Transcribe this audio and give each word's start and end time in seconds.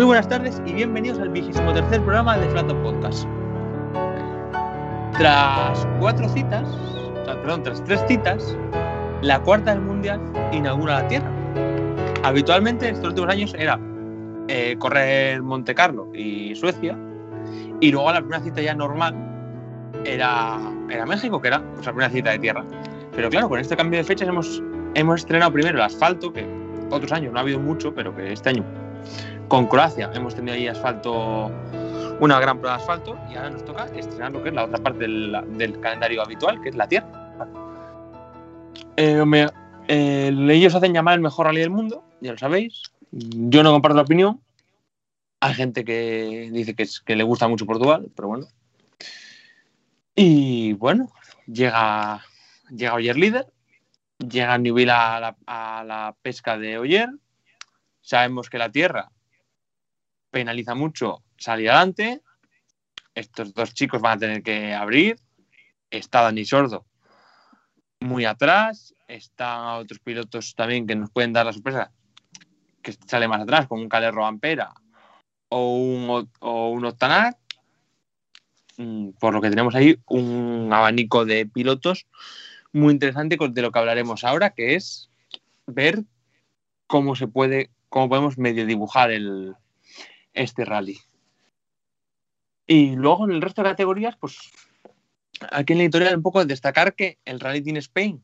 Muy 0.00 0.06
buenas 0.06 0.30
tardes 0.30 0.62
y 0.64 0.72
bienvenidos 0.72 1.18
al 1.18 1.28
vigésimo 1.28 1.74
tercer 1.74 2.00
programa 2.00 2.38
de 2.38 2.48
Flato 2.48 2.74
Podcast. 2.82 3.28
Tras 5.18 5.86
cuatro 5.98 6.26
citas, 6.30 6.66
perdón, 7.26 7.64
tras 7.64 7.84
tres 7.84 8.02
citas, 8.08 8.56
la 9.20 9.38
cuarta 9.42 9.72
del 9.72 9.82
Mundial 9.82 10.18
inaugura 10.52 11.02
la 11.02 11.08
Tierra. 11.08 11.30
Habitualmente 12.22 12.88
estos 12.88 13.08
últimos 13.08 13.28
años 13.28 13.54
era 13.58 13.78
eh, 14.48 14.74
correr 14.78 15.42
Monte 15.42 15.74
Carlo 15.74 16.08
y 16.14 16.54
Suecia, 16.54 16.96
y 17.80 17.92
luego 17.92 18.10
la 18.10 18.20
primera 18.20 18.42
cita 18.42 18.62
ya 18.62 18.74
normal 18.74 19.14
era, 20.06 20.58
era 20.88 21.04
México, 21.04 21.42
que 21.42 21.48
era 21.48 21.62
pues, 21.74 21.84
la 21.84 21.92
primera 21.92 22.10
cita 22.10 22.30
de 22.30 22.38
tierra. 22.38 22.64
Pero 23.14 23.28
claro, 23.28 23.50
con 23.50 23.60
este 23.60 23.76
cambio 23.76 23.98
de 23.98 24.04
fechas 24.04 24.28
hemos, 24.28 24.62
hemos 24.94 25.20
estrenado 25.20 25.52
primero 25.52 25.76
el 25.76 25.84
asfalto, 25.84 26.32
que 26.32 26.46
otros 26.88 27.12
años 27.12 27.34
no 27.34 27.38
ha 27.38 27.42
habido 27.42 27.60
mucho, 27.60 27.94
pero 27.94 28.16
que 28.16 28.32
este 28.32 28.48
año 28.48 28.64
con 29.50 29.66
Croacia 29.66 30.08
hemos 30.14 30.36
tenido 30.36 30.54
ahí 30.54 30.68
asfalto, 30.68 31.50
una 32.20 32.38
gran 32.38 32.60
prueba 32.60 32.76
de 32.76 32.82
asfalto, 32.82 33.18
y 33.28 33.34
ahora 33.34 33.50
nos 33.50 33.64
toca 33.64 33.86
estrenar 33.86 34.30
lo 34.30 34.44
que 34.44 34.50
es 34.50 34.54
la 34.54 34.64
otra 34.64 34.78
parte 34.78 35.00
del, 35.00 35.80
calendario 35.80 36.22
habitual, 36.22 36.60
que 36.62 36.68
es 36.68 36.76
la 36.76 36.86
tierra. 36.86 37.08
Eh, 38.96 39.48
eh, 39.88 40.46
ellos 40.50 40.74
hacen 40.76 40.94
llamar 40.94 41.14
el 41.14 41.20
mejor 41.20 41.46
rally 41.46 41.60
del 41.60 41.70
mundo, 41.70 42.04
ya 42.20 42.30
lo 42.30 42.38
sabéis. 42.38 42.92
Yo 43.10 43.64
no 43.64 43.72
comparto 43.72 43.96
la 43.96 44.02
opinión. 44.02 44.40
Hay 45.40 45.54
gente 45.54 45.84
que 45.84 46.48
dice 46.52 46.76
que, 46.76 47.16
le 47.16 47.24
gusta 47.24 47.48
mucho 47.48 47.66
Portugal, 47.66 48.08
pero 48.14 48.28
bueno. 48.28 48.46
Y 50.14 50.74
bueno, 50.74 51.10
llega, 51.46 52.24
llega 52.68 52.94
Oyer 52.94 53.16
líder, 53.16 53.46
llega 54.18 54.58
Newville 54.58 54.92
a 54.92 55.36
a 55.44 55.82
la 55.84 56.14
pesca 56.22 56.56
de 56.56 56.78
Oyer. 56.78 57.08
Sabemos 58.00 58.48
que 58.48 58.58
la 58.58 58.70
tierra 58.70 59.10
penaliza 60.30 60.74
mucho 60.74 61.22
salir 61.36 61.70
adelante. 61.70 62.22
Estos 63.14 63.52
dos 63.52 63.74
chicos 63.74 64.00
van 64.00 64.16
a 64.16 64.20
tener 64.20 64.42
que 64.42 64.74
abrir. 64.74 65.16
Está 65.90 66.22
Dani 66.22 66.44
Sordo 66.44 66.86
muy 68.00 68.24
atrás. 68.24 68.94
Están 69.06 69.80
otros 69.80 70.00
pilotos 70.00 70.54
también 70.54 70.86
que 70.86 70.96
nos 70.96 71.10
pueden 71.10 71.32
dar 71.32 71.46
la 71.46 71.52
sorpresa 71.52 71.92
que 72.82 72.94
sale 73.06 73.28
más 73.28 73.42
atrás, 73.42 73.66
como 73.66 73.82
un 73.82 73.88
Calero 73.88 74.24
Ampera 74.24 74.72
o 75.50 75.74
un, 75.74 76.28
o 76.40 76.80
mm, 78.78 79.10
Por 79.18 79.34
lo 79.34 79.40
que 79.40 79.50
tenemos 79.50 79.74
ahí 79.74 79.98
un 80.06 80.70
abanico 80.72 81.24
de 81.24 81.46
pilotos 81.46 82.06
muy 82.72 82.92
interesante 82.92 83.36
de 83.36 83.62
lo 83.62 83.72
que 83.72 83.78
hablaremos 83.78 84.24
ahora, 84.24 84.50
que 84.50 84.76
es 84.76 85.10
ver 85.66 86.04
cómo 86.86 87.16
se 87.16 87.26
puede, 87.26 87.70
cómo 87.88 88.08
podemos 88.08 88.38
medio 88.38 88.64
dibujar 88.64 89.10
el, 89.10 89.56
este 90.34 90.64
rally. 90.64 90.98
Y 92.66 92.94
luego 92.94 93.24
en 93.24 93.32
el 93.32 93.42
resto 93.42 93.62
de 93.62 93.70
categorías, 93.70 94.16
pues 94.16 94.38
aquí 95.50 95.72
en 95.72 95.78
la 95.78 95.84
editorial 95.84 96.16
un 96.16 96.22
poco 96.22 96.44
destacar 96.44 96.94
que 96.94 97.18
el 97.24 97.40
Rally 97.40 97.62
Team 97.62 97.76
Spain 97.78 98.22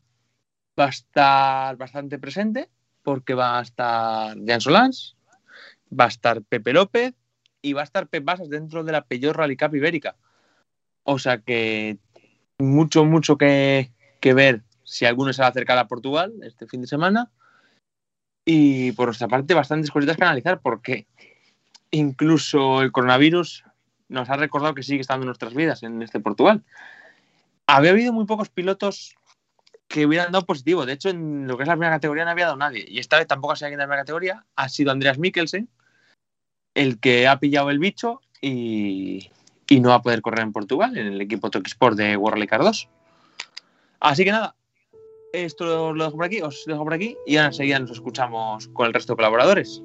va 0.78 0.86
a 0.86 0.90
estar 0.90 1.76
bastante 1.76 2.18
presente 2.18 2.68
porque 3.02 3.34
va 3.34 3.58
a 3.58 3.62
estar 3.62 4.36
Jan 4.46 4.60
Solans, 4.60 5.16
va 5.88 6.04
a 6.04 6.08
estar 6.08 6.42
Pepe 6.42 6.72
López 6.72 7.14
y 7.62 7.72
va 7.72 7.80
a 7.80 7.84
estar 7.84 8.08
Pep 8.08 8.24
Basas 8.24 8.48
dentro 8.48 8.84
de 8.84 8.92
la 8.92 9.04
Peugeot 9.04 9.34
Rally 9.34 9.56
Cup 9.56 9.74
Ibérica. 9.74 10.16
O 11.02 11.18
sea 11.18 11.38
que 11.38 11.98
mucho, 12.58 13.04
mucho 13.04 13.38
que, 13.38 13.92
que 14.20 14.34
ver 14.34 14.62
si 14.84 15.04
alguno 15.04 15.32
se 15.32 15.42
va 15.42 15.46
a 15.46 15.50
acercar 15.50 15.78
a 15.78 15.88
Portugal 15.88 16.32
este 16.42 16.66
fin 16.66 16.80
de 16.80 16.86
semana. 16.86 17.30
Y 18.44 18.92
por 18.92 19.06
nuestra 19.08 19.26
parte, 19.26 19.54
bastantes 19.54 19.90
cositas 19.90 20.16
que 20.16 20.22
analizar 20.22 20.60
porque 20.60 21.08
incluso 21.90 22.82
el 22.82 22.92
coronavirus 22.92 23.64
nos 24.08 24.30
ha 24.30 24.36
recordado 24.36 24.74
que 24.74 24.82
sigue 24.82 25.00
estando 25.00 25.24
en 25.24 25.28
nuestras 25.28 25.54
vidas 25.54 25.82
en 25.82 26.02
este 26.02 26.20
Portugal. 26.20 26.62
Había 27.66 27.90
habido 27.90 28.12
muy 28.12 28.26
pocos 28.26 28.48
pilotos 28.48 29.16
que 29.88 30.06
hubieran 30.06 30.32
dado 30.32 30.46
positivo. 30.46 30.86
De 30.86 30.92
hecho, 30.92 31.08
en 31.08 31.46
lo 31.46 31.56
que 31.56 31.64
es 31.64 31.68
la 31.68 31.74
primera 31.74 31.96
categoría 31.96 32.24
no 32.24 32.30
había 32.30 32.46
dado 32.46 32.56
nadie. 32.56 32.84
Y 32.88 32.98
esta 32.98 33.18
vez 33.18 33.26
tampoco 33.26 33.52
ha 33.52 33.56
sido 33.56 33.66
alguien 33.66 33.78
de 33.78 33.84
la 33.84 33.88
primera 33.88 34.02
categoría. 34.02 34.44
Ha 34.56 34.68
sido 34.68 34.92
Andreas 34.92 35.18
Mikkelsen 35.18 35.68
el 36.76 37.00
que 37.00 37.26
ha 37.26 37.40
pillado 37.40 37.70
el 37.70 37.78
bicho 37.78 38.20
y, 38.40 39.30
no 39.80 39.88
va 39.88 39.96
a 39.96 40.02
poder 40.02 40.20
correr 40.20 40.40
en 40.40 40.52
Portugal, 40.52 40.96
en 40.96 41.06
el 41.06 41.20
equipo 41.20 41.50
Sport 41.52 41.96
de 41.96 42.16
Rally 42.22 42.46
2. 42.46 42.88
Así 44.00 44.24
que 44.24 44.30
nada, 44.30 44.54
esto 45.32 45.94
lo 45.94 46.04
dejo 46.04 46.16
por 46.16 46.26
aquí, 46.26 46.42
os 46.42 46.64
dejo 46.66 46.84
por 46.84 46.94
aquí 46.94 47.16
y 47.26 47.36
ahora 47.38 47.48
enseguida 47.48 47.78
nos 47.78 47.92
escuchamos 47.92 48.68
con 48.68 48.86
el 48.86 48.94
resto 48.94 49.14
de 49.14 49.16
colaboradores. 49.16 49.82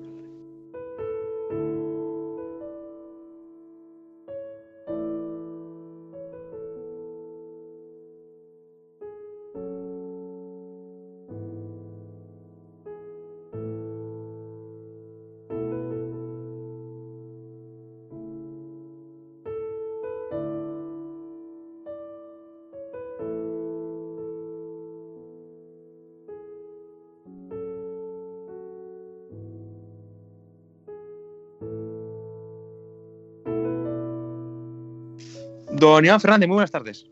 Don 35.82 36.06
Iván 36.06 36.22
Fernández, 36.22 36.48
muy 36.48 36.58
buenas 36.58 36.70
tardes. 36.70 37.10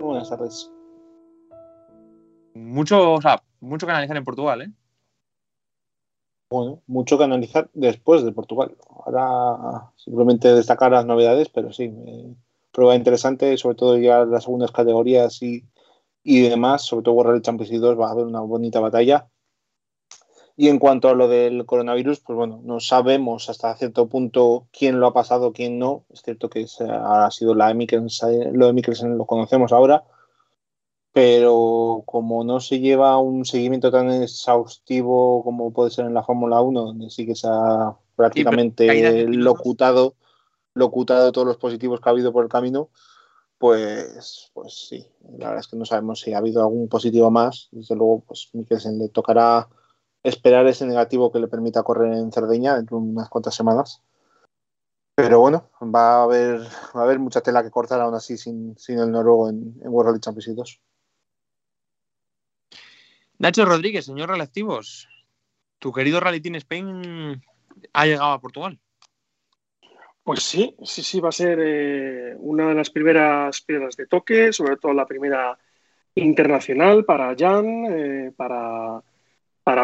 buenas 0.00 0.30
tardes. 0.30 0.72
Mucho, 2.54 3.18
mucho 3.60 3.86
que 3.86 3.92
analizar 3.92 4.16
en 4.16 4.24
Portugal, 4.24 4.62
¿eh? 4.62 4.72
Bueno, 6.48 6.80
mucho 6.86 7.18
que 7.18 7.24
analizar 7.24 7.68
después 7.74 8.24
de 8.24 8.32
Portugal. 8.32 8.74
Ahora 8.88 9.90
simplemente 9.96 10.54
destacar 10.54 10.92
las 10.92 11.04
novedades, 11.04 11.50
pero 11.50 11.70
sí, 11.70 11.92
prueba 12.72 12.94
interesante, 12.94 13.58
sobre 13.58 13.76
todo 13.76 13.98
llegar 13.98 14.22
a 14.22 14.24
las 14.24 14.44
segundas 14.44 14.72
categorías 14.72 15.42
y, 15.42 15.66
y 16.22 16.48
demás, 16.48 16.80
sobre 16.80 17.02
todo 17.02 17.14
World 17.16 17.42
Champions 17.42 17.78
2 17.78 18.00
va 18.00 18.08
a 18.08 18.12
haber 18.12 18.24
una 18.24 18.40
bonita 18.40 18.80
batalla. 18.80 19.28
Y 20.56 20.68
en 20.68 20.78
cuanto 20.78 21.08
a 21.08 21.14
lo 21.14 21.26
del 21.26 21.66
coronavirus, 21.66 22.20
pues 22.20 22.36
bueno, 22.36 22.60
no 22.62 22.78
sabemos 22.78 23.50
hasta 23.50 23.74
cierto 23.76 24.08
punto 24.08 24.68
quién 24.72 25.00
lo 25.00 25.08
ha 25.08 25.12
pasado, 25.12 25.52
quién 25.52 25.80
no. 25.80 26.04
Es 26.10 26.22
cierto 26.22 26.48
que 26.48 26.66
ha 26.88 27.30
sido 27.32 27.54
la 27.54 27.74
de 27.74 28.50
lo 28.52 28.66
de 28.66 28.72
Mikkelsen 28.72 29.18
lo 29.18 29.26
conocemos 29.26 29.72
ahora, 29.72 30.04
pero 31.12 32.04
como 32.06 32.44
no 32.44 32.60
se 32.60 32.78
lleva 32.78 33.18
un 33.18 33.44
seguimiento 33.44 33.90
tan 33.90 34.10
exhaustivo 34.10 35.42
como 35.42 35.72
puede 35.72 35.90
ser 35.90 36.06
en 36.06 36.14
la 36.14 36.22
Fórmula 36.22 36.60
1, 36.60 36.84
donde 36.84 37.10
sí 37.10 37.26
que 37.26 37.34
se 37.34 37.48
ha 37.50 37.96
prácticamente 38.14 39.26
locutado, 39.26 40.14
locutado 40.72 41.32
todos 41.32 41.48
los 41.48 41.56
positivos 41.56 42.00
que 42.00 42.08
ha 42.08 42.12
habido 42.12 42.32
por 42.32 42.44
el 42.44 42.50
camino, 42.50 42.90
pues, 43.58 44.50
pues 44.54 44.86
sí, 44.88 45.06
la 45.38 45.48
verdad 45.48 45.60
es 45.60 45.68
que 45.68 45.76
no 45.76 45.84
sabemos 45.84 46.20
si 46.20 46.32
ha 46.32 46.38
habido 46.38 46.62
algún 46.62 46.88
positivo 46.88 47.30
más. 47.30 47.68
Desde 47.72 47.96
luego, 47.96 48.22
pues 48.26 48.50
Mikkelsen 48.52 48.98
le 48.98 49.08
tocará 49.08 49.68
esperar 50.24 50.66
ese 50.66 50.86
negativo 50.86 51.30
que 51.30 51.38
le 51.38 51.48
permita 51.48 51.82
correr 51.82 52.14
en 52.14 52.32
Cerdeña 52.32 52.74
dentro 52.74 52.98
de 52.98 53.04
unas 53.04 53.28
cuantas 53.28 53.54
semanas. 53.54 54.02
Pero 55.14 55.38
bueno, 55.38 55.70
va 55.82 56.20
a 56.20 56.22
haber, 56.24 56.60
va 56.96 57.02
a 57.02 57.04
haber 57.04 57.20
mucha 57.20 57.40
tela 57.40 57.62
que 57.62 57.70
cortar 57.70 58.00
aún 58.00 58.14
así 58.14 58.36
sin, 58.36 58.74
el 58.88 59.12
noruego 59.12 59.48
en, 59.48 59.74
World 59.84 60.08
Rally 60.08 60.20
Championship 60.20 60.54
2. 60.54 60.80
Nacho 63.38 63.64
Rodríguez, 63.64 64.06
señor 64.06 64.30
Relactivos, 64.30 65.08
tu 65.78 65.92
querido 65.92 66.18
Rally 66.18 66.40
Team 66.40 66.56
Spain 66.56 67.42
ha 67.92 68.06
llegado 68.06 68.32
a 68.32 68.40
Portugal. 68.40 68.80
Pues 70.22 70.42
sí, 70.42 70.74
sí, 70.82 71.02
sí, 71.02 71.20
va 71.20 71.28
a 71.28 71.32
ser 71.32 71.58
eh, 71.60 72.34
una 72.38 72.68
de 72.68 72.74
las 72.74 72.88
primeras 72.88 73.60
piedras 73.60 73.94
de 73.96 74.06
toque, 74.06 74.52
sobre 74.52 74.78
todo 74.78 74.94
la 74.94 75.06
primera 75.06 75.58
internacional 76.14 77.04
para 77.04 77.34
Jan, 77.36 77.66
eh, 77.90 78.32
para 78.34 79.02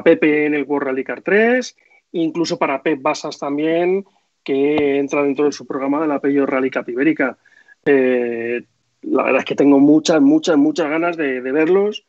Pepe 0.03 0.47
en 0.47 0.55
el 0.55 0.65
World 0.65 0.89
Rally 0.89 1.05
Car 1.05 1.23
3, 1.23 1.77
incluso 2.13 2.59
para 2.59 2.83
Pep 2.83 3.01
Basas 3.01 3.39
también, 3.39 4.05
que 4.43 4.99
entra 4.99 5.23
dentro 5.23 5.45
de 5.45 5.53
su 5.53 5.67
programa 5.67 6.01
de 6.01 6.09
la 6.09 6.21
Peugeot 6.21 6.49
Rally 6.49 6.71
Cup 6.71 6.89
Ibérica. 6.89 7.39
Eh, 7.85 8.63
la 9.03 9.23
verdad 9.25 9.41
es 9.41 9.45
que 9.45 9.55
tengo 9.55 9.79
muchas, 9.79 10.21
muchas, 10.21 10.57
muchas 10.57 10.91
ganas 10.91 11.17
de, 11.17 11.41
verlos. 11.41 12.05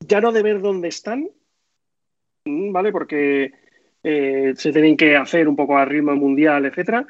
Ya 0.00 0.20
no 0.20 0.32
de 0.32 0.42
ver 0.42 0.60
dónde 0.60 0.88
están, 0.88 1.28
¿vale? 2.44 2.92
Porque 2.92 3.52
eh, 4.02 4.52
se 4.56 4.72
tienen 4.72 4.96
que 4.96 5.16
hacer 5.16 5.48
un 5.48 5.56
poco 5.56 5.76
a 5.76 5.84
ritmo 5.84 6.14
mundial, 6.16 6.66
etcétera, 6.66 7.06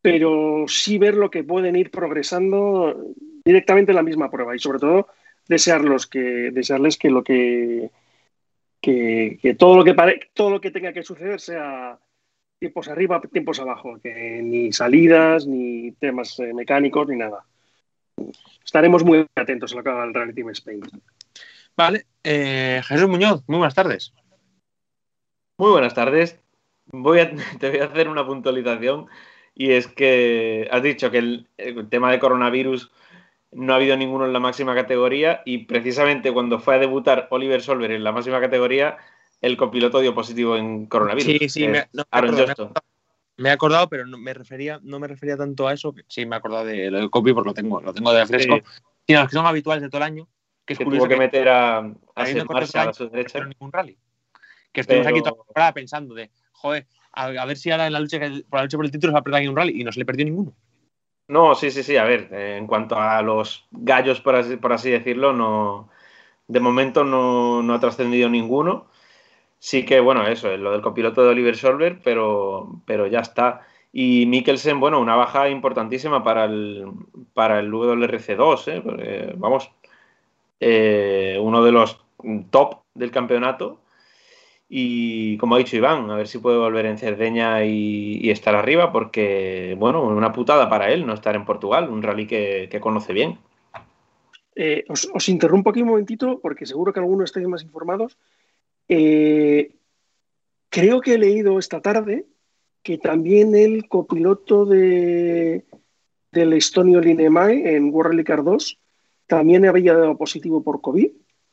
pero 0.00 0.64
sí 0.66 0.98
ver 0.98 1.14
lo 1.14 1.30
que 1.30 1.44
pueden 1.44 1.76
ir 1.76 1.90
progresando 1.90 3.12
directamente 3.44 3.92
en 3.92 3.96
la 3.96 4.02
misma 4.02 4.30
prueba 4.30 4.54
y 4.54 4.58
sobre 4.58 4.78
todo 4.78 5.08
desearlos 5.48 6.06
que, 6.06 6.50
desearles 6.52 6.96
que 6.96 7.10
lo 7.10 7.22
que 7.22 7.90
que, 8.82 9.56
todo, 9.58 9.76
lo 9.76 9.84
que 9.84 9.94
todo 10.34 10.50
lo 10.50 10.60
que 10.60 10.72
tenga 10.72 10.92
que 10.92 11.04
suceder 11.04 11.40
sea, 11.40 11.98
tiempos 12.58 12.88
arriba, 12.88 13.22
tiempos 13.32 13.60
abajo, 13.60 14.00
que 14.02 14.40
ni 14.42 14.72
salidas, 14.72 15.46
ni 15.46 15.92
temas 15.92 16.38
eh, 16.40 16.52
mecánicos, 16.52 17.08
ni 17.08 17.16
nada. 17.16 17.46
Estaremos 18.64 19.04
muy 19.04 19.24
atentos 19.36 19.72
a 19.72 19.76
lo 19.76 19.84
que 19.84 19.90
haga 19.90 20.04
el 20.04 20.12
Rally 20.12 20.34
Team 20.34 20.50
Spain. 20.50 20.82
Vale, 21.76 22.06
eh, 22.24 22.82
Jesús 22.84 23.08
Muñoz, 23.08 23.42
muy 23.46 23.58
buenas 23.58 23.74
tardes. 23.74 24.12
Muy 25.56 25.70
buenas 25.70 25.94
tardes. 25.94 26.40
Voy 26.86 27.20
a, 27.20 27.30
te 27.60 27.70
voy 27.70 27.78
a 27.78 27.84
hacer 27.84 28.08
una 28.08 28.26
puntualización 28.26 29.06
y 29.54 29.72
es 29.72 29.86
que 29.86 30.68
has 30.72 30.82
dicho 30.82 31.10
que 31.12 31.18
el, 31.18 31.48
el 31.56 31.88
tema 31.88 32.10
de 32.10 32.18
coronavirus 32.18 32.90
no 33.52 33.72
ha 33.72 33.76
habido 33.76 33.96
ninguno 33.96 34.24
en 34.26 34.32
la 34.32 34.40
máxima 34.40 34.74
categoría 34.74 35.42
y 35.44 35.58
precisamente 35.66 36.32
cuando 36.32 36.58
fue 36.58 36.74
a 36.76 36.78
debutar 36.78 37.28
Oliver 37.30 37.62
Solver 37.62 37.90
en 37.92 38.02
la 38.04 38.12
máxima 38.12 38.40
categoría, 38.40 38.96
el 39.40 39.56
copiloto 39.56 40.00
dio 40.00 40.14
positivo 40.14 40.56
en 40.56 40.86
coronavirus. 40.86 41.24
Sí, 41.38 41.48
sí, 41.48 41.68
me, 41.68 41.86
no, 41.92 42.04
Aaron 42.10 42.34
me 42.34 42.40
acordado. 42.42 42.72
Me 43.36 43.48
he 43.48 43.52
acordado, 43.52 43.88
pero 43.88 44.06
no 44.06 44.18
me 44.18 44.34
refería, 44.34 44.78
no 44.82 44.98
me 45.00 45.08
refería 45.08 45.36
tanto 45.36 45.66
a 45.66 45.72
eso. 45.72 45.92
que 45.92 46.02
Sí, 46.08 46.24
me 46.26 46.36
he 46.36 46.38
acordado 46.38 46.64
de 46.66 46.90
lo 46.90 46.98
del 46.98 47.10
copy 47.10 47.32
porque 47.32 47.48
lo 47.48 47.54
tengo, 47.54 47.80
lo 47.80 47.92
tengo 47.92 48.12
de 48.12 48.26
fresco. 48.26 48.56
Sí. 48.56 48.62
Sino 49.06 49.20
los 49.20 49.30
que 49.30 49.36
son 49.36 49.46
habituales 49.46 49.82
de 49.82 49.88
todo 49.88 49.98
el 49.98 50.04
año, 50.04 50.28
que 50.64 50.74
es 50.74 50.78
que 50.78 50.84
tuvo 50.84 51.08
que 51.08 51.16
meter 51.16 51.48
a, 51.48 51.78
a 51.78 51.84
corte 52.14 52.44
Marshall 52.44 52.88
a 52.88 52.92
su 52.92 53.04
no 53.04 53.10
derecha. 53.10 53.28
hicieron 53.28 53.48
ningún 53.48 53.72
rally. 53.72 53.98
Que 54.70 54.82
estuvimos 54.82 55.06
Pero- 55.06 55.16
aquí 55.16 55.22
toda 55.24 55.32
la 55.36 55.44
temporada 55.44 55.72
pensando 55.74 56.14
de, 56.14 56.30
joder, 56.52 56.86
a, 57.12 57.24
a 57.26 57.44
ver 57.46 57.56
si 57.56 57.70
ahora 57.70 57.86
en 57.86 57.92
la 57.94 58.00
lucha 58.00 58.18
por 58.48 58.58
la 58.60 58.62
lucha 58.64 58.76
por 58.78 58.84
el 58.86 58.92
título 58.92 59.10
se 59.10 59.14
va 59.14 59.18
a 59.20 59.22
perder 59.24 59.40
aquí 59.40 59.48
un 59.48 59.56
rally 59.56 59.80
y 59.80 59.84
no 59.84 59.90
se 59.92 59.98
le 59.98 60.04
perdió 60.06 60.24
ninguno. 60.24 60.54
No, 61.32 61.54
sí, 61.54 61.70
sí, 61.70 61.82
sí. 61.82 61.96
A 61.96 62.04
ver, 62.04 62.28
eh, 62.32 62.56
en 62.58 62.66
cuanto 62.66 62.96
a 62.96 63.22
los 63.22 63.66
gallos, 63.70 64.20
por 64.20 64.36
así, 64.36 64.56
por 64.56 64.72
así 64.72 64.90
decirlo, 64.90 65.32
no, 65.32 65.88
de 66.48 66.60
momento 66.60 67.04
no, 67.04 67.62
no 67.62 67.74
ha 67.74 67.80
trascendido 67.80 68.28
ninguno. 68.28 68.86
Sí 69.60 69.84
que, 69.86 70.00
bueno, 70.00 70.26
eso, 70.26 70.50
es 70.52 70.60
lo 70.60 70.72
del 70.72 70.82
copiloto 70.82 71.22
de 71.24 71.30
Oliver 71.30 71.56
Solver, 71.56 72.00
pero, 72.04 72.82
pero 72.86 73.06
ya 73.08 73.20
está. 73.20 73.62
Y 73.92 74.26
Mikkelsen, 74.26 74.80
bueno, 74.80 75.00
una 75.00 75.16
baja 75.16 75.48
importantísima 75.50 76.24
para 76.24 76.46
el, 76.46 76.86
para 77.34 77.60
el 77.60 77.70
WRC2, 77.72 78.68
¿eh? 78.68 79.34
Vamos, 79.38 79.72
eh, 80.60 81.38
uno 81.40 81.64
de 81.64 81.72
los 81.72 82.04
top 82.50 82.82
del 82.94 83.10
campeonato. 83.10 83.81
Y 84.74 85.36
como 85.36 85.54
ha 85.54 85.58
dicho 85.58 85.76
Iván, 85.76 86.10
a 86.10 86.16
ver 86.16 86.26
si 86.26 86.38
puede 86.38 86.56
volver 86.56 86.86
en 86.86 86.96
Cerdeña 86.96 87.62
y, 87.62 88.30
estar 88.30 88.54
arriba, 88.54 88.90
porque, 88.90 89.76
bueno, 89.78 90.02
una 90.02 90.32
putada 90.32 90.70
para 90.70 90.90
él 90.90 91.04
no 91.04 91.12
estar 91.12 91.36
en 91.36 91.44
Portugal, 91.44 91.90
un 91.90 92.02
rally 92.02 92.26
que, 92.26 92.78
conoce 92.80 93.12
bien. 93.12 93.36
Eh, 94.56 94.82
os, 94.88 95.10
os 95.12 95.28
interrumpo 95.28 95.68
aquí 95.68 95.82
un 95.82 95.88
momentito 95.88 96.40
porque 96.40 96.64
seguro 96.64 96.90
que 96.90 97.00
algunos 97.00 97.24
estáis 97.24 97.46
más 97.46 97.62
informados. 97.62 98.16
Eh, 98.88 99.74
creo 100.70 101.02
que 101.02 101.14
he 101.14 101.18
leído 101.18 101.58
esta 101.58 101.82
tarde 101.82 102.24
que 102.82 102.96
también 102.96 103.54
el 103.54 103.86
copiloto 103.88 104.64
de, 104.64 105.66
del 106.30 106.54
Estonio 106.54 107.02
Linemai 107.02 107.74
en 107.74 107.92
World 107.92 108.12
Rally 108.12 108.24
Car 108.24 108.42
2 108.42 108.78
también 109.26 109.66
había 109.66 109.92
dado 109.92 110.16
positivo 110.16 110.62
por 110.62 110.80
COVID 110.80 111.10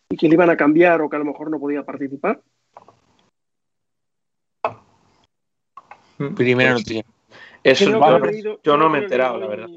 y 0.09 0.15
que 0.15 0.29
le 0.29 0.35
iban 0.35 0.49
a 0.49 0.55
cambiar 0.55 1.01
o 1.01 1.09
que 1.09 1.17
a 1.17 1.19
lo 1.19 1.25
mejor 1.25 1.51
no 1.51 1.59
podía 1.59 1.83
participar. 1.83 2.41
Primera 6.35 6.71
noticia. 6.73 7.03
Eso 7.63 7.71
es 7.71 7.79
que 7.79 7.85
lo 7.91 7.97
he 7.97 7.99
bueno, 7.99 8.25
leído- 8.25 8.59
yo 8.63 8.77
no 8.77 8.89
me 8.89 8.99
he 8.99 9.01
enterado, 9.03 9.37
la 9.39 9.47
verdad. 9.47 9.69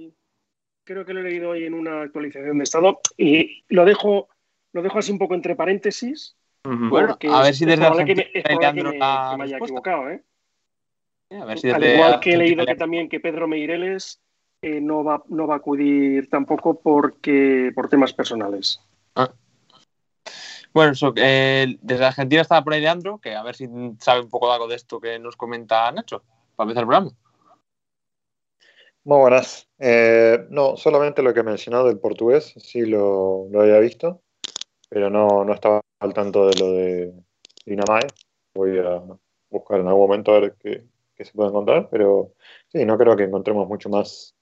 Creo 0.85 1.05
que 1.05 1.12
lo 1.15 1.21
he 1.21 1.25
leído 1.25 1.50
hoy 1.50 1.65
en 1.65 1.75
una 1.75 2.03
actualización 2.03 2.59
de 2.59 2.65
estado 2.65 3.00
y 3.17 3.65
lo 3.69 3.85
dejo, 3.85 4.29
lo 4.73 4.83
dejo 4.83 4.99
así 4.99 5.12
un 5.12 5.19
poco 5.19 5.35
entre 5.35 5.55
paréntesis. 5.55 6.37
Bueno, 6.65 7.17
a 7.21 7.43
ver 7.43 7.55
si 7.55 7.65
es 7.65 7.71
desde 7.71 8.05
que 8.05 8.15
me- 8.15 8.31
que 8.75 8.83
me- 8.83 8.99
la 8.99 9.29
que 9.31 9.37
me 9.37 9.44
haya 9.44 9.56
equivocado, 9.59 10.11
¿eh? 10.11 10.23
A 11.31 11.44
ver 11.44 11.59
si 11.59 11.71
Al 11.71 11.83
igual 11.85 12.21
que 12.21 12.33
he 12.33 12.37
leído 12.37 12.67
que 12.67 12.75
también 12.75 13.09
que 13.09 13.21
Pedro 13.21 13.49
Meireles 13.49 14.21
eh, 14.65 14.81
no, 14.81 15.03
va, 15.03 15.22
no 15.29 15.46
va 15.46 15.55
a 15.55 15.56
acudir 15.58 16.29
tampoco 16.31 16.81
porque 16.81 17.72
por 17.75 17.89
temas 17.89 18.13
personales. 18.13 18.81
Bueno, 20.74 20.93
eso, 20.93 21.12
eh, 21.17 21.76
desde 21.82 22.05
Argentina 22.05 22.41
estaba 22.43 22.64
por 22.64 22.72
ahí 22.72 22.81
Leandro, 22.81 23.19
que 23.19 23.34
a 23.34 23.43
ver 23.43 23.55
si 23.55 23.69
sabe 24.00 24.20
un 24.20 24.31
poco 24.31 24.48
de 24.48 24.55
algo 24.55 24.69
de 24.69 24.76
esto 24.76 25.00
que 25.00 25.19
nos 25.19 25.36
comenta 25.36 25.93
Nacho, 25.93 26.22
para 26.56 26.70
empezar 26.70 26.82
el 26.82 26.88
programa. 26.88 27.10
Muy 29.05 29.19
buenas. 29.19 29.69
Eh, 29.79 30.46
no, 30.50 30.76
solamente 30.76 31.22
lo 31.22 31.34
que 31.34 31.41
he 31.41 31.44
mencionado 31.44 31.88
del 31.88 31.98
portugués, 31.98 32.55
sí 32.56 32.86
lo, 32.86 33.48
lo 33.50 33.60
había 33.60 33.79
visto, 33.81 34.22
pero 34.88 35.10
no, 35.10 35.44
no 35.44 35.52
estaba 35.52 35.81
al 36.00 36.14
tanto 36.14 36.46
de 36.46 36.58
lo 36.58 36.72
de 36.72 37.12
Dinamae. 37.67 38.06
Voy 38.55 38.79
a 38.79 39.02
buscar 39.50 39.81
en 39.81 39.88
algún 39.88 40.02
momento 40.02 40.32
a 40.32 40.41
ver 40.41 40.56
qué, 40.58 40.84
qué 41.14 41.24
se 41.24 41.32
puede 41.32 41.50
encontrar, 41.50 41.88
pero 41.91 42.32
sí, 42.69 42.84
no 42.84 42.96
creo 42.96 43.17
que 43.17 43.24
encontremos 43.24 43.69
mucho 43.69 43.88
más, 43.88 44.34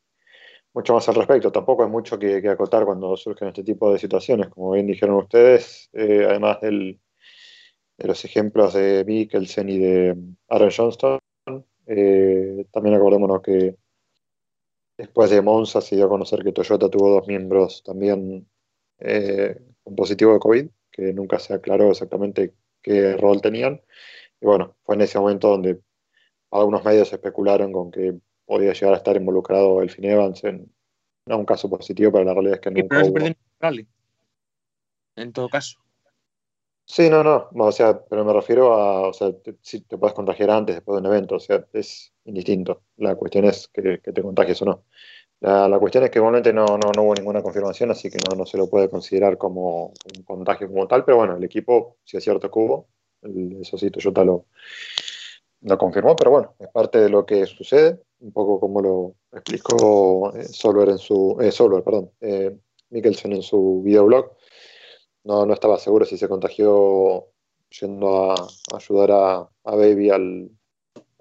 mucho 0.74 0.94
más 0.94 1.08
al 1.08 1.16
respecto. 1.16 1.52
Tampoco 1.52 1.84
hay 1.84 1.90
mucho 1.90 2.18
que, 2.18 2.40
que 2.40 2.48
acotar 2.48 2.84
cuando 2.84 3.16
surgen 3.16 3.48
este 3.48 3.64
tipo 3.64 3.92
de 3.92 3.98
situaciones, 3.98 4.48
como 4.48 4.72
bien 4.72 4.86
dijeron 4.86 5.16
ustedes, 5.16 5.90
eh, 5.92 6.26
además 6.28 6.60
del, 6.60 7.00
de 7.98 8.08
los 8.08 8.24
ejemplos 8.24 8.74
de 8.74 9.04
Mikkelsen 9.06 9.68
y 9.68 9.78
de 9.78 10.16
Aaron 10.48 10.70
Johnston. 10.76 11.18
eh, 11.86 12.66
también 12.72 12.94
acordémonos 12.96 13.42
que 13.42 13.76
Después 15.00 15.30
de 15.30 15.40
Monza 15.40 15.80
se 15.80 15.96
dio 15.96 16.04
a 16.04 16.08
conocer 16.10 16.44
que 16.44 16.52
Toyota 16.52 16.90
tuvo 16.90 17.08
dos 17.08 17.26
miembros 17.26 17.82
también 17.82 18.46
eh, 18.98 19.58
con 19.82 19.96
positivo 19.96 20.34
de 20.34 20.38
COVID, 20.38 20.68
que 20.92 21.14
nunca 21.14 21.38
se 21.38 21.54
aclaró 21.54 21.90
exactamente 21.90 22.52
qué 22.82 23.16
rol 23.16 23.40
tenían. 23.40 23.80
Y 24.42 24.44
bueno, 24.44 24.76
fue 24.82 24.96
en 24.96 25.00
ese 25.00 25.18
momento 25.18 25.48
donde 25.48 25.80
algunos 26.50 26.84
medios 26.84 27.10
especularon 27.10 27.72
con 27.72 27.90
que 27.90 28.20
podía 28.50 28.73
llegar 28.73 28.95
a 28.95 28.97
estar 28.97 29.16
involucrado 29.16 29.80
el 29.80 29.95
Evans 30.04 30.42
en 30.42 30.69
no, 31.26 31.38
un 31.38 31.45
caso 31.47 31.71
positivo, 31.71 32.11
pero 32.11 32.25
la 32.25 32.35
realidad 32.35 32.57
es 32.57 32.61
que 32.61 32.71
Sí, 32.71 32.83
nunca 32.83 32.97
pero 32.97 33.07
hubo. 33.07 33.19
ningún 33.19 33.37
rally. 33.61 33.88
En 35.14 35.33
todo 35.33 35.49
caso. 35.49 35.78
Sí, 36.85 37.09
no, 37.09 37.23
no, 37.23 37.49
o 37.54 37.71
sea, 37.73 38.04
pero 38.04 38.25
me 38.25 38.33
refiero 38.33 38.75
a, 38.75 39.09
o 39.09 39.12
sea, 39.12 39.33
te, 39.33 39.54
si 39.62 39.83
te 39.83 39.97
puedes 39.97 40.12
contagiar 40.14 40.50
antes, 40.50 40.75
después 40.75 40.97
de 41.00 41.09
un 41.09 41.14
evento, 41.14 41.37
o 41.37 41.40
sea, 41.40 41.64
es 41.73 42.12
indistinto. 42.25 42.83
La 42.97 43.14
cuestión 43.14 43.45
es 43.45 43.69
que, 43.69 44.00
que 44.02 44.12
te 44.12 44.23
contagies 44.23 44.61
o 44.62 44.64
no. 44.64 44.85
La, 45.40 45.69
la 45.69 45.78
cuestión 45.78 46.02
es 46.04 46.11
que 46.11 46.19
igualmente 46.19 46.52
no, 46.52 46.66
no, 46.66 46.90
no 46.97 47.02
hubo 47.02 47.14
ninguna 47.14 47.42
confirmación, 47.42 47.92
así 47.92 48.11
que 48.11 48.19
no, 48.28 48.37
no 48.37 48.45
se 48.47 48.59
lo 48.59 48.69
puede 48.69 48.90
considerar 48.90 49.38
como 49.38 49.87
un 50.16 50.25
contagio 50.25 50.66
como 50.69 50.88
tal, 50.88 51.04
pero 51.04 51.19
bueno, 51.19 51.37
el 51.37 51.45
equipo, 51.45 51.99
si 52.04 52.16
es 52.16 52.25
cierto 52.25 52.50
que 52.50 52.59
hubo, 52.59 52.88
el- 53.23 53.61
eso 53.62 53.78
sí, 53.78 53.90
Toyota 53.90 54.25
lo, 54.25 54.47
lo 55.62 55.78
confirmó, 55.78 56.16
pero 56.16 56.30
bueno, 56.30 56.54
es 56.59 56.69
parte 56.69 56.99
de 56.99 57.09
lo 57.09 57.25
que 57.26 57.47
sucede, 57.47 58.00
un 58.20 58.32
poco 58.32 58.60
como 58.60 58.80
lo 58.80 59.14
explicó 59.32 60.34
eh, 60.34 60.44
Solver 60.44 60.88
en 60.90 60.98
su, 60.98 61.36
eh, 61.40 61.50
Solver, 61.50 61.82
perdón, 61.82 62.10
eh, 62.20 62.56
Mikkelsen 62.90 63.32
en 63.32 63.42
su 63.42 63.82
videoblog. 63.82 64.36
No, 65.24 65.44
no 65.46 65.52
estaba 65.52 65.78
seguro 65.78 66.04
si 66.04 66.16
se 66.16 66.28
contagió 66.28 67.26
yendo 67.80 68.32
a, 68.32 68.48
ayudar 68.74 69.10
a, 69.12 69.36
a 69.64 69.76
Baby 69.76 70.10
al, 70.10 70.50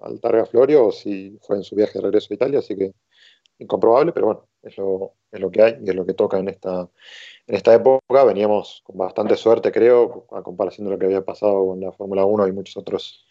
al 0.00 0.20
Targa 0.20 0.46
Florio 0.46 0.86
o 0.86 0.92
si 0.92 1.38
fue 1.42 1.56
en 1.56 1.62
su 1.62 1.76
viaje 1.76 1.98
de 1.98 2.02
regreso 2.02 2.28
a 2.30 2.34
Italia, 2.34 2.58
así 2.58 2.76
que 2.76 2.92
incomprobable, 3.58 4.12
pero 4.12 4.26
bueno, 4.26 4.48
es 4.62 4.76
lo, 4.78 5.14
es 5.30 5.40
lo 5.40 5.50
que 5.50 5.62
hay 5.62 5.78
y 5.84 5.90
es 5.90 5.94
lo 5.94 6.06
que 6.06 6.14
toca 6.14 6.38
en 6.38 6.48
esta, 6.48 6.88
en 7.46 7.54
esta 7.54 7.74
época. 7.74 8.24
Veníamos 8.24 8.82
con 8.84 8.96
bastante 8.96 9.36
suerte, 9.36 9.70
creo, 9.70 10.26
a 10.32 10.42
comparación 10.42 10.86
de 10.86 10.92
lo 10.92 10.98
que 10.98 11.06
había 11.06 11.24
pasado 11.24 11.66
con 11.66 11.80
la 11.80 11.92
Fórmula 11.92 12.24
1 12.24 12.48
y 12.48 12.52
muchos 12.52 12.76
otros 12.76 13.26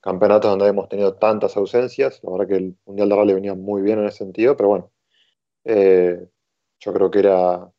campeonatos 0.00 0.50
donde 0.50 0.68
hemos 0.68 0.88
tenido 0.88 1.14
tantas 1.14 1.56
ausencias. 1.56 2.20
La 2.22 2.30
verdad 2.32 2.48
que 2.48 2.56
el 2.56 2.76
Mundial 2.86 3.08
de 3.08 3.16
Rally 3.16 3.34
venía 3.34 3.54
muy 3.54 3.82
bien 3.82 3.98
en 4.00 4.06
ese 4.06 4.18
sentido, 4.18 4.56
pero 4.56 4.68
bueno, 4.68 4.92
eh, 5.64 6.26
yo 6.80 6.92
creo 6.92 7.10
que 7.10 7.18
era, 7.20 7.70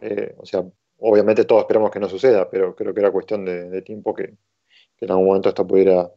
eh, 0.00 0.34
o 0.38 0.46
sea, 0.46 0.64
obviamente 0.98 1.44
todos 1.44 1.62
esperamos 1.62 1.90
que 1.90 2.00
no 2.00 2.08
suceda, 2.08 2.48
pero 2.48 2.74
creo 2.74 2.94
que 2.94 3.00
era 3.00 3.10
cuestión 3.10 3.44
de, 3.44 3.82
tiempo 3.82 4.14
que, 4.14 4.34
en 5.00 5.10
algún 5.10 5.26
momento 5.26 5.48
esto 5.48 5.66
pudiera 5.66 6.10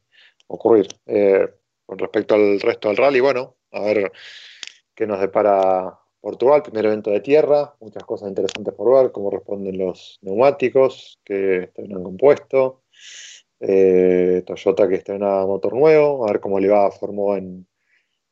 ocurrir. 0.47 0.87
Eh, 1.07 1.49
con 1.85 1.97
respecto 1.99 2.35
al 2.35 2.59
resto 2.59 2.89
del 2.89 2.97
rally, 2.97 3.19
bueno, 3.19 3.57
a 3.71 3.81
ver 3.81 4.11
qué 4.95 5.05
nos 5.05 5.19
depara 5.19 5.99
Portugal, 6.21 6.63
primer 6.63 6.85
evento 6.85 7.11
de 7.11 7.21
tierra, 7.21 7.75
muchas 7.79 8.03
cosas 8.03 8.29
interesantes 8.29 8.73
por 8.73 8.91
ver, 8.91 9.11
cómo 9.11 9.29
responden 9.29 9.77
los 9.77 10.17
neumáticos 10.21 11.19
que 11.23 11.65
estrenan 11.65 12.03
compuesto, 12.03 12.81
eh, 13.59 14.43
Toyota 14.45 14.87
que 14.87 14.95
estrena 14.95 15.45
motor 15.45 15.73
nuevo, 15.73 16.27
a 16.27 16.31
ver 16.31 16.39
cómo 16.39 16.59
le 16.59 16.67
va 16.69 16.91
Formó 16.91 17.35
en, 17.35 17.67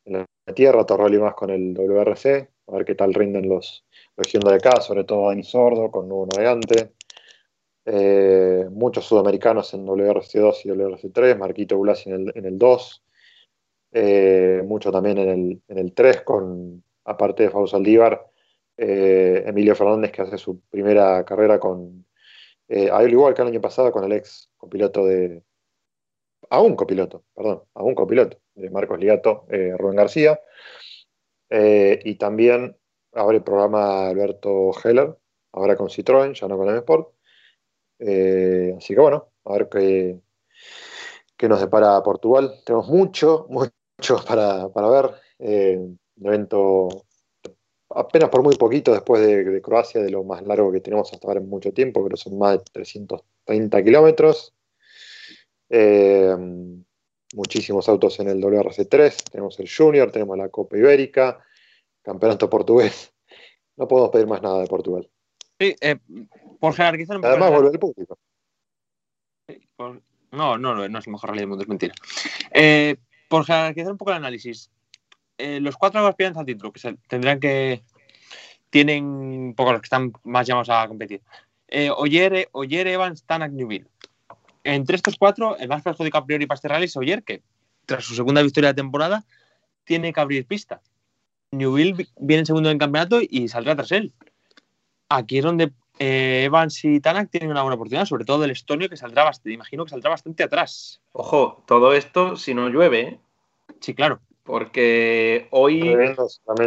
en 0.06 0.14
la 0.46 0.54
tierra, 0.54 0.86
Torroli 0.86 1.18
más 1.18 1.34
con 1.34 1.50
el 1.50 1.74
WRC, 1.74 2.50
a 2.68 2.72
ver 2.74 2.86
qué 2.86 2.96
tal 2.96 3.14
rinden 3.14 3.48
los, 3.48 3.86
los 4.18 4.28
Hyundai 4.28 4.60
de 4.60 4.68
acá, 4.68 4.82
sobre 4.82 5.04
todo 5.04 5.30
Dani 5.30 5.44
Sordo 5.44 5.92
con 5.92 6.08
nuevo 6.08 6.28
navegante. 6.34 6.94
Eh, 7.86 8.66
muchos 8.72 9.06
sudamericanos 9.06 9.74
en 9.74 9.86
WRC2 9.86 10.66
y 10.66 10.70
WRC3, 10.70 11.38
Marquito 11.38 11.78
Blasi 11.80 12.10
en 12.10 12.16
el, 12.16 12.32
en 12.36 12.46
el 12.46 12.58
2, 12.58 13.04
eh, 13.92 14.62
mucho 14.66 14.92
también 14.92 15.18
en 15.18 15.30
el, 15.30 15.62
en 15.68 15.78
el 15.78 15.94
3 15.94 16.22
con, 16.22 16.84
aparte 17.06 17.44
de 17.44 17.50
Fausto 17.50 17.78
Aldívar, 17.78 18.30
Emilio 18.76 19.76
Fernández 19.76 20.12
que 20.12 20.24
hace 20.24 20.38
su 20.38 20.60
primera 20.62 21.24
carrera 21.26 21.60
con, 21.60 22.06
eh, 22.76 22.90
al 22.90 23.08
igual 23.12 23.36
que 23.36 23.44
el 23.44 23.50
año 23.50 23.62
pasado, 23.62 23.92
con 23.92 24.04
el 24.04 24.14
ex 24.14 24.50
copiloto 24.58 25.06
de 25.06 25.44
a 26.50 26.60
un 26.60 26.76
copiloto, 26.76 27.24
perdón, 27.36 27.64
a 27.76 27.84
un 27.84 27.94
copiloto, 27.94 28.40
de 28.56 28.72
Marcos 28.72 29.00
Liato, 29.00 29.46
eh, 29.50 29.76
Rubén 29.78 29.98
García. 29.98 30.40
Eh, 31.52 32.00
y 32.04 32.16
también 32.16 32.76
abre 33.14 33.38
el 33.38 33.44
programa 33.44 34.08
Alberto 34.08 34.72
Heller, 34.84 35.16
ahora 35.52 35.76
con 35.76 35.90
Citroën, 35.90 36.34
ya 36.34 36.48
no 36.48 36.58
con 36.58 36.70
el 36.70 36.78
Sport. 36.78 37.14
Eh, 38.00 38.74
así 38.76 38.96
que 38.96 39.02
bueno, 39.02 39.32
a 39.46 39.54
ver 39.54 39.70
qué, 39.70 40.20
qué 41.38 41.48
nos 41.48 41.62
depara 41.62 42.02
Portugal. 42.02 42.60
Tenemos 42.66 42.88
mucho, 42.88 43.46
mucho 43.50 44.18
para, 44.28 44.70
para 44.70 44.90
ver. 44.90 45.12
un 45.38 46.00
evento 46.26 46.88
apenas 47.96 48.30
por 48.30 48.44
muy 48.44 48.56
poquito 48.56 48.92
después 48.92 49.26
de, 49.26 49.62
Croacia, 49.62 50.02
de 50.02 50.10
lo 50.10 50.24
más 50.24 50.42
largo 50.44 50.72
que 50.72 50.82
tenemos 50.82 51.12
hasta 51.14 51.28
ahora 51.28 51.40
en 51.40 51.50
mucho 51.50 51.72
tiempo, 51.72 52.04
pero 52.04 52.18
son 52.18 52.38
más 52.38 52.58
de 52.58 52.64
330 52.72 53.84
kilómetros. 53.84 54.54
Eh, 55.70 56.36
muchísimos 57.34 57.90
autos 57.90 58.20
en 58.20 58.30
el 58.30 58.42
WRC3, 58.42 59.32
tenemos 59.32 59.60
el 59.60 59.70
Junior, 59.70 60.12
tenemos 60.12 60.38
la 60.38 60.50
Copa 60.50 60.78
Ibérica, 60.78 61.44
Campeonato 62.02 62.50
Portugués. 62.50 63.10
No 63.76 63.88
podemos 63.88 64.12
pedir 64.12 64.28
más 64.28 64.40
nada 64.40 64.60
de 64.60 64.68
Portugal. 64.68 65.10
Sí, 65.60 65.76
eh, 65.82 65.98
por 66.60 66.76
jerarquizar 66.76 67.18
un. 67.18 67.26
Además, 67.26 67.50
vuelve 67.50 67.72
el 67.72 67.80
público. 67.80 68.20
No, 70.32 70.60
no, 70.60 70.88
no 70.88 71.00
es 71.00 71.08
el 71.08 71.12
mejor 71.12 71.32
rally 71.32 71.40
del 71.40 71.48
mundo, 71.48 71.64
es 71.64 71.68
mentira. 71.68 71.96
Eh, 72.52 72.98
por 73.28 73.46
jerarquizar 73.46 73.92
un 73.92 73.98
poco 73.98 74.12
el 74.12 74.18
análisis, 74.18 74.70
eh, 75.38 75.60
los 75.60 75.78
cuatro 75.78 76.06
aspirantes 76.06 76.40
al 76.40 76.46
título, 76.46 76.72
que 76.72 76.80
se, 76.80 76.96
tendrán 77.08 77.40
que. 77.40 77.84
Tienen 78.70 79.06
un 79.06 79.54
poco 79.56 79.72
los 79.72 79.82
que 79.82 79.86
están 79.86 80.12
más 80.24 80.48
llamados 80.48 80.70
a 80.70 80.88
competir. 80.88 81.22
Eh, 81.68 81.92
Oyer, 81.96 82.50
Oyer, 82.54 82.88
Evans, 82.88 83.24
Tanak, 83.24 83.52
Newville. 83.52 83.88
Entre 84.64 84.96
estos 84.96 85.16
cuatro, 85.18 85.58
el 85.58 85.68
más 85.68 85.84
perjudicado 85.84 86.24
a 86.24 86.26
priori 86.26 86.48
para 86.48 86.56
este 86.56 86.68
rally 86.70 86.86
es 86.86 86.98
Oyer, 86.98 87.24
que 87.24 87.44
tras 87.86 88.04
su 88.04 88.16
segunda 88.16 88.42
victoria 88.42 88.70
de 88.70 88.76
temporada 88.76 89.24
tiene 89.84 90.12
que 90.12 90.20
abrir 90.20 90.48
pista. 90.48 90.82
Newville 91.52 92.08
viene 92.18 92.46
segundo 92.46 92.72
en 92.72 92.80
campeonato 92.80 93.20
y 93.22 93.48
saldrá 93.48 93.76
tras 93.76 93.92
él. 93.92 94.12
Aquí 95.10 95.38
es 95.38 95.44
donde 95.44 95.72
eh, 96.00 96.44
Evans 96.46 96.84
y 96.86 97.00
Tanak 97.00 97.30
tienen 97.30 97.52
una 97.52 97.62
buena 97.62 97.76
oportunidad, 97.76 98.06
sobre 98.06 98.26
todo 98.26 98.44
el 98.44 98.52
estonio 98.52 98.90
que 98.90 98.98
saldrá 98.98 99.24
bastante, 99.24 99.54
imagino 99.54 99.84
que 99.86 99.92
saldrá 99.92 100.10
bastante 100.10 100.44
atrás. 100.44 101.02
Ojo, 101.12 101.64
todo 101.68 101.94
esto 101.94 102.36
si 102.36 102.54
no 102.54 102.70
llueve. 102.70 103.20
Sí, 103.80 103.94
claro. 103.94 104.20
Porque 104.44 105.48
hoy, 105.52 105.96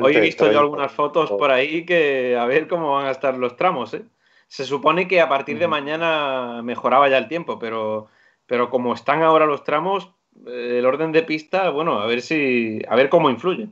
hoy 0.01 0.17
he 0.17 0.21
visto 0.21 0.51
yo 0.51 0.61
algunas 0.61 0.93
fotos 0.93 1.31
por 1.31 1.51
ahí 1.51 1.85
que 1.85 2.37
a 2.37 2.47
ver 2.47 2.69
cómo 2.69 2.95
van 2.95 3.07
a 3.07 3.11
estar 3.11 3.37
los 3.37 3.57
tramos. 3.57 3.93
¿eh? 3.93 4.05
Se 4.49 4.65
supone 4.65 5.07
que 5.07 5.21
a 5.21 5.29
partir 5.29 5.59
de 5.59 5.69
mañana 5.69 6.63
mejoraba 6.63 7.09
ya 7.09 7.19
el 7.19 7.29
tiempo, 7.29 7.59
pero, 7.59 8.09
pero 8.47 8.71
como 8.71 8.95
están 8.95 9.23
ahora 9.23 9.45
los 9.45 9.63
tramos, 9.63 10.11
eh, 10.47 10.77
el 10.79 10.87
orden 10.87 11.13
de 11.13 11.23
pista, 11.23 11.71
bueno, 11.71 12.01
a 12.01 12.07
ver 12.07 12.23
si, 12.23 12.81
a 12.89 12.97
ver 12.97 13.09
cómo 13.09 13.29
influye. 13.29 13.69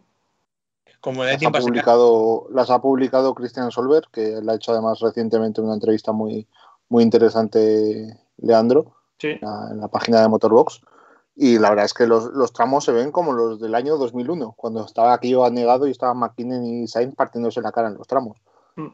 Como 1.00 1.22
las, 1.22 1.42
ha 1.42 1.50
publicado, 1.50 2.46
las 2.50 2.70
ha 2.70 2.80
publicado 2.80 3.34
Cristian 3.34 3.70
Solver, 3.70 4.04
que 4.10 4.40
le 4.42 4.52
ha 4.52 4.54
hecho 4.54 4.72
además 4.72 5.00
recientemente 5.00 5.60
una 5.60 5.74
entrevista 5.74 6.12
muy, 6.12 6.46
muy 6.88 7.02
interesante, 7.02 8.18
Leandro, 8.38 8.94
en, 9.20 9.40
la, 9.80 9.88
página 9.88 10.22
de 10.22 10.28
Motorbox. 10.28 10.80
Y 11.36 11.58
la 11.58 11.70
verdad 11.70 11.86
es 11.86 11.94
que 11.94 12.06
los, 12.06 12.26
los, 12.26 12.52
tramos 12.52 12.84
se 12.84 12.92
ven 12.92 13.10
como 13.10 13.32
los 13.32 13.60
del 13.60 13.74
año 13.74 13.96
2001, 13.96 14.54
cuando 14.56 14.84
estaba 14.84 15.14
aquello 15.14 15.44
anegado 15.44 15.86
y 15.86 15.90
estaban 15.90 16.18
McKinnon 16.18 16.64
y 16.64 16.86
Sainz 16.86 17.14
partiéndose 17.16 17.60
la 17.60 17.72
cara 17.72 17.88
en 17.88 17.94
los 17.94 18.06
tramos. 18.06 18.38
Mm. 18.76 18.88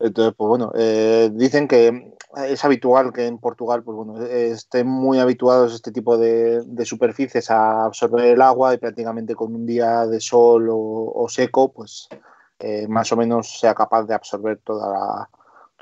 Entonces, 0.00 0.34
pues 0.36 0.48
bueno, 0.48 0.72
eh, 0.74 1.30
dicen 1.32 1.68
que 1.68 2.16
es 2.46 2.64
habitual 2.64 3.12
que 3.12 3.26
en 3.26 3.38
Portugal, 3.38 3.82
pues 3.82 3.96
bueno, 3.96 4.22
estén 4.24 4.86
muy 4.86 5.18
habituados 5.18 5.74
este 5.74 5.92
tipo 5.92 6.18
de, 6.18 6.62
de, 6.64 6.84
superficies 6.84 7.50
a 7.50 7.84
absorber 7.84 8.26
el 8.26 8.42
agua 8.42 8.74
y 8.74 8.78
prácticamente 8.78 9.34
con 9.34 9.54
un 9.54 9.66
día 9.66 10.06
de 10.06 10.20
sol 10.20 10.68
o, 10.70 11.26
seco, 11.28 11.72
pues 11.72 12.08
eh, 12.58 12.86
más 12.88 13.10
o 13.12 13.16
menos 13.16 13.58
sea 13.58 13.74
capaz 13.74 14.04
de 14.04 14.14
absorber 14.14 14.58
toda 14.58 14.92
la, 14.92 15.30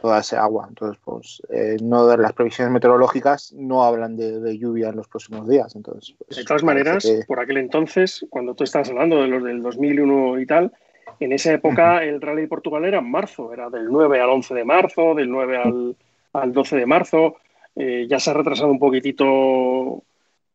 toda 0.00 0.20
esa 0.20 0.42
agua. 0.42 0.66
Entonces, 0.68 1.00
pues 1.04 1.42
eh, 1.50 1.76
no 1.82 2.16
las 2.16 2.32
previsiones 2.32 2.72
meteorológicas 2.72 3.52
no 3.52 3.84
hablan 3.84 4.16
de, 4.16 4.58
lluvia 4.58 4.90
en 4.90 4.96
los 4.96 5.08
próximos 5.08 5.48
días. 5.48 5.74
Entonces, 5.74 6.14
pues, 6.18 6.36
de 6.36 6.44
todas 6.44 6.62
maneras, 6.62 7.06
por 7.26 7.40
aquel 7.40 7.58
entonces, 7.58 8.24
cuando 8.30 8.54
tú 8.54 8.64
estás 8.64 8.88
hablando 8.88 9.20
de 9.22 9.28
los 9.28 9.42
del 9.42 9.62
2001 9.62 10.40
y 10.40 10.46
tal, 10.46 10.72
en 11.18 11.32
esa 11.32 11.52
época 11.52 12.04
el 12.04 12.20
Rally 12.20 12.42
de 12.42 12.48
Portugal 12.48 12.84
era 12.84 12.98
en 12.98 13.10
marzo, 13.10 13.52
era 13.52 13.70
del 13.70 13.86
9 13.86 14.20
al 14.20 14.28
11 14.28 14.54
de 14.54 14.64
marzo, 14.64 15.14
del 15.14 15.30
9 15.30 15.56
al, 15.56 15.96
al 16.32 16.52
12 16.52 16.76
de 16.76 16.86
marzo. 16.86 17.36
Eh, 17.74 18.06
ya 18.08 18.18
se 18.18 18.30
ha 18.30 18.34
retrasado 18.34 18.70
un 18.70 18.78
poquitito 18.78 20.02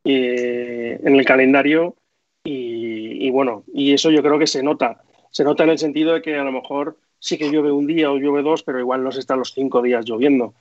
eh, 0.03 0.99
en 1.03 1.15
el 1.15 1.25
calendario 1.25 1.95
y, 2.43 3.27
y 3.27 3.29
bueno, 3.31 3.63
y 3.73 3.93
eso 3.93 4.09
yo 4.11 4.21
creo 4.21 4.39
que 4.39 4.47
se 4.47 4.63
nota. 4.63 5.01
Se 5.31 5.43
nota 5.43 5.63
en 5.63 5.69
el 5.69 5.77
sentido 5.77 6.13
de 6.13 6.21
que 6.21 6.35
a 6.35 6.43
lo 6.43 6.51
mejor 6.51 6.97
sí 7.21 7.37
que 7.37 7.49
llueve 7.49 7.71
un 7.71 7.87
día 7.87 8.11
o 8.11 8.17
llueve 8.17 8.41
dos, 8.41 8.63
pero 8.63 8.79
igual 8.79 9.03
no 9.03 9.11
se 9.11 9.19
están 9.19 9.39
los 9.39 9.53
cinco 9.53 9.81
días 9.81 10.03
lloviendo. 10.05 10.55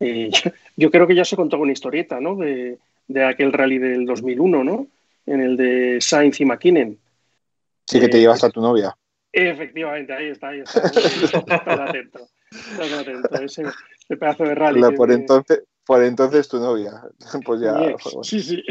Eh, 0.00 0.30
yo, 0.76 0.90
creo 0.90 1.06
que 1.06 1.14
ya 1.14 1.24
se 1.24 1.36
contó 1.36 1.58
una 1.58 1.72
historieta, 1.72 2.18
¿no? 2.20 2.36
De, 2.36 2.78
aquel 3.24 3.52
rally 3.52 3.78
del 3.78 4.04
2001, 4.06 4.64
¿no? 4.64 4.88
En 5.26 5.40
el 5.40 5.56
de 5.56 5.98
Sainz 6.00 6.40
y 6.40 6.44
McKinnon. 6.44 6.98
Sí, 7.86 8.00
que 8.00 8.08
te 8.08 8.18
llevas 8.18 8.42
a 8.42 8.50
tu 8.50 8.60
novia. 8.60 8.96
Efectivamente, 9.30 10.12
ahí 10.12 10.28
está, 10.28 10.48
ahí 10.48 10.60
está. 10.60 10.80
Estás 10.86 11.80
atento. 11.80 12.28
Estás 12.50 12.92
atento. 12.92 13.42
Ese, 13.42 13.64
pedazo 14.08 14.44
de 14.44 14.54
rally. 14.54 14.80
por, 14.96 15.12
entonces, 15.12 15.62
por 15.84 16.02
entonces 16.02 16.48
tu 16.48 16.58
novia. 16.58 16.92
Pues 17.44 17.60
ya. 17.60 17.94
Sí, 18.22 18.40
sí. 18.40 18.64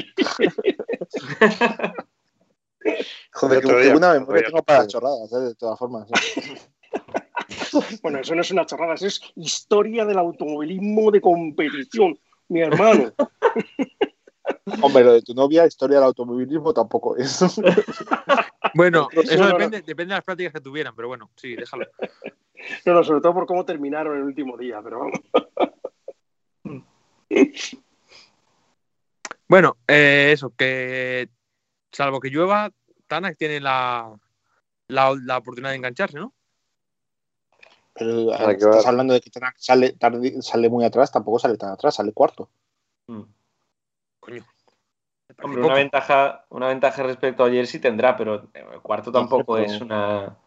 Joder, 3.34 3.62
que, 3.62 3.94
una 3.96 4.14
memoria 4.14 4.44
tengo 4.46 4.64
para 4.64 4.88
chorradas, 4.88 5.32
¿eh? 5.34 5.40
de 5.40 5.56
todas 5.56 5.78
formas. 5.78 6.08
¿eh? 6.10 6.14
Bueno, 8.02 8.20
eso 8.20 8.36
no 8.36 8.42
es 8.42 8.52
una 8.52 8.66
chorrada, 8.66 8.96
eso 8.96 9.08
es 9.08 9.22
historia 9.36 10.06
del 10.06 10.18
automovilismo 10.18 11.12
de 11.12 11.22
competición, 11.22 12.18
mi 12.48 12.62
hermano. 12.62 13.12
Hombre, 14.82 15.04
lo 15.04 15.14
de 15.14 15.22
tu 15.22 15.34
novia, 15.34 15.66
historia 15.66 15.98
del 15.98 16.06
automovilismo 16.06 16.74
tampoco 16.74 17.16
es. 17.18 17.40
Bueno, 18.74 19.08
eso 19.14 19.48
depende, 19.48 19.84
depende 19.84 20.12
de 20.12 20.18
las 20.18 20.24
prácticas 20.26 20.52
que 20.52 20.60
tuvieran, 20.60 20.94
pero 20.94 21.08
bueno, 21.08 21.32
sí, 21.38 21.56
déjalo. 21.56 21.86
No, 22.86 22.94
no, 22.94 23.04
sobre 23.06 23.22
todo 23.22 23.34
por 23.34 23.46
cómo 23.46 23.64
terminaron 23.64 24.18
el 24.18 24.24
último 24.24 24.58
día, 24.58 24.82
pero 24.84 25.00
vamos. 25.00 25.22
Bueno, 29.48 29.78
eh, 29.88 30.32
eso, 30.34 30.54
que 30.58 31.30
salvo 31.90 32.20
que 32.20 32.30
llueva, 32.30 32.70
Tanak 33.08 33.38
tiene 33.38 33.62
la, 33.62 34.14
la 34.90 35.38
oportunidad 35.38 35.70
de 35.70 35.78
engancharse, 35.78 36.20
¿no? 36.20 36.34
Pero 37.98 38.34
estás 38.34 38.86
hablando 38.86 39.14
de 39.14 39.22
que 39.22 39.32
sale, 39.56 39.96
sale 40.42 40.70
muy 40.70 40.84
atrás, 40.84 41.12
tampoco 41.12 41.40
sale 41.40 41.58
tan 41.58 41.72
atrás, 41.72 41.96
sale 41.96 42.12
cuarto. 42.12 42.50
Mm. 43.08 43.22
Coño. 44.20 44.44
una 45.44 45.74
ventaja, 45.74 46.46
una 46.50 46.68
ventaja 46.68 47.04
respecto 47.04 47.44
a 47.44 47.48
ayer 47.48 47.68
sí 47.68 47.80
tendrá, 47.80 48.18
pero 48.18 48.50
el 48.54 48.82
cuarto 48.82 49.12
tampoco 49.12 49.58
es 49.58 49.80
una. 49.80 50.38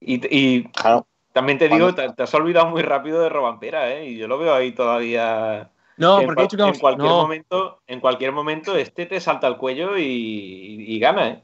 Y, 0.00 0.68
también 1.32 1.58
te 1.58 1.68
digo, 1.68 1.92
te, 1.94 2.22
has 2.22 2.34
olvidado 2.34 2.68
muy 2.68 2.82
rápido 2.82 3.20
de 3.20 3.28
Robampera, 3.28 3.92
¿eh? 3.92 4.10
Y 4.10 4.16
yo 4.16 4.28
lo 4.28 4.38
veo 4.38 4.54
ahí 4.54 4.72
todavía. 4.72 5.72
No, 5.96 6.20
porque 6.22 6.42
en, 6.42 6.78
cualquier 6.78 7.08
momento, 7.08 7.82
en 7.86 8.00
cualquier 8.00 8.32
momento, 8.32 8.76
este 8.76 9.06
te 9.06 9.20
salta 9.20 9.48
al 9.48 9.56
cuello 9.56 9.96
y, 9.96 10.98
gana, 11.00 11.28
¿eh? 11.28 11.42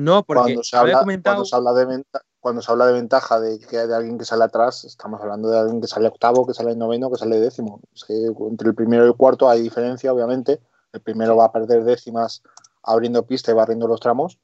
No, 0.00 0.22
porque 0.22 0.40
cuando 0.40 0.64
se 0.64 0.76
habla, 0.78 1.04
cuando 1.22 1.44
se 1.44 1.54
habla 1.54 1.72
de 1.74 1.84
venta, 1.84 2.22
cuando 2.40 2.62
se 2.62 2.72
habla 2.72 2.86
de 2.86 2.94
ventaja 2.94 3.38
de, 3.38 3.58
que 3.58 3.76
de 3.76 3.94
alguien 3.94 4.16
que 4.16 4.24
sale 4.24 4.44
atrás, 4.44 4.84
estamos 4.84 5.20
hablando 5.20 5.50
de 5.50 5.58
alguien 5.58 5.82
que 5.82 5.88
sale 5.88 6.08
octavo, 6.08 6.46
que 6.46 6.54
sale 6.54 6.74
noveno, 6.74 7.10
que 7.10 7.18
sale 7.18 7.38
décimo. 7.38 7.80
Es 7.94 8.04
que 8.04 8.14
entre 8.48 8.68
el 8.70 8.74
primero 8.74 9.04
y 9.04 9.08
el 9.08 9.14
cuarto 9.14 9.50
hay 9.50 9.60
diferencia, 9.60 10.10
obviamente. 10.10 10.58
El 10.94 11.00
primero 11.02 11.36
va 11.36 11.44
a 11.44 11.52
perder 11.52 11.84
décimas 11.84 12.42
abriendo 12.82 13.26
pista 13.26 13.50
y 13.50 13.54
barriendo 13.54 13.86
los 13.86 14.00
tramos, 14.00 14.38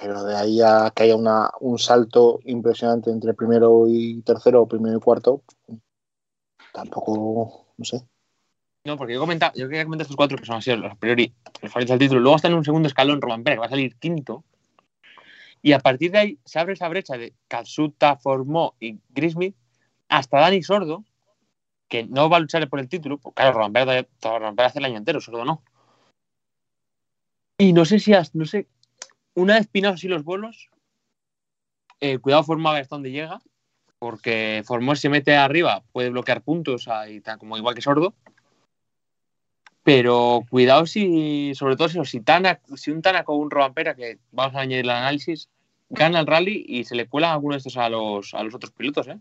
pero 0.00 0.24
de 0.24 0.34
ahí 0.34 0.62
a 0.62 0.90
que 0.94 1.02
haya 1.02 1.16
una, 1.16 1.50
un 1.60 1.78
salto 1.78 2.40
impresionante 2.44 3.10
entre 3.10 3.30
el 3.30 3.36
primero 3.36 3.84
y 3.88 4.22
tercero 4.22 4.62
o 4.62 4.66
primero 4.66 4.96
y 4.96 5.00
cuarto, 5.00 5.42
tampoco, 6.72 7.66
no 7.76 7.84
sé. 7.84 8.02
No, 8.86 8.96
porque 8.96 9.12
yo, 9.12 9.20
comenta, 9.20 9.52
yo 9.54 9.68
quería 9.68 9.84
comentar 9.84 10.04
estos 10.04 10.16
cuatro 10.16 10.38
que 10.38 10.46
son 10.46 10.56
así 10.56 10.74
los 10.74 10.90
a 10.90 10.94
priori 10.94 11.34
los 11.60 11.70
favoritos 11.70 11.98
del 11.98 11.98
título. 11.98 12.20
Luego 12.20 12.36
está 12.36 12.48
en 12.48 12.54
un 12.54 12.64
segundo 12.64 12.88
escalón 12.88 13.20
Roman 13.20 13.44
Pérez, 13.44 13.56
que 13.56 13.60
va 13.60 13.66
a 13.66 13.70
salir 13.70 13.96
quinto, 13.96 14.44
y 15.66 15.72
a 15.72 15.80
partir 15.80 16.12
de 16.12 16.18
ahí 16.18 16.38
se 16.44 16.60
abre 16.60 16.74
esa 16.74 16.88
brecha 16.88 17.18
de 17.18 17.34
Katsuta, 17.48 18.14
Formó 18.14 18.76
y 18.78 19.00
Grismith 19.08 19.56
hasta 20.08 20.38
Dani 20.38 20.62
Sordo, 20.62 21.04
que 21.88 22.04
no 22.04 22.30
va 22.30 22.36
a 22.36 22.40
luchar 22.40 22.68
por 22.68 22.78
el 22.78 22.88
título, 22.88 23.18
porque 23.18 23.42
claro, 23.42 23.58
romper, 23.58 24.08
romper 24.22 24.66
hace 24.66 24.78
el 24.78 24.84
año 24.84 24.98
entero, 24.98 25.20
Sordo 25.20 25.44
no. 25.44 25.64
Y 27.58 27.72
no 27.72 27.84
sé 27.84 27.98
si, 27.98 28.12
no 28.34 28.44
sé, 28.44 28.68
una 29.34 29.54
vez 29.54 29.66
pinados 29.66 29.96
así 29.96 30.06
los 30.06 30.22
bolos, 30.22 30.70
eh, 31.98 32.18
cuidado 32.18 32.44
Formó 32.44 32.68
a 32.68 32.74
ver 32.74 32.82
hasta 32.82 32.94
dónde 32.94 33.10
llega, 33.10 33.40
porque 33.98 34.62
Formó 34.64 34.94
se 34.94 35.08
mete 35.08 35.34
arriba 35.34 35.82
puede 35.90 36.10
bloquear 36.10 36.42
puntos, 36.42 36.86
ahí, 36.86 37.20
como 37.40 37.56
igual 37.56 37.74
que 37.74 37.82
Sordo. 37.82 38.14
Pero 39.82 40.44
cuidado 40.48 40.86
si, 40.86 41.56
sobre 41.56 41.74
todo 41.74 41.88
si, 41.88 42.04
si, 42.04 42.20
Tana, 42.20 42.60
si 42.76 42.92
un 42.92 43.02
Tana 43.02 43.24
con 43.24 43.38
un 43.38 43.50
Robampera, 43.50 43.96
que 43.96 44.20
vamos 44.30 44.54
a 44.54 44.60
añadir 44.60 44.84
el 44.84 44.90
análisis, 44.90 45.48
gana 45.88 46.20
el 46.20 46.26
rally 46.26 46.64
y 46.66 46.84
se 46.84 46.94
le 46.94 47.08
cuelan 47.08 47.32
algunos 47.32 47.56
de 47.56 47.58
estos 47.58 47.76
a 47.76 47.88
los, 47.88 48.34
a 48.34 48.42
los 48.42 48.54
otros 48.54 48.72
pilotos, 48.72 49.08
¿eh? 49.08 49.18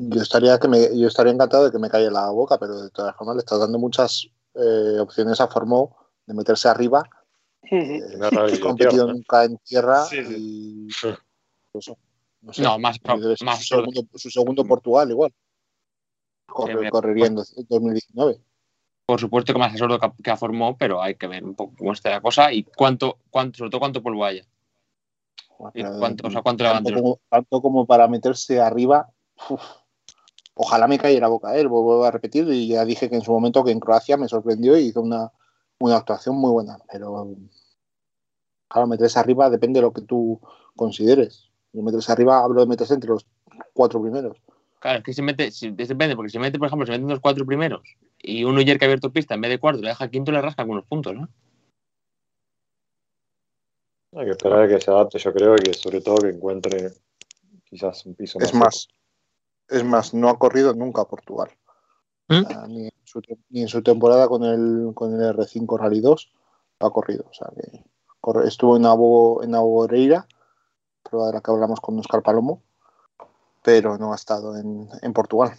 Yo 0.00 0.22
estaría, 0.22 0.58
que 0.58 0.68
me, 0.68 0.96
yo 0.96 1.08
estaría 1.08 1.32
encantado 1.32 1.64
de 1.64 1.72
que 1.72 1.78
me 1.78 1.90
calle 1.90 2.10
la 2.10 2.30
boca, 2.30 2.56
pero 2.58 2.80
de 2.82 2.90
todas 2.90 3.16
formas 3.16 3.34
le 3.34 3.40
estás 3.40 3.58
dando 3.58 3.80
muchas 3.80 4.28
eh, 4.54 4.98
opciones 5.00 5.40
a 5.40 5.48
Formó 5.48 5.96
de 6.24 6.34
meterse 6.34 6.68
arriba. 6.68 7.02
Eh, 7.62 8.00
no 8.16 8.26
ha 8.26 8.60
competido 8.60 9.12
nunca 9.12 9.44
en 9.44 9.58
tierra 9.58 10.04
sí, 10.04 10.24
sí. 10.24 10.34
y 10.38 10.88
eso, 11.74 11.98
no, 12.42 12.52
sé, 12.52 12.62
no, 12.62 12.78
más, 12.78 12.96
su, 12.96 13.44
más 13.44 13.66
segundo, 13.66 14.02
su 14.14 14.30
segundo 14.30 14.64
Portugal 14.64 15.10
igual. 15.10 15.34
Corre, 16.46 16.84
sí, 16.84 16.90
correría 16.90 17.26
en 17.26 17.34
2019. 17.34 18.40
Por 19.04 19.20
supuesto 19.20 19.52
que 19.52 19.58
más 19.58 19.70
asesor 19.70 19.98
que, 19.98 20.22
que 20.22 20.36
formó, 20.36 20.76
pero 20.78 21.02
hay 21.02 21.16
que 21.16 21.26
ver 21.26 21.42
un 21.42 21.56
poco 21.56 21.74
cómo 21.76 21.92
está 21.92 22.10
la 22.10 22.20
cosa 22.20 22.52
y 22.52 22.62
cuánto, 22.62 23.18
cuánto 23.30 23.58
sobre 23.58 23.70
todo 23.70 23.80
cuánto 23.80 24.02
polvo 24.02 24.24
haya. 24.24 24.46
Cuánto, 25.58 26.28
o 26.28 26.30
sea, 26.30 26.42
cuánto 26.42 26.64
tanto, 26.64 26.94
como, 26.94 27.20
tanto 27.28 27.60
como 27.60 27.86
para 27.86 28.06
meterse 28.06 28.60
arriba. 28.60 29.08
Uf, 29.50 29.60
ojalá 30.54 30.86
me 30.86 30.98
cayera 30.98 31.26
la 31.26 31.28
boca, 31.28 31.56
¿eh? 31.56 31.64
lo 31.64 31.70
vuelvo 31.70 32.04
a 32.04 32.10
repetir 32.10 32.46
y 32.48 32.68
ya 32.68 32.84
dije 32.84 33.10
que 33.10 33.16
en 33.16 33.22
su 33.22 33.32
momento 33.32 33.64
que 33.64 33.72
en 33.72 33.80
Croacia 33.80 34.16
me 34.16 34.28
sorprendió 34.28 34.76
y 34.76 34.86
hizo 34.86 35.00
una, 35.00 35.32
una 35.80 35.96
actuación 35.96 36.36
muy 36.36 36.50
buena, 36.50 36.78
pero 36.90 37.28
claro, 38.68 38.86
meterse 38.86 39.18
arriba 39.18 39.50
depende 39.50 39.78
de 39.78 39.82
lo 39.82 39.92
que 39.92 40.02
tú 40.02 40.40
consideres. 40.76 41.50
Y 41.72 41.82
meterse 41.82 42.12
arriba 42.12 42.38
hablo 42.42 42.60
de 42.60 42.66
meterse 42.66 42.94
entre 42.94 43.10
los 43.10 43.26
cuatro 43.72 44.00
primeros. 44.00 44.38
Claro, 44.80 44.98
es 44.98 45.04
que 45.04 45.12
se 45.12 45.22
mete, 45.22 45.50
si, 45.50 45.70
depende, 45.70 46.14
porque 46.14 46.30
si 46.30 46.34
se 46.34 46.38
mete, 46.38 46.58
por 46.58 46.68
ejemplo, 46.68 46.86
se 46.86 46.92
meten 46.92 47.08
los 47.08 47.20
cuatro 47.20 47.44
primeros 47.44 47.82
y 48.20 48.44
uno 48.44 48.60
ayer 48.60 48.78
que 48.78 48.84
ha 48.84 48.88
abierto 48.88 49.12
pista 49.12 49.34
en 49.34 49.40
vez 49.40 49.50
de 49.50 49.58
cuarto 49.58 49.80
le 49.80 49.88
deja 49.88 50.08
quinto, 50.08 50.32
le 50.32 50.42
rasca 50.42 50.62
algunos 50.62 50.84
puntos, 50.84 51.14
¿no? 51.14 51.28
Hay 54.12 54.24
que 54.24 54.30
esperar 54.30 54.62
a 54.62 54.68
que 54.68 54.80
se 54.80 54.90
adapte, 54.90 55.18
yo 55.18 55.32
creo, 55.32 55.54
y 55.54 55.58
que 55.58 55.74
sobre 55.74 56.00
todo 56.00 56.16
que 56.16 56.30
encuentre 56.30 56.92
quizás 57.64 58.06
un 58.06 58.14
piso 58.14 58.38
más. 58.38 58.48
Es 58.48 58.54
más, 58.54 58.88
es 59.68 59.84
más, 59.84 60.14
no 60.14 60.28
ha 60.28 60.38
corrido 60.38 60.72
nunca 60.74 61.02
a 61.02 61.08
Portugal. 61.08 61.50
¿Mm? 62.28 62.44
O 62.44 62.48
sea, 62.48 62.66
ni, 62.66 62.86
en 62.86 62.92
su, 63.04 63.20
ni, 63.50 63.62
en 63.62 63.68
su, 63.68 63.82
temporada 63.82 64.28
con 64.28 64.44
el, 64.44 64.92
con 64.94 65.14
el 65.14 65.36
R5 65.36 65.78
Rally 65.78 66.00
2 66.00 66.32
ha 66.80 66.90
corrido. 66.90 67.26
O 67.30 67.34
sea, 67.34 67.48
que 67.54 67.84
corre, 68.20 68.48
estuvo 68.48 68.76
en 68.76 68.86
Abo, 68.86 69.42
en 69.42 69.54
Abo 69.54 69.80
Oreira, 69.80 70.26
prueba 71.02 71.28
de 71.28 71.34
la 71.34 71.40
que 71.40 71.50
hablamos 71.50 71.80
con 71.80 71.98
Oscar 71.98 72.22
Palomo, 72.22 72.62
pero 73.62 73.98
no 73.98 74.12
ha 74.12 74.16
estado 74.16 74.56
en, 74.56 74.88
en 75.02 75.12
Portugal. 75.12 75.52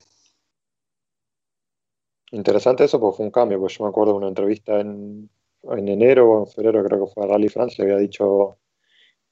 Interesante 2.31 2.83
eso, 2.83 2.99
porque 2.99 3.17
fue 3.17 3.25
un 3.25 3.31
cambio, 3.31 3.59
pues 3.59 3.77
yo 3.77 3.83
me 3.83 3.89
acuerdo 3.89 4.13
de 4.13 4.17
una 4.19 4.27
entrevista 4.27 4.79
en, 4.79 5.29
en 5.63 5.87
enero 5.87 6.31
o 6.31 6.39
en 6.39 6.47
febrero, 6.47 6.83
creo 6.83 7.05
que 7.05 7.13
fue 7.13 7.23
a 7.23 7.27
Rally 7.27 7.49
France, 7.49 7.75
le 7.77 7.91
había 7.91 8.01
dicho 8.01 8.57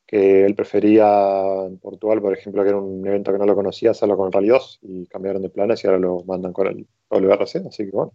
que 0.06 0.46
él 0.46 0.56
prefería 0.56 1.66
en 1.66 1.80
Portugal, 1.80 2.22
por 2.22 2.34
ejemplo, 2.34 2.64
que 2.64 2.70
era 2.70 2.78
un 2.78 3.06
evento 3.06 3.32
que 3.32 3.38
no 3.38 3.46
lo 3.46 3.56
conocía, 3.56 3.92
hacerlo 3.92 4.16
con 4.16 4.32
Rally 4.32 4.48
2 4.48 4.80
y 4.84 5.06
cambiaron 5.08 5.42
de 5.42 5.50
planes 5.50 5.84
y 5.84 5.88
ahora 5.88 6.00
lo 6.00 6.24
mandan 6.26 6.54
con 6.54 6.68
el 6.68 6.88
WRC, 7.10 7.68
así 7.68 7.86
que 7.86 7.92
bueno, 7.92 8.14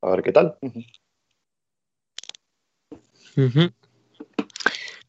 a 0.00 0.10
ver 0.10 0.22
qué 0.22 0.32
tal. 0.32 0.58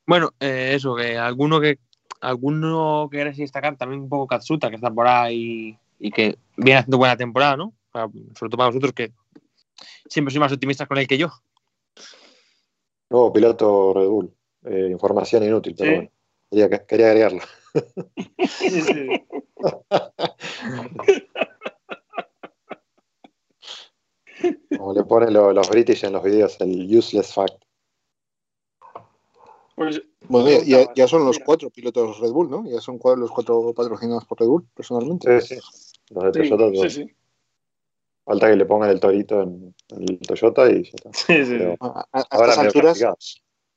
Bueno, 0.06 0.32
eh, 0.40 0.74
eso, 0.76 0.96
que 0.96 1.18
alguno 1.18 1.60
que 1.60 1.80
alguno 2.22 3.10
que 3.12 3.18
querés 3.18 3.38
destacar, 3.38 3.76
también 3.78 4.02
un 4.02 4.10
poco 4.10 4.28
Katsuta, 4.28 4.70
que 4.70 4.76
está 4.76 4.92
por 4.92 5.08
ahí 5.08 5.78
y 6.00 6.12
que 6.12 6.38
viene 6.56 6.80
haciendo 6.80 6.98
buena 6.98 7.18
temporada, 7.18 7.58
¿no? 7.58 7.74
Sobre 7.92 8.50
todo 8.50 8.58
para 8.58 8.70
vosotros 8.70 8.94
que 8.94 9.12
siempre 10.08 10.32
sois 10.32 10.40
más 10.40 10.52
optimistas 10.52 10.88
con 10.88 10.98
él 10.98 11.08
que 11.08 11.18
yo. 11.18 11.30
Nuevo 13.14 13.32
piloto 13.32 13.94
Red 13.94 14.08
Bull. 14.08 14.34
Eh, 14.66 14.88
información 14.90 15.44
inútil, 15.44 15.76
pero 15.78 15.92
sí. 15.92 15.96
bueno, 15.96 16.12
quería, 16.50 16.86
quería 16.88 17.08
agregarlo. 17.08 17.42
Sí, 18.40 18.82
sí. 18.82 19.08
Como 24.78 24.94
le 24.94 25.04
ponen 25.04 25.32
lo, 25.34 25.54
los 25.54 25.70
British 25.70 26.04
en 26.06 26.14
los 26.14 26.24
videos, 26.24 26.60
el 26.60 26.98
useless 26.98 27.32
fact. 27.34 27.64
Pues, 29.76 30.02
bueno, 30.28 30.50
ya, 30.50 30.64
ya, 30.64 30.94
ya, 30.96 31.08
son 31.08 31.24
los 31.26 31.38
cuatro 31.38 31.70
pilotos 31.70 32.20
Red 32.20 32.32
Bull, 32.32 32.50
¿no? 32.50 32.66
Ya 32.66 32.82
son 32.82 33.00
los 33.18 33.30
cuatro 33.32 33.74
patrocinados 33.74 34.26
por 34.26 34.40
Red 34.40 34.48
Bull, 34.48 34.68
personalmente. 34.74 35.40
Sí, 35.42 35.56
sí. 35.56 35.62
Los 36.10 36.24
de 36.24 36.32
Toyota. 36.32 36.90
Sí, 36.90 36.90
sí, 36.90 37.04
sí. 37.04 37.16
Falta 38.26 38.50
que 38.50 38.56
le 38.56 38.66
pongan 38.66 38.90
el 38.90 39.00
torito 39.00 39.42
en 39.42 39.76
el 39.90 40.20
Toyota 40.20 40.70
y 40.70 40.84
ya 40.84 40.92
está. 40.94 41.10
Sí, 41.14 41.46
sí. 41.46 41.56
Pero 41.58 41.76
a, 41.80 42.08
a, 42.12 42.20
a 42.20 42.22
estas 42.22 42.58
alturas, 42.58 43.04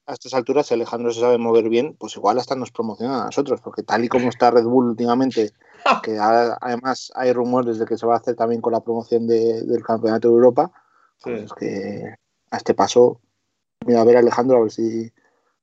a 0.06 0.12
estas 0.12 0.34
alturas, 0.34 0.66
si 0.66 0.74
Alejandro 0.74 1.12
se 1.12 1.20
sabe 1.20 1.36
mover 1.36 1.68
bien, 1.68 1.94
pues 1.98 2.16
igual 2.16 2.38
hasta 2.38 2.54
nos 2.54 2.70
promociona 2.70 3.22
a 3.22 3.26
nosotros, 3.26 3.60
porque 3.60 3.82
tal 3.82 4.04
y 4.04 4.08
como 4.08 4.28
está 4.28 4.50
Red 4.52 4.64
Bull 4.64 4.90
últimamente, 4.90 5.50
que 6.04 6.16
además 6.18 7.12
hay 7.14 7.32
rumores 7.32 7.78
de 7.78 7.86
que 7.86 7.98
se 7.98 8.06
va 8.06 8.14
a 8.14 8.18
hacer 8.18 8.36
también 8.36 8.60
con 8.60 8.72
la 8.72 8.80
promoción 8.80 9.26
de, 9.26 9.62
del 9.62 9.82
Campeonato 9.82 10.28
de 10.28 10.34
Europa, 10.34 10.70
pues 11.22 11.42
es 11.42 11.52
que 11.54 12.14
a 12.50 12.56
este 12.56 12.74
paso, 12.74 13.20
mira, 13.84 14.00
a 14.00 14.04
ver 14.04 14.18
Alejandro, 14.18 14.58
a 14.58 14.60
ver 14.62 14.70
si, 14.70 15.10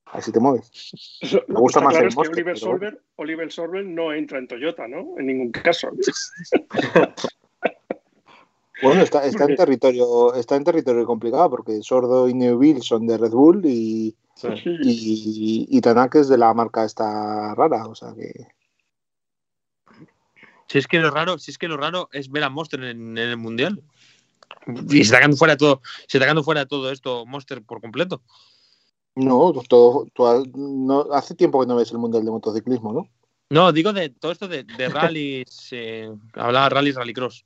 a 0.07 0.15
ver 0.15 0.23
si 0.23 0.31
te 0.33 0.39
mueves. 0.41 1.21
Me 1.47 1.59
gusta 1.59 1.79
más 1.79 1.93
claro 1.93 2.07
el 2.07 2.13
que 2.13 2.19
Oliver, 2.19 2.43
pero... 2.43 2.57
Solver, 2.57 3.01
Oliver 3.15 3.51
Solver 3.51 3.85
no 3.85 4.13
entra 4.13 4.39
en 4.39 4.47
Toyota, 4.47 4.89
¿no? 4.89 5.17
En 5.17 5.27
ningún 5.27 5.51
caso. 5.51 5.89
Bueno, 8.81 9.01
está, 9.01 9.25
está, 9.25 9.45
en 9.45 9.55
territorio, 9.55 10.33
está 10.33 10.55
en 10.55 10.63
territorio 10.63 11.05
complicado 11.05 11.49
porque 11.49 11.81
Sordo 11.83 12.27
y 12.27 12.33
Neuville 12.33 12.81
son 12.81 13.05
de 13.05 13.17
Red 13.17 13.31
Bull 13.31 13.65
y, 13.65 14.15
sí. 14.35 14.47
y, 14.65 15.67
y, 15.69 15.81
Tanak 15.81 16.15
es 16.15 16.27
de 16.27 16.37
la 16.37 16.53
marca 16.53 16.83
esta 16.83 17.53
rara, 17.55 17.87
o 17.87 17.95
sea 17.95 18.13
que. 18.13 18.47
Si 20.67 20.79
es 20.79 20.87
que 20.87 20.99
lo 20.99 21.11
raro, 21.11 21.37
si 21.37 21.51
es 21.51 21.57
que 21.57 21.67
lo 21.67 21.77
raro 21.77 22.09
es 22.13 22.31
ver 22.31 22.43
a 22.43 22.49
Monster 22.49 22.83
en, 22.83 23.17
en 23.17 23.29
el 23.29 23.37
mundial. 23.37 23.83
Y 24.65 24.97
se 24.97 25.01
está 25.01 25.17
quedando 25.17 25.37
fuera 25.37 25.57
todo, 25.57 25.81
se 26.07 26.17
está 26.17 26.25
quedando 26.25 26.43
fuera 26.43 26.65
todo 26.65 26.91
esto 26.91 27.25
Monster 27.25 27.61
por 27.63 27.81
completo. 27.81 28.23
No, 29.15 29.53
todo, 29.69 30.07
todo, 30.13 30.43
no, 30.55 31.07
hace 31.13 31.35
tiempo 31.35 31.59
que 31.59 31.67
no 31.67 31.75
ves 31.75 31.91
el 31.91 31.99
mundial 31.99 32.25
de 32.25 32.31
motociclismo, 32.31 32.93
¿no? 32.93 33.09
No, 33.49 33.71
digo 33.71 33.93
de 33.93 34.09
todo 34.09 34.31
esto 34.31 34.47
de, 34.47 34.63
de 34.63 34.89
rallies, 34.89 35.67
eh, 35.71 36.11
hablaba 36.33 36.69
rallies, 36.69 36.95
rallycross. 36.95 37.45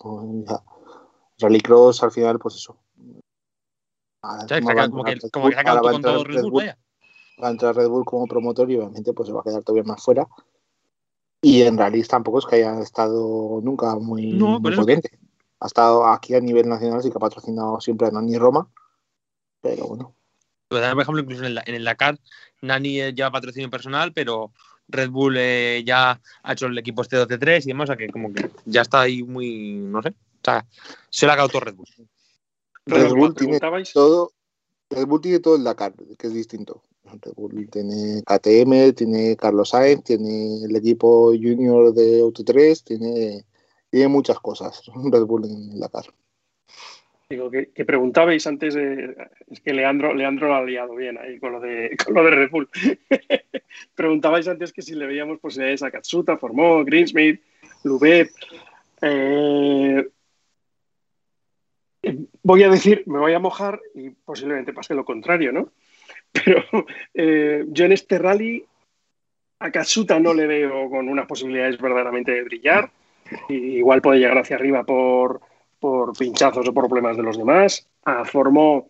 Pues, 0.00 0.60
Rallycross 1.38 2.02
al 2.02 2.10
final, 2.10 2.38
pues 2.38 2.56
eso. 2.56 2.76
Ah. 4.22 4.46
Como, 4.48 4.90
como, 4.90 5.04
que, 5.04 5.18
como 5.30 5.48
que 5.48 5.56
Red 5.56 6.42
Bull, 6.42 6.50
Bull. 6.50 6.64
Va 7.42 7.48
a 7.48 7.50
entrar 7.50 7.76
Red 7.76 7.88
Bull 7.88 8.04
como 8.04 8.26
promotor 8.26 8.70
y 8.70 8.76
obviamente 8.76 9.12
pues 9.12 9.28
se 9.28 9.32
va 9.32 9.40
a 9.40 9.44
quedar 9.44 9.62
todavía 9.62 9.84
más 9.84 10.02
fuera. 10.02 10.26
Y 11.40 11.62
en 11.62 11.78
rallies 11.78 12.08
tampoco 12.08 12.40
es 12.40 12.46
que 12.46 12.56
haya 12.56 12.80
estado 12.80 13.60
nunca 13.62 13.94
muy, 13.94 14.32
no, 14.32 14.58
muy 14.58 14.74
potente. 14.74 15.10
Ha 15.60 15.66
estado 15.66 16.06
aquí 16.06 16.34
a 16.34 16.40
nivel 16.40 16.68
nacional, 16.68 17.02
sí 17.02 17.10
que 17.10 17.16
ha 17.16 17.20
patrocinado 17.20 17.80
siempre 17.80 18.08
a 18.08 18.10
Nani 18.10 18.36
Roma, 18.38 18.68
pero 19.60 19.86
bueno. 19.86 20.14
Por 20.68 20.82
ejemplo, 20.82 21.20
incluso 21.20 21.44
en 21.44 21.52
el, 21.52 21.60
en 21.64 21.74
el 21.76 21.84
Dakar, 21.84 22.18
Nani 22.60 23.12
lleva 23.12 23.30
patrocinio 23.30 23.70
personal, 23.70 24.12
pero 24.12 24.52
Red 24.88 25.10
Bull 25.10 25.36
eh, 25.38 25.82
ya 25.84 26.20
ha 26.42 26.52
hecho 26.52 26.66
el 26.66 26.78
equipo 26.78 27.02
este 27.02 27.16
12-3 27.16 27.64
y 27.64 27.68
demás, 27.68 27.84
o 27.84 27.92
sea 27.92 27.96
que 27.96 28.08
como 28.08 28.32
que 28.32 28.50
ya 28.64 28.82
está 28.82 29.02
ahí 29.02 29.22
muy, 29.22 29.74
no 29.74 30.02
sé, 30.02 30.10
o 30.10 30.44
sea, 30.44 30.66
se 31.10 31.26
le 31.26 31.32
ha 31.32 31.36
todo 31.48 31.60
Red 31.60 31.74
Bull. 31.74 31.86
Red 32.86 33.12
Bull 33.12 33.34
tiene 33.34 33.60
todo, 33.92 34.32
Red 34.90 35.06
Bull 35.06 35.20
tiene 35.20 35.40
todo 35.40 35.56
el 35.56 35.64
Dakar, 35.64 35.94
que 36.18 36.26
es 36.26 36.32
distinto. 36.32 36.82
Red 37.04 37.34
Bull 37.36 37.68
tiene 37.70 38.22
KTM, 38.22 38.94
tiene 38.94 39.36
Carlos 39.36 39.70
Sainz, 39.70 40.04
tiene 40.04 40.64
el 40.64 40.74
equipo 40.74 41.32
junior 41.32 41.92
de 41.92 42.20
Auto 42.20 42.44
3, 42.44 42.84
tiene, 42.84 43.44
tiene 43.90 44.08
muchas 44.08 44.38
cosas 44.40 44.82
Red 45.12 45.24
Bull 45.24 45.44
en 45.44 45.72
el 45.72 45.80
Dakar. 45.80 46.06
Digo, 47.30 47.50
que, 47.50 47.84
preguntabais 47.84 48.46
antes 48.46 48.72
de. 48.72 49.14
Es 49.50 49.60
que 49.60 49.74
Leandro, 49.74 50.14
Leandro 50.14 50.48
lo 50.48 50.54
ha 50.54 50.64
liado 50.64 50.94
bien 50.94 51.18
ahí 51.18 51.38
con 51.38 51.52
lo 51.52 51.60
de, 51.60 51.94
con 52.02 52.14
lo 52.14 52.24
de 52.24 52.30
Red 52.30 52.50
Bull. 52.50 52.70
preguntabais 53.94 54.48
antes 54.48 54.72
que 54.72 54.80
si 54.80 54.94
le 54.94 55.06
veíamos 55.06 55.38
posibilidades 55.38 55.82
a 55.82 55.90
Katsuta, 55.90 56.38
Formó, 56.38 56.82
Greensmith, 56.86 57.42
Lubet. 57.84 58.30
Eh, 59.02 60.08
voy 62.42 62.62
a 62.62 62.70
decir, 62.70 63.02
me 63.04 63.18
voy 63.18 63.34
a 63.34 63.38
mojar 63.38 63.78
y 63.94 64.08
posiblemente 64.08 64.72
pase 64.72 64.94
lo 64.94 65.04
contrario, 65.04 65.52
¿no? 65.52 65.70
Pero 66.32 66.64
eh, 67.12 67.66
yo 67.68 67.84
en 67.84 67.92
este 67.92 68.16
rally 68.16 68.64
a 69.58 69.70
Katsuta 69.70 70.18
no 70.18 70.32
le 70.32 70.46
veo 70.46 70.88
con 70.88 71.10
unas 71.10 71.26
posibilidades 71.26 71.78
verdaderamente 71.78 72.32
de 72.32 72.44
brillar. 72.44 72.90
Igual 73.50 74.00
puede 74.00 74.20
llegar 74.20 74.38
hacia 74.38 74.56
arriba 74.56 74.84
por 74.84 75.42
por 75.78 76.16
pinchazos 76.16 76.68
o 76.68 76.74
por 76.74 76.86
problemas 76.86 77.16
de 77.16 77.22
los 77.22 77.36
demás. 77.38 77.86
Ah, 78.04 78.24
formó 78.24 78.88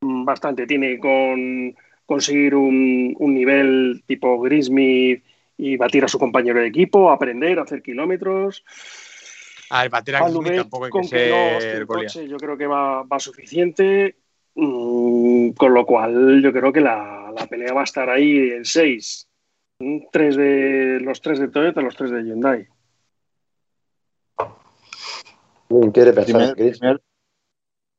bastante, 0.00 0.66
tiene 0.66 0.98
con 0.98 1.74
conseguir 2.06 2.54
un, 2.54 3.14
un 3.18 3.34
nivel 3.34 4.02
tipo 4.06 4.40
Grismith 4.40 5.22
y 5.56 5.76
batir 5.76 6.04
a 6.04 6.08
su 6.08 6.18
compañero 6.18 6.60
de 6.60 6.66
equipo, 6.66 7.10
aprender, 7.10 7.58
hacer 7.58 7.82
kilómetros. 7.82 8.64
A 9.70 9.82
ver, 9.82 9.90
bater 9.90 10.16
a 10.16 10.18
Juan 10.18 10.32
Smith 10.32 10.44
Lumet, 10.44 10.56
tampoco 10.56 10.84
hay 10.84 10.90
con 10.90 11.02
que 11.02 11.08
que 11.08 11.30
no 11.30 11.58
el 11.58 11.86
coche, 11.86 12.28
yo 12.28 12.36
creo 12.36 12.56
que 12.56 12.66
va, 12.66 13.02
va 13.04 13.18
suficiente. 13.18 14.16
Mm, 14.54 15.52
con 15.52 15.72
lo 15.72 15.86
cual, 15.86 16.42
yo 16.42 16.52
creo 16.52 16.72
que 16.72 16.80
la, 16.82 17.32
la 17.34 17.46
pelea 17.46 17.72
va 17.72 17.80
a 17.82 17.84
estar 17.84 18.10
ahí 18.10 18.50
en 18.50 18.64
seis. 18.64 19.26
Mm, 19.78 19.98
Tres 20.12 20.36
de, 20.36 21.00
los 21.00 21.20
tres 21.22 21.38
de 21.38 21.48
Toyota, 21.48 21.80
los 21.80 21.96
tres 21.96 22.10
de 22.10 22.22
Hyundai. 22.22 22.66
¿Quién 25.80 25.90
quiere 25.92 26.12
pensar 26.12 26.24
Primer, 26.34 26.48
en 26.48 26.54
Chris? 26.54 26.78
primer, 26.78 27.02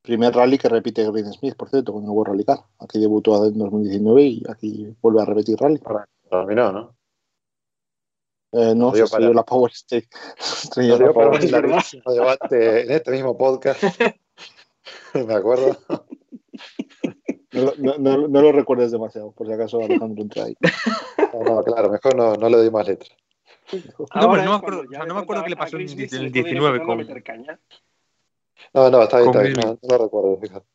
primer 0.02 0.36
rally 0.36 0.58
que 0.58 0.70
repite 0.70 1.10
Green 1.12 1.32
Smith, 1.34 1.56
por 1.56 1.70
cierto, 1.70 1.94
con 1.94 2.04
el 2.04 2.10
World 2.10 2.32
Rally 2.34 2.46
Car. 2.46 2.60
Aquí 2.80 3.00
debutó 3.00 3.46
en 3.46 3.58
2019 3.58 4.22
y 4.24 4.44
aquí 4.50 4.96
vuelve 5.02 5.22
a 5.22 5.26
repetir 5.26 5.58
rally. 5.60 5.82
Terminó, 6.30 6.72
¿no? 6.72 6.96
Eh, 8.52 8.76
no, 8.76 8.94
se 8.94 9.08
para- 9.08 9.30
la 9.34 9.44
Power 9.44 9.72
estrelló 9.72 10.08
Nos 11.00 11.00
la 11.00 11.14
para 11.14 11.32
Power 11.32 11.82
debate 12.06 12.82
en 12.84 12.92
este 12.92 13.12
mismo 13.12 13.36
podcast. 13.38 13.82
Me 15.14 15.34
acuerdo. 15.34 15.78
No, 17.52 17.72
no- 17.78 17.98
no- 17.98 18.28
no 18.28 18.42
lo 18.42 18.52
recuerdes 18.52 18.92
demasiado, 18.92 19.32
por 19.32 19.48
si 19.48 19.54
acaso 19.54 19.80
Alejandro 19.80 20.22
entra 20.24 20.44
ahí. 20.46 20.56
No, 21.34 21.44
no, 21.44 21.64
claro, 21.64 21.90
mejor 21.90 22.16
no, 22.16 22.36
no 22.36 22.50
le 22.50 22.58
doy 22.58 22.70
más 22.72 22.88
letra. 22.88 23.10
No, 23.74 24.06
Ahora 24.12 24.32
pero 24.34 24.44
no 24.44 24.52
me 24.52 24.58
acuerdo- 24.58 24.82
o 24.82 24.90
sea, 24.90 25.06
no 25.06 25.14
me 25.16 25.22
acuerdo 25.22 25.44
qué 25.44 25.50
le 25.50 25.56
pasó 25.58 25.76
en 25.78 25.82
el 25.84 25.88
le 25.90 26.08
puede 26.08 26.26
ir 26.26 26.32
19 26.32 26.78
empezando 26.78 26.84
a 26.84 26.86
con- 26.86 26.98
meter 26.98 27.24
caña. 27.24 27.60
No, 28.74 28.90
no, 28.90 29.02
está 29.04 29.18
bien, 29.18 29.30
está 29.30 29.42
bien. 29.42 29.54
No, 29.60 29.80
no 29.82 29.98
lo 29.98 30.04
recuerdo, 30.04 30.40
fíjate. 30.40 30.68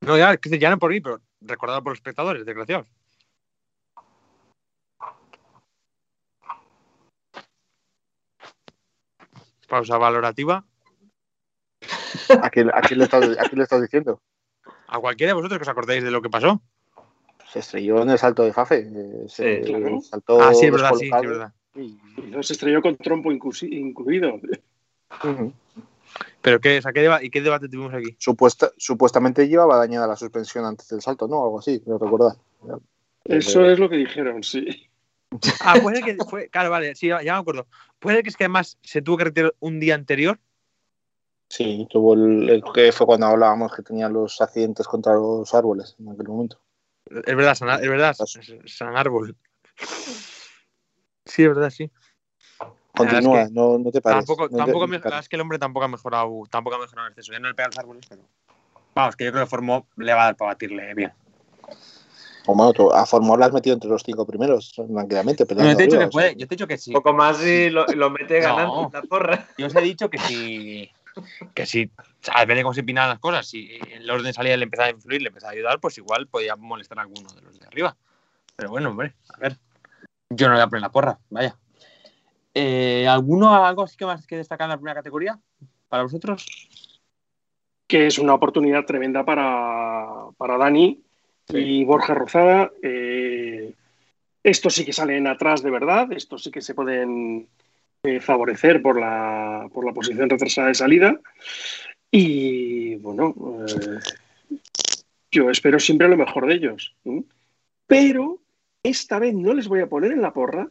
No, 0.00 0.16
ya, 0.18 0.36
que 0.36 0.58
ya 0.58 0.70
no 0.70 0.78
por 0.78 0.90
mí, 0.90 1.00
pero 1.00 1.20
recordado 1.40 1.82
por 1.82 1.92
los 1.92 1.98
espectadores, 1.98 2.44
desgraciados. 2.44 2.88
Pausa 9.68 9.98
valorativa. 9.98 10.64
¿A 12.42 12.50
quién, 12.50 12.70
a 12.72 12.80
quién 12.80 12.98
le, 12.98 13.04
estás, 13.04 13.24
a 13.38 13.42
quién 13.48 13.58
le 13.58 13.62
estás 13.64 13.82
diciendo? 13.82 14.20
A 14.88 14.98
cualquiera 14.98 15.30
de 15.30 15.34
vosotros 15.34 15.58
que 15.58 15.62
os 15.62 15.68
acordéis 15.68 16.02
de 16.02 16.10
lo 16.10 16.22
que 16.22 16.30
pasó. 16.30 16.60
Se 17.52 17.60
estrelló 17.60 18.02
en 18.02 18.10
el 18.10 18.18
salto 18.18 18.42
de 18.44 18.52
Fafe. 18.52 18.80
eh, 18.94 19.24
se 19.28 19.64
Sí, 19.64 19.64
claro. 19.66 20.00
saltó 20.02 20.40
ah, 20.40 20.54
sí, 20.54 20.66
es 20.66 20.72
verdad, 20.72 20.92
sí, 20.94 21.06
sí, 21.06 21.10
es 21.14 21.22
verdad. 21.22 21.52
y- 21.74 21.98
Y 22.18 22.22
no 22.30 22.42
se 22.42 22.52
estrelló 22.52 22.82
con 22.82 22.96
trompo 22.96 23.30
incluido. 23.32 24.40
Pero 26.42 26.60
qué, 26.60 26.78
o 26.78 26.82
sea, 26.82 26.92
¿qué 26.92 27.00
deba- 27.02 27.22
¿y 27.22 27.30
qué 27.30 27.40
debate 27.40 27.68
tuvimos 27.68 27.92
aquí? 27.94 28.16
Supuesta- 28.18 28.72
supuestamente 28.76 29.48
llevaba 29.48 29.76
dañada 29.76 30.06
la 30.06 30.16
suspensión 30.16 30.64
antes 30.64 30.88
del 30.88 31.00
salto, 31.00 31.26
¿no? 31.28 31.42
Algo 31.42 31.58
así, 31.58 31.80
creo 31.80 31.98
recordar. 31.98 32.36
Eso 33.24 33.68
es 33.68 33.78
lo 33.78 33.88
que 33.88 33.96
dijeron, 33.96 34.42
sí. 34.42 34.88
Ah, 35.60 35.76
puede 35.82 36.02
que 36.02 36.16
fue. 36.24 36.48
Claro, 36.48 36.70
vale, 36.70 36.94
sí, 36.94 37.08
ya 37.08 37.22
ya 37.22 37.34
me 37.34 37.40
acuerdo. 37.40 37.66
Puede 37.98 38.22
que 38.22 38.30
es 38.30 38.36
que 38.36 38.44
además 38.44 38.78
se 38.82 39.02
tuvo 39.02 39.18
que 39.18 39.24
retirar 39.24 39.54
un 39.60 39.78
día 39.80 39.94
anterior. 39.94 40.38
Sí, 41.50 41.86
tuvo 41.90 42.14
el, 42.14 42.48
el 42.48 42.62
que 42.74 42.92
fue 42.92 43.06
cuando 43.06 43.26
hablábamos 43.26 43.74
que 43.74 43.82
tenía 43.82 44.08
los 44.08 44.40
accidentes 44.40 44.86
contra 44.86 45.14
los 45.14 45.52
árboles 45.54 45.96
en 45.98 46.10
aquel 46.10 46.28
momento. 46.28 46.58
Es 47.10 47.36
verdad, 47.36 47.54
San, 47.54 47.70
es 47.82 47.88
verdad, 47.88 48.16
San 48.66 48.96
Árbol. 48.96 49.36
Sí, 51.24 51.42
es 51.42 51.48
verdad, 51.48 51.70
sí. 51.70 51.90
Continúa, 52.94 53.42
es 53.42 53.48
que 53.48 53.54
no, 53.54 53.78
no 53.78 53.90
te 53.90 54.00
parece. 54.00 54.26
Tampoco, 54.26 54.48
no 54.50 54.56
tampoco 54.56 54.86
no 54.86 54.90
me- 54.92 54.98
te 55.00 55.18
es 55.18 55.28
que 55.28 55.36
el 55.36 55.42
hombre 55.42 55.58
tampoco 55.58 55.84
ha 55.84 55.88
mejorado, 55.88 56.42
tampoco 56.50 56.76
ha 56.76 56.80
mejorado 56.80 57.06
en 57.08 57.12
exceso. 57.12 57.32
Ya 57.32 57.38
no 57.38 57.48
le 57.48 57.54
pega 57.54 57.66
a 57.66 57.68
los 57.68 57.78
árboles, 57.78 58.06
pero. 58.08 58.22
Vamos, 58.94 59.16
que 59.16 59.24
yo 59.24 59.30
creo 59.32 59.44
que 59.44 59.50
formó, 59.50 59.86
le 59.96 60.12
va 60.12 60.22
a 60.22 60.24
dar 60.26 60.36
para 60.36 60.52
batirle 60.52 60.94
bien. 60.94 61.12
O 62.46 62.54
bueno, 62.54 62.72
tú 62.72 62.90
a 62.90 63.04
Formol 63.04 63.38
la 63.38 63.46
has 63.46 63.52
metido 63.52 63.74
entre 63.74 63.90
los 63.90 64.02
cinco 64.02 64.26
primeros, 64.26 64.72
tranquilamente. 64.74 65.42
Yo 65.42 65.46
peleando 65.46 65.76
te 65.76 65.82
he 65.82 65.86
dicho 65.86 65.96
arriba, 65.96 65.98
que 65.98 66.08
o 66.08 66.12
sea, 66.12 66.30
puede, 66.30 66.30
yo 66.36 66.48
te 66.48 66.54
he 66.54 66.56
dicho 66.56 66.66
que 66.66 66.78
sí. 66.78 66.90
Un 66.90 67.02
poco 67.02 67.12
más 67.12 67.44
y 67.44 67.68
lo, 67.68 67.86
lo 67.88 68.10
mete 68.10 68.40
No. 68.40 68.46
ganando 68.46 68.90
la 68.90 69.02
porra. 69.02 69.46
Yo 69.58 69.66
os 69.66 69.74
he 69.76 69.82
dicho 69.82 70.08
que 70.08 70.18
si. 70.18 70.90
Que 71.54 71.66
si. 71.66 71.90
Depende 72.24 72.56
de 72.56 72.62
cómo 72.62 72.74
se 72.74 72.80
opinan 72.80 73.08
las 73.08 73.18
cosas. 73.18 73.46
Si 73.46 73.78
el 73.92 74.08
orden 74.10 74.26
de 74.26 74.32
salida 74.32 74.56
le 74.56 74.64
empezaba 74.64 74.88
a 74.88 74.92
influir, 74.92 75.22
le 75.22 75.28
empezaba 75.28 75.52
a 75.52 75.54
ayudar, 75.54 75.80
pues 75.80 75.98
igual 75.98 76.26
podía 76.26 76.56
molestar 76.56 76.98
a 76.98 77.02
alguno 77.02 77.28
de 77.30 77.42
los 77.42 77.58
de 77.58 77.66
arriba. 77.66 77.96
Pero 78.56 78.70
bueno, 78.70 78.90
hombre, 78.90 79.14
a 79.34 79.38
ver. 79.38 79.56
Yo 80.30 80.48
no 80.48 80.54
le 80.54 80.60
voy 80.60 80.66
a 80.66 80.68
poner 80.68 80.82
la 80.82 80.92
porra, 80.92 81.18
vaya. 81.30 81.56
Eh, 82.54 83.06
¿Alguno, 83.08 83.64
algo 83.64 83.84
así 83.84 83.96
que 83.96 84.04
más 84.04 84.26
que 84.26 84.36
destacar 84.36 84.66
en 84.66 84.70
la 84.70 84.76
primera 84.76 84.96
categoría? 84.96 85.38
¿Para 85.88 86.02
vosotros? 86.02 86.44
que 87.88 88.06
es 88.06 88.18
una 88.18 88.34
oportunidad 88.34 88.84
tremenda 88.84 89.24
para, 89.24 90.26
para 90.36 90.58
Dani 90.58 91.02
y 91.48 91.84
Borja 91.84 92.14
Rozada. 92.14 92.70
Eh, 92.82 93.72
estos 94.42 94.74
sí 94.74 94.84
que 94.84 94.92
salen 94.92 95.26
atrás 95.26 95.62
de 95.62 95.70
verdad, 95.70 96.12
estos 96.12 96.44
sí 96.44 96.50
que 96.50 96.60
se 96.60 96.74
pueden 96.74 97.48
eh, 98.02 98.20
favorecer 98.20 98.80
por 98.82 99.00
la, 99.00 99.68
por 99.72 99.84
la 99.84 99.92
posición 99.92 100.30
retrasada 100.30 100.68
de 100.68 100.74
salida. 100.74 101.20
Y 102.10 102.96
bueno, 102.96 103.34
eh, 103.66 103.98
yo 105.30 105.50
espero 105.50 105.78
siempre 105.78 106.08
lo 106.08 106.16
mejor 106.16 106.46
de 106.46 106.54
ellos. 106.54 106.94
Pero 107.86 108.38
esta 108.82 109.18
vez 109.18 109.34
no 109.34 109.54
les 109.54 109.68
voy 109.68 109.80
a 109.80 109.88
poner 109.88 110.12
en 110.12 110.22
la 110.22 110.32
porra, 110.32 110.68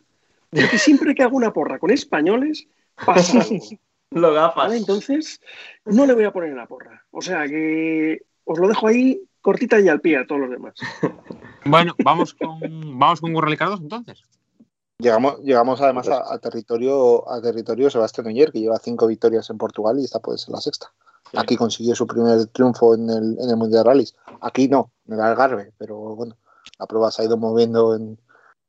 porque 0.50 0.78
siempre 0.78 1.14
que 1.14 1.24
hago 1.24 1.38
una 1.38 1.54
porra 1.54 1.80
con 1.80 1.92
españoles, 1.92 2.68
pasa 3.06 3.42
algo. 3.42 3.60
Lo 4.12 4.34
gafas. 4.34 4.56
¿Vale? 4.56 4.78
Entonces, 4.78 5.42
no 5.86 6.06
le 6.06 6.14
voy 6.14 6.24
a 6.24 6.32
poner 6.32 6.52
en 6.52 6.56
la 6.56 6.66
porra. 6.66 7.04
O 7.12 7.22
sea 7.22 7.46
que 7.46 8.22
os 8.46 8.58
lo 8.58 8.70
dejo 8.70 8.88
ahí 8.88 9.22
cortita 9.42 9.80
y 9.82 9.90
al 9.90 10.00
pie 10.00 10.18
a 10.18 10.26
todos 10.26 10.42
los 10.42 10.50
demás. 10.50 10.76
Bueno, 11.66 11.94
vamos 12.02 12.34
con, 12.34 12.60
vamos 12.98 13.20
con 13.20 13.34
Gurra 13.34 13.52
entonces. 13.52 14.24
Llegamos, 15.00 15.40
llegamos 15.44 15.80
además 15.82 16.08
a, 16.10 16.34
a 16.34 16.40
territorio 16.40 17.30
a 17.32 17.40
territorio 17.40 17.90
Sebastián 17.90 18.28
Oyer, 18.28 18.52
que 18.52 18.60
lleva 18.60 18.80
cinco 18.80 19.06
victorias 19.08 19.48
en 19.52 19.58
Portugal 19.60 20.00
y 20.00 20.04
esta 20.06 20.20
puede 20.20 20.40
ser 20.40 20.50
la 20.54 20.62
sexta. 20.62 20.92
Aquí 21.36 21.56
consiguió 21.56 21.94
su 21.94 22.08
primer 22.08 22.48
triunfo 22.48 22.96
en 22.96 23.10
el, 23.10 23.38
en 23.40 23.50
el 23.50 23.58
Mundial 23.58 23.84
de 23.84 23.90
Rallys. 23.90 24.16
Aquí 24.42 24.68
no, 24.68 24.92
en 25.08 25.14
el 25.16 25.22
Algarve, 25.22 25.74
pero 25.78 25.98
bueno, 26.16 26.38
la 26.80 26.88
prueba 26.88 27.12
se 27.12 27.22
ha 27.22 27.26
ido 27.26 27.38
moviendo 27.38 27.96
en, 27.96 28.20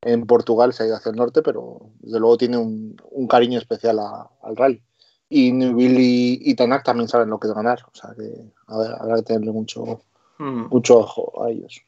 en 0.03 0.27
Portugal, 0.27 0.73
se 0.75 0.83
ha 0.83 0.87
ido 0.87 0.97
hacia 0.97 1.11
el 1.11 1.17
norte, 1.17 1.41
pero 1.41 1.79
desde 2.01 2.19
luego 2.21 2.37
tiene 2.37 2.59
un, 2.59 3.01
un 3.11 3.27
cariño 3.29 3.59
especial 3.59 3.99
a- 4.01 4.29
al 4.43 4.57
rally. 4.57 4.83
Y 5.31 5.53
Newville 5.53 6.01
y, 6.01 6.41
y 6.51 6.55
Tanak 6.57 6.85
también 6.85 7.09
saben 7.09 7.31
lo 7.31 7.39
que 7.39 7.49
es 7.49 7.55
ganar, 7.55 7.81
o 7.91 7.95
sea 7.95 8.15
que 8.15 8.53
a 8.67 8.79
ver, 8.79 8.93
habrá 8.99 9.17
que 9.17 9.23
tenerle 9.23 9.53
mucho, 9.53 10.01
Mm. 10.41 10.69
mucho 10.69 10.99
ojo 10.99 11.43
a 11.43 11.51
ellos. 11.51 11.83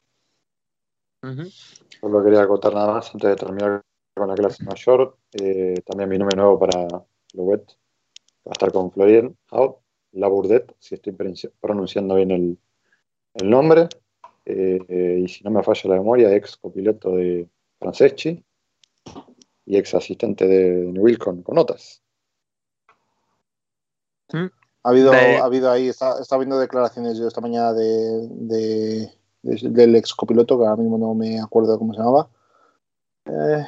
Solo 2.01 2.23
quería 2.23 2.41
acotar 2.41 2.73
nada 2.73 2.95
más 2.95 3.09
antes 3.13 3.29
de 3.29 3.35
terminar 3.37 3.81
con 4.13 4.27
la 4.27 4.35
clase 4.35 4.63
mayor. 4.63 5.17
Eh, 5.33 5.81
también 5.85 6.09
mi 6.09 6.17
nombre 6.17 6.35
nuevo 6.35 6.59
para 6.59 6.87
Louet 7.33 7.63
va 8.45 8.51
a 8.51 8.53
estar 8.53 8.71
con 8.71 8.91
Florian 8.91 9.35
Haut, 9.49 9.77
Labourdet, 10.13 10.73
si 10.79 10.95
estoy 10.95 11.13
pronunci- 11.13 11.51
pronunciando 11.59 12.15
bien 12.15 12.31
el, 12.31 12.57
el 13.35 13.49
nombre. 13.49 13.87
Eh, 14.45 14.79
eh, 14.87 15.21
y 15.23 15.27
si 15.27 15.43
no 15.43 15.51
me 15.51 15.63
falla 15.63 15.89
la 15.91 15.95
memoria, 15.97 16.33
ex 16.35 16.57
copiloto 16.57 17.15
de 17.15 17.47
Franceschi 17.79 18.43
y 19.65 19.77
ex 19.77 19.93
asistente 19.93 20.47
de 20.47 20.91
Newell 20.91 21.17
con, 21.17 21.43
con 21.43 21.55
notas. 21.55 22.01
Ha 24.83 24.89
habido, 24.89 25.11
De- 25.11 25.37
ha 25.37 25.43
habido 25.43 25.69
ahí, 25.71 25.87
está, 25.89 26.19
está 26.19 26.37
viendo 26.37 26.57
declaraciones 26.57 27.17
yo 27.17 27.27
esta 27.27 27.39
mañana 27.41 27.71
de, 27.73 28.27
de- 28.29 29.11
de- 29.43 29.69
del 29.69 29.95
ex 29.95 30.13
copiloto, 30.15 30.57
que 30.57 30.65
ahora 30.65 30.81
mismo 30.81 30.97
no 30.97 31.13
me 31.13 31.39
acuerdo 31.39 31.77
cómo 31.77 31.93
se 31.93 31.99
llamaba. 31.99 32.29
Eh, 33.25 33.63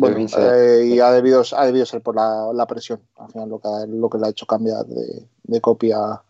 bueno, 0.00 0.26
eh, 0.38 0.84
y 0.86 1.00
ha 1.00 1.10
debido, 1.12 1.42
ha 1.56 1.66
debido 1.66 1.84
ser 1.86 2.00
por 2.00 2.16
la, 2.16 2.50
la 2.54 2.66
presión, 2.66 3.00
al 3.18 3.30
final 3.30 3.48
lo 3.48 3.58
que, 3.60 3.68
ha- 3.68 3.86
lo 3.86 4.08
que 4.08 4.18
le 4.18 4.26
ha 4.26 4.30
hecho 4.30 4.46
cambiar 4.46 4.86
de, 4.86 5.26
de 5.42 5.60
copia 5.60 6.22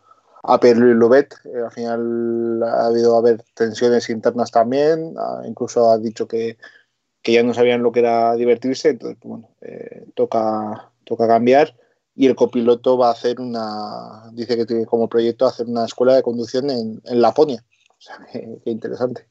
a, 0.43 0.59
Pierre-Louis 0.59 0.95
Louvet. 0.95 1.33
Eh, 1.45 1.61
al 1.63 1.71
final 1.71 2.63
ha 2.63 2.87
habido 2.87 3.17
haber 3.17 3.43
tensiones 3.53 4.09
internas 4.09 4.51
también, 4.51 5.15
ah, 5.17 5.41
incluso 5.45 5.89
ha 5.89 5.97
dicho 5.97 6.27
que, 6.27 6.57
que 7.21 7.33
ya 7.33 7.43
no 7.43 7.53
sabían 7.53 7.83
lo 7.83 7.91
que 7.91 7.99
era 7.99 8.35
divertirse, 8.35 8.89
entonces 8.89 9.17
pues, 9.21 9.29
bueno, 9.31 9.49
eh, 9.61 10.05
toca, 10.15 10.91
toca 11.05 11.27
cambiar 11.27 11.75
y 12.13 12.27
el 12.27 12.35
copiloto 12.35 12.97
va 12.97 13.07
a 13.07 13.13
hacer 13.13 13.39
una, 13.39 14.29
dice 14.33 14.57
que 14.57 14.65
tiene 14.65 14.85
como 14.85 15.07
proyecto 15.07 15.45
hacer 15.45 15.65
una 15.67 15.85
escuela 15.85 16.13
de 16.15 16.23
conducción 16.23 16.69
en, 16.69 17.01
en 17.05 17.21
Laponia. 17.21 17.63
O 18.01 18.03
sea, 18.03 18.17
qué, 18.31 18.57
qué 18.63 18.71
interesante. 18.71 19.27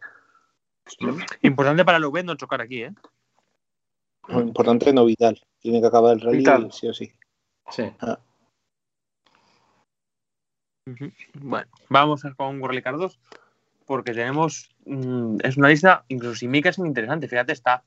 Importante 1.43 1.85
para 1.85 1.99
Louvet 1.99 2.25
no 2.25 2.37
chocar 2.37 2.61
aquí, 2.61 2.85
¿eh? 2.85 2.95
Lo 4.31 4.41
importante 4.41 4.93
no 4.93 5.05
vital. 5.05 5.41
Tiene 5.61 5.81
que 5.81 5.87
acabar 5.87 6.15
el 6.15 6.21
rally 6.21 6.39
Vital. 6.39 6.73
sí 6.73 6.89
o 6.89 6.95
sí. 6.95 7.13
Sí. 7.71 7.83
Ujú. 10.87 11.13
Bueno, 11.35 11.69
vamos 11.89 12.23
con 12.37 12.61
Gurra 12.61 12.75
Ricardos 12.75 13.19
porque 13.87 14.13
tenemos. 14.13 14.71
mm, 14.87 15.39
es 15.43 15.57
una 15.57 15.69
lista, 15.69 16.05
incluso 16.09 16.37
sin 16.37 16.51
Mika, 16.51 16.69
es 16.71 16.79
muy 16.79 16.89
interesante. 16.89 17.29
Fíjate, 17.29 17.53
está 17.53 17.85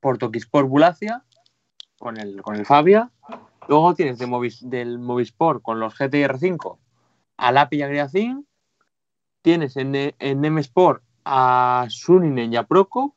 Portoquisport 0.00 0.68
Bulacia 0.68 1.22
con 1.98 2.16
el, 2.18 2.42
con 2.42 2.56
el 2.56 2.66
Fabia. 2.66 3.10
Luego 3.68 3.94
tienes 3.94 4.18
de 4.18 4.26
Movis- 4.26 4.60
del 4.68 4.98
Movisport 4.98 5.62
con 5.62 5.78
los 5.78 5.94
GTR5 5.94 6.78
a 7.36 7.52
Lapi 7.52 7.76
y 7.76 7.82
a 7.82 7.88
Griacín. 7.88 8.46
Tienes 9.42 9.76
en, 9.76 9.94
en 9.94 10.44
M 10.44 10.60
Sport 10.60 11.02
a 11.24 11.86
Suninen 11.88 12.52
y 12.52 12.56
a 12.56 12.64
Proco. 12.64 13.14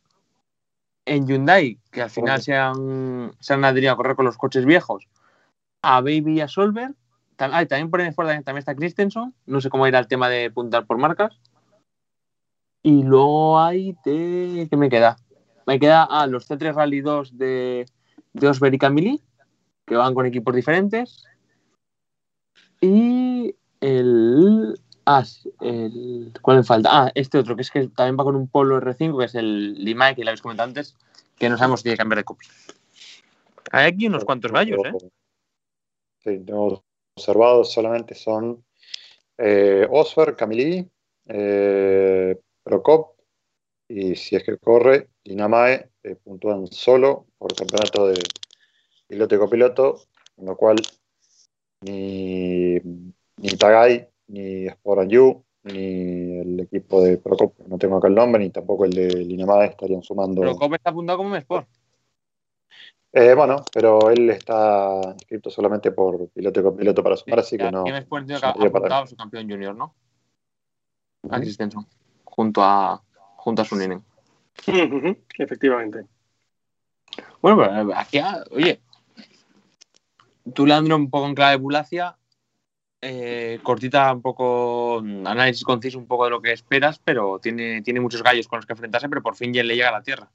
En 1.06 1.28
Hyundai, 1.28 1.80
que 1.92 2.02
al 2.02 2.10
final 2.10 2.42
se 2.42 2.56
han, 2.56 3.32
se 3.40 3.54
han 3.54 3.64
adherido 3.64 3.94
a 3.94 3.96
correr 3.96 4.16
con 4.16 4.26
los 4.26 4.38
coches 4.38 4.66
viejos, 4.66 5.08
a 5.82 6.02
Baby 6.02 6.38
y 6.38 6.42
a 6.42 6.48
Solver. 6.48 6.94
Ah, 7.38 7.66
también 7.66 7.92
por 7.92 8.02
ahí 8.02 8.12
fuera 8.12 8.42
también 8.42 8.60
está 8.60 8.76
Christensen. 8.76 9.34
No 9.46 9.62
sé 9.62 9.70
cómo 9.70 9.88
irá 9.88 10.00
el 10.00 10.08
tema 10.08 10.30
de 10.30 10.50
puntar 10.52 10.86
por 10.86 10.98
marcas. 10.98 11.40
Y 12.82 13.04
luego 13.04 13.60
hay 13.60 13.96
de... 14.06 14.68
¿Qué 14.70 14.78
me 14.78 14.90
queda? 14.90 15.18
Me 15.66 15.80
queda 15.80 16.04
ah, 16.04 16.28
los 16.28 16.50
C3 16.50 16.74
Rally 16.74 17.02
2 17.02 17.38
de, 17.38 17.86
de 18.34 18.48
Osber 18.48 18.74
y 18.74 18.78
Camille, 18.78 19.22
que 19.86 19.96
van 19.96 20.14
con 20.14 20.26
equipos 20.26 20.56
diferentes. 20.56 21.26
Y 22.80 23.56
el 23.82 24.80
Ah, 25.06 25.24
el, 25.62 26.32
¿cuál 26.42 26.58
me 26.58 26.64
falta? 26.64 26.90
Ah, 26.92 27.12
este 27.14 27.38
otro, 27.38 27.56
que 27.56 27.62
es 27.62 27.70
que 27.70 27.88
también 27.90 28.18
va 28.20 28.24
con 28.24 28.36
un 28.36 28.48
Polo 28.48 28.82
R5, 28.82 29.20
que 29.20 29.26
es 29.26 29.36
el 29.36 29.76
Lima, 29.76 30.16
que 30.16 30.24
ya 30.24 30.30
habéis 30.30 30.42
comentado 30.42 30.68
antes, 30.68 30.96
que 31.38 31.48
no 31.48 31.58
sabemos 31.58 31.82
si 31.82 31.84
tiene 31.84 31.96
que 31.96 32.00
cambiar 32.00 32.18
de 32.18 32.24
copia. 32.24 32.50
Hay 33.72 33.86
aquí 33.86 34.08
unos 34.08 34.26
cuantos 34.26 34.52
gallos, 34.52 34.80
¿eh? 34.84 35.10
Sí, 36.24 36.40
tengo 36.44 36.84
observados 37.16 37.72
solamente 37.72 38.16
son 38.16 38.66
eh, 39.38 39.88
Osfer, 39.90 40.36
Camilí, 40.36 40.90
eh, 41.28 42.40
Procop, 42.64 43.20
y 43.88 44.16
si 44.16 44.36
es 44.36 44.44
que 44.44 44.58
corre, 44.58 45.10
Dinamae 45.24 45.92
eh, 46.04 46.16
puntúan 46.16 46.66
solo 46.68 47.28
por 47.38 47.54
campeonato 47.54 48.08
de 48.08 48.24
piloto 49.08 49.36
y 49.36 49.38
copiloto, 49.38 50.02
con 50.36 50.46
lo 50.46 50.58
cual 50.58 50.78
ni, 51.82 52.76
ni 53.38 53.50
Tagay 53.60 54.10
ni 54.28 54.68
Sport 54.68 55.10
You, 55.10 55.44
ni 55.64 56.40
el 56.40 56.60
equipo 56.60 57.02
de 57.02 57.18
Procop, 57.18 57.60
no 57.68 57.78
tengo 57.78 57.98
acá 57.98 58.08
el 58.08 58.16
nombre, 58.16 58.44
ni 58.44 58.50
tampoco 58.50 58.86
el 58.86 58.92
de 58.92 59.08
Linamada 59.08 59.66
estarían 59.66 60.04
sumando. 60.04 60.42
Procop 60.42 60.74
está 60.74 60.90
apuntado 60.92 61.18
como 61.18 61.36
Sport. 61.36 61.68
Eh, 63.14 63.34
bueno, 63.34 63.64
pero 63.74 64.10
él 64.10 64.30
está 64.30 65.00
inscrito 65.14 65.50
solamente 65.50 65.92
por 65.92 66.28
piloto 66.30 66.60
y 66.60 66.64
copiloto 66.64 67.02
para 67.02 67.16
sumar, 67.16 67.40
así 67.40 67.58
que 67.58 67.72
no. 67.72 67.86
Sport 67.86 68.26
tiene 68.28 68.42
apuntado 68.44 69.08
su 69.08 69.16
campeón 69.16 69.50
junior, 69.50 69.76
¿no? 69.76 69.96
Uh 71.24 71.86
junto 72.36 72.62
a, 72.62 73.02
junto 73.38 73.62
a 73.62 73.66
Suninen. 73.66 74.04
Efectivamente. 75.38 76.06
Bueno, 77.42 77.58
pero 77.58 77.96
aquí, 77.96 78.20
oye, 78.52 78.82
tú, 80.54 80.66
Leandro, 80.66 80.98
un 80.98 81.10
poco 81.10 81.28
en 81.28 81.36
clave 81.36 81.52
de 81.52 81.58
Bulacia, 81.58 82.18
eh, 83.08 83.60
cortita, 83.62 84.12
un 84.12 84.22
poco 84.22 84.98
análisis 84.98 85.64
conciso, 85.64 86.00
un 86.00 86.08
poco 86.08 86.26
de 86.26 86.32
lo 86.32 86.42
que 86.42 86.52
esperas, 86.52 87.00
pero 87.00 87.40
tiene, 87.40 87.82
tiene 87.84 88.00
muchos 88.00 88.24
gallos 88.24 88.48
con 88.48 88.58
los 88.58 88.66
que 88.66 88.74
enfrentarse, 88.74 89.08
pero 89.08 89.22
por 89.22 89.36
fin 89.36 89.54
ya 89.54 89.64
le 89.64 89.76
llega 89.76 89.90
a 89.90 90.00
la 90.00 90.02
tierra. 90.02 90.32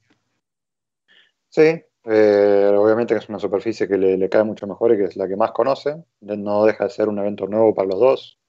Sí, 1.49 1.83
eh, 2.05 2.73
obviamente 2.75 3.13
que 3.13 3.19
es 3.19 3.29
una 3.29 3.39
superficie 3.39 3.87
que 3.87 3.97
le, 3.97 4.29
cae 4.29 4.43
mucho 4.45 4.67
mejor 4.67 4.93
y 4.93 4.97
que 4.97 5.03
es 5.03 5.17
la 5.17 5.27
que 5.27 5.35
más 5.35 5.51
conoce. 5.51 6.01
No 6.21 6.65
deja 6.65 6.85
de 6.85 6.89
ser 6.89 7.09
un 7.09 7.19
evento 7.19 7.45
nuevo 7.47 7.75
para 7.75 7.89
los 7.89 7.99
dos. 7.99 8.39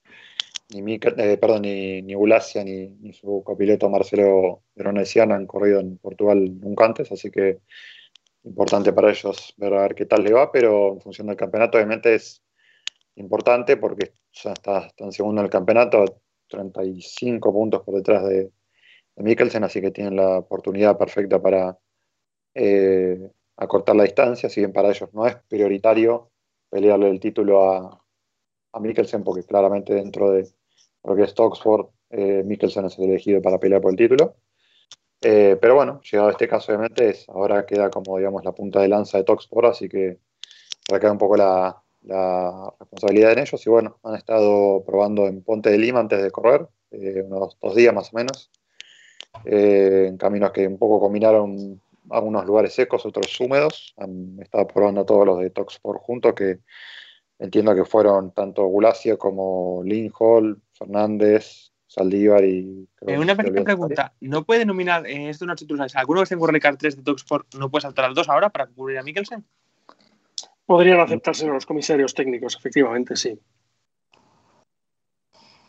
Ni, 0.70 0.94
eh, 0.94 1.37
perdón, 1.38 1.62
ni, 1.62 2.00
ni 2.02 2.14
ni, 2.14 3.12
su 3.12 3.42
copiloto 3.44 3.90
Marcelo 3.90 4.62
Veronesiano 4.74 5.35
han 5.35 5.46
corrido 5.46 5.80
en 5.80 5.98
Portugal 5.98 6.61
nunca 6.61 6.87
antes, 6.87 7.12
así 7.12 7.30
que 7.30 7.58
importante 8.44 8.92
para 8.92 9.11
ellos 9.11 9.54
ver 9.56 9.74
a 9.74 9.82
ver 9.82 9.94
qué 9.94 10.06
tal 10.06 10.24
le 10.24 10.32
va, 10.32 10.50
pero 10.50 10.94
en 10.94 11.00
función 11.00 11.26
del 11.26 11.37
campeonato 11.37 11.76
obviamente 11.76 12.14
es 12.14 12.41
importante 13.16 13.77
porque 13.77 14.12
ya 14.33 14.53
está, 14.53 14.88
en 14.96 15.12
segundo 15.12 15.40
en 15.40 15.46
el 15.46 15.51
campeonato, 15.51 16.05
35 16.48 17.53
puntos 17.53 17.83
por 17.83 17.94
detrás 17.94 18.25
de, 18.25 18.51
Mikkelsen, 19.16 19.64
así 19.64 19.81
que 19.81 19.90
tienen 19.90 20.16
la 20.16 20.38
oportunidad 20.38 20.96
perfecta 20.96 21.40
para 21.40 21.79
eh, 22.55 23.31
acortar 23.57 23.94
la 23.94 24.05
distancia, 24.05 24.48
si 24.48 24.61
bien 24.61 24.72
para 24.72 24.88
ellos 24.88 25.12
no 25.12 25.27
es 25.27 25.37
prioritario 25.48 26.31
pelearle 26.70 27.11
el 27.11 27.20
título 27.20 27.70
a, 27.70 28.03
a 28.72 28.81
Mikkelsen, 28.81 29.22
porque 29.22 29.44
claramente 29.44 29.94
dentro 29.94 30.31
de 30.31 30.48
lo 31.05 31.14
que 31.14 31.25
es 31.25 31.35
Oxford, 31.37 31.88
eh, 32.11 32.42
Mikkelsen 32.44 32.87
es 32.87 32.98
el 32.98 33.11
elegido 33.11 33.42
para 33.42 33.59
pelear 33.59 33.83
por 33.83 33.90
el 33.90 33.96
título. 33.96 34.37
Eh, 35.20 35.57
pero 35.61 35.75
bueno, 35.75 36.01
llegado 36.01 36.29
a 36.29 36.33
este 36.33 36.48
caso, 36.48 36.72
obviamente, 36.72 37.11
es, 37.11 37.29
ahora 37.29 37.64
queda 37.66 37.90
como 37.90 38.16
digamos 38.16 38.44
la 38.44 38.53
punta 38.53 38.81
de 38.81 38.88
lanza 38.88 39.18
de 39.18 39.25
Toxport, 39.25 39.68
así 39.68 39.88
que 39.88 40.18
queda 40.88 41.12
un 41.12 41.18
poco 41.18 41.37
la, 41.37 41.81
la 42.04 42.72
responsabilidad 42.78 43.32
en 43.32 43.38
ellos 43.40 43.66
y 43.66 43.70
bueno, 43.70 43.98
han 44.02 44.14
estado 44.14 44.82
probando 44.84 45.26
en 45.26 45.42
Ponte 45.42 45.70
de 45.70 45.78
Lima 45.78 46.00
antes 46.00 46.22
de 46.22 46.30
correr, 46.30 46.66
eh, 46.90 47.22
unos 47.26 47.56
dos 47.60 47.74
días 47.74 47.94
más 47.94 48.12
o 48.12 48.16
menos, 48.16 48.50
eh, 49.44 50.06
en 50.08 50.16
caminos 50.18 50.52
que 50.52 50.66
un 50.66 50.78
poco 50.78 51.00
combinaron 51.00 51.80
algunos 52.10 52.44
lugares 52.44 52.74
secos, 52.74 53.06
otros 53.06 53.38
húmedos, 53.40 53.94
han 53.96 54.38
estado 54.40 54.66
probando 54.66 55.04
todos 55.04 55.26
los 55.26 55.38
de 55.40 55.50
Toxport 55.50 56.00
juntos 56.02 56.34
que 56.34 56.58
entiendo 57.38 57.74
que 57.74 57.84
fueron 57.84 58.32
tanto 58.32 58.64
Gulacia 58.64 59.16
como 59.16 59.82
Hall, 60.18 60.60
Fernández, 60.72 61.72
Saldívar 61.86 62.44
y... 62.44 62.88
Eh, 63.06 63.18
una 63.18 63.36
pequeña 63.36 63.64
pregunta, 63.64 64.12
¿no 64.20 64.44
puede 64.44 64.64
nominar 64.64 65.06
en 65.06 65.22
esto 65.22 65.46
noche 65.46 65.66
tú 65.66 65.76
sabes, 65.76 65.94
alguno 65.96 66.20
que 66.20 66.24
esté 66.24 66.34
en 66.34 66.40
Rally 66.40 66.60
3 66.78 66.96
de 66.96 67.02
Toxport 67.02 67.54
no 67.54 67.70
puede 67.70 67.82
saltar 67.82 68.06
al 68.06 68.14
2 68.14 68.28
ahora 68.28 68.50
para 68.50 68.66
cubrir 68.66 68.98
a 68.98 69.02
Mikkelsen? 69.02 69.44
Podrían 70.66 71.01
aceptarse 71.01 71.46
los 71.46 71.66
comisarios 71.66 72.14
técnicos, 72.14 72.57
efectivamente, 72.57 73.16
sí. 73.16 73.38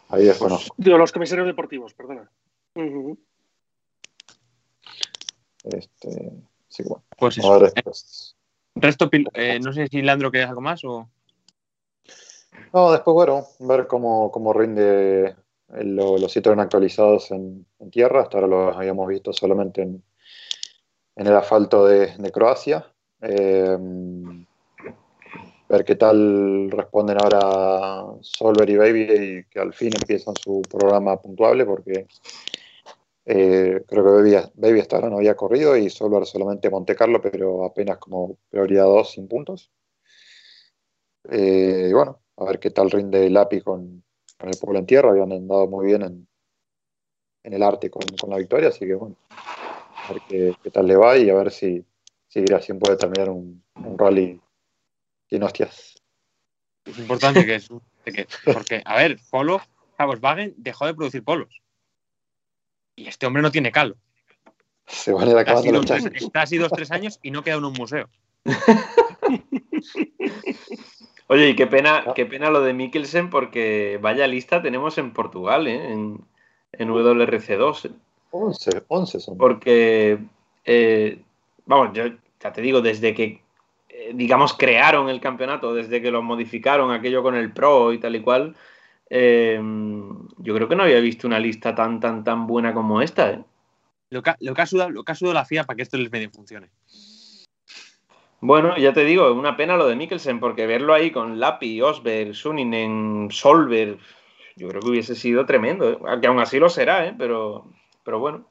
Ahí 0.10 0.28
es 0.30 0.40
bueno. 0.40 0.60
Digo, 0.78 0.98
los 0.98 1.12
comisarios 1.12 1.48
deportivos, 1.48 1.94
perdona. 1.94 2.30
Este, 5.64 6.32
sí, 6.68 6.84
bueno. 6.84 7.04
Pues 7.18 7.38
eso. 7.38 7.60
Resto, 8.76 9.10
eh, 9.34 9.60
no 9.60 9.74
sé 9.74 9.88
si 9.88 10.02
Landro 10.02 10.32
quieres 10.32 10.50
algo 10.50 10.62
más 10.62 10.84
o. 10.84 11.10
No, 12.74 12.92
después, 12.92 13.14
bueno, 13.14 13.48
ver 13.60 13.88
cómo, 13.88 14.32
cómo 14.32 14.54
rinde 14.54 15.36
los 15.70 16.32
sitios 16.32 16.58
actualizados 16.58 17.32
en, 17.32 17.66
tierra. 17.92 18.22
Hasta 18.22 18.38
ahora 18.38 18.48
los 18.48 18.78
habíamos 18.78 19.08
visto 19.08 19.34
solamente 19.34 19.82
en, 19.82 20.04
en 21.16 21.28
el 21.28 21.36
asfalto 21.36 21.86
de, 21.86 22.16
de 22.18 22.32
Croacia. 22.32 22.86
Eh, 23.22 23.78
ver 25.74 25.86
qué 25.86 25.96
tal 25.96 26.70
responden 26.70 27.18
ahora 27.20 28.06
Solver 28.22 28.70
y 28.70 28.78
Baby 28.78 29.02
y 29.02 29.44
que 29.46 29.60
al 29.60 29.74
fin 29.74 29.92
empiezan 29.96 30.36
su 30.36 30.62
programa 30.62 31.20
puntuable 31.20 31.66
porque 31.66 32.06
eh, 33.26 33.84
creo 33.88 34.04
que 34.04 34.10
Baby, 34.10 34.36
Baby, 34.54 34.80
hasta 34.82 34.98
ahora 34.98 35.10
no 35.10 35.18
había 35.18 35.36
corrido 35.36 35.76
y 35.76 35.90
Solver 35.90 36.28
solamente 36.28 36.70
Monte 36.70 36.96
Carlo, 36.96 37.20
pero 37.22 37.66
apenas 37.66 37.98
como 37.98 38.38
prioridad 38.50 38.86
2 38.86 39.12
sin 39.12 39.28
puntos. 39.28 39.72
Eh, 41.30 41.88
y 41.90 41.94
bueno, 41.94 42.20
a 42.38 42.46
ver 42.46 42.60
qué 42.60 42.70
tal 42.70 42.92
rinde 42.92 43.26
el 43.26 43.38
API 43.38 43.62
con, 43.62 44.04
el 44.40 44.58
pueblo 44.60 44.80
en 44.80 44.86
tierra, 44.86 45.10
habían 45.10 45.32
andado 45.32 45.68
muy 45.68 45.88
bien 45.88 46.04
en, 46.04 46.28
el 47.44 47.64
arte 47.64 47.90
con, 47.90 48.04
la 48.30 48.38
victoria, 48.38 48.70
así 48.70 48.86
que 48.86 48.94
bueno, 48.94 49.16
a 49.30 50.14
ver 50.14 50.22
qué, 50.62 50.70
tal 50.70 50.86
le 50.86 50.98
va 50.98 51.18
y 51.18 51.30
a 51.30 51.36
ver 51.36 51.52
si, 51.52 51.84
si 52.28 52.44
puede 52.74 52.98
terminar 52.98 53.30
un 53.30 53.64
rally 53.98 54.40
hostias. 55.42 55.96
Es 56.86 57.00
importante 57.00 57.46
que 57.46 57.56
es. 57.56 57.70
porque, 58.46 58.84
a 58.86 58.98
ver, 58.98 59.20
Polo, 59.32 59.62
Volkswagen 60.06 60.54
dejó 60.58 60.86
de 60.86 60.94
producir 60.94 61.24
polos. 61.24 61.62
Y 62.96 63.08
este 63.08 63.26
hombre 63.26 63.42
no 63.42 63.52
tiene 63.52 63.72
calo. 63.72 63.96
Se 64.86 65.12
van 65.12 65.28
a 65.28 65.32
ir 65.32 65.38
acabando 65.38 65.72
los 65.72 65.90
Está 65.90 66.42
así 66.42 66.58
dos, 66.58 66.72
tres 66.72 66.92
años 66.92 67.20
y 67.24 67.32
no 67.32 67.44
queda 67.44 67.56
en 67.56 67.66
un 67.66 67.74
museo. 67.74 68.10
Oye, 71.28 71.50
y 71.50 71.56
qué 71.56 71.68
pena, 71.68 72.04
qué 72.16 72.26
pena 72.26 72.50
lo 72.50 72.62
de 72.62 72.74
Mikkelsen, 72.74 73.30
porque 73.30 73.98
vaya 74.02 74.28
lista 74.28 74.62
tenemos 74.62 74.98
en 74.98 75.14
Portugal, 75.14 75.68
¿eh? 75.68 75.92
en, 75.92 76.20
en 76.74 76.90
WRC2. 76.90 77.92
11, 78.32 78.84
11 78.88 79.20
son. 79.20 79.38
Porque, 79.38 80.20
eh, 80.66 81.22
vamos, 81.66 81.92
yo 81.94 82.06
ya 82.40 82.52
te 82.52 82.62
digo, 82.62 82.82
desde 82.82 83.14
que 83.14 83.43
digamos, 84.14 84.54
crearon 84.54 85.10
el 85.10 85.20
campeonato 85.20 85.74
desde 85.74 86.02
que 86.02 86.12
lo 86.12 86.22
modificaron, 86.22 86.92
aquello 86.92 87.24
con 87.24 87.36
el 87.36 87.52
Pro 87.54 87.94
y 87.94 88.00
tal 88.00 88.16
y 88.16 88.22
cual, 88.22 88.56
eh, 89.10 89.60
yo 90.38 90.56
creo 90.56 90.68
que 90.68 90.76
no 90.76 90.84
había 90.84 91.00
visto 91.00 91.28
una 91.28 91.40
lista 91.40 91.76
tan, 91.76 92.00
tan, 92.00 92.24
tan 92.24 92.48
buena 92.48 92.74
como 92.74 93.02
esta. 93.02 93.32
¿eh? 93.32 93.44
Lo, 94.10 94.22
que, 94.24 94.34
lo, 94.40 94.54
que 94.54 94.62
ha 94.62 94.66
sudado, 94.66 94.90
lo 94.90 95.04
que 95.04 95.12
ha 95.12 95.16
sudado 95.16 95.34
la 95.34 95.46
FIA 95.46 95.64
para 95.64 95.78
que 95.78 95.84
esto 95.84 95.98
les 95.98 96.12
medio 96.12 96.30
funcione. 96.32 96.70
Bueno, 98.42 98.76
ya 98.78 98.92
te 98.92 99.06
digo, 99.06 99.32
una 99.34 99.56
pena 99.56 99.78
lo 99.78 99.88
de 99.88 99.96
Mikkelsen, 99.96 100.42
porque 100.42 100.68
verlo 100.68 100.94
ahí 100.94 101.12
con 101.12 101.40
Lapi, 101.40 101.82
Osberg, 101.82 102.36
Suninen, 102.36 103.30
Solver, 103.32 103.98
yo 104.56 104.68
creo 104.68 104.82
que 104.82 104.90
hubiese 104.90 105.16
sido 105.16 105.46
tremendo, 105.46 106.02
aunque 106.06 106.28
aún 106.28 106.40
así 106.40 106.60
lo 106.60 106.70
será, 106.70 107.16
pero, 107.18 107.72
pero 108.04 108.20
bueno. 108.20 108.46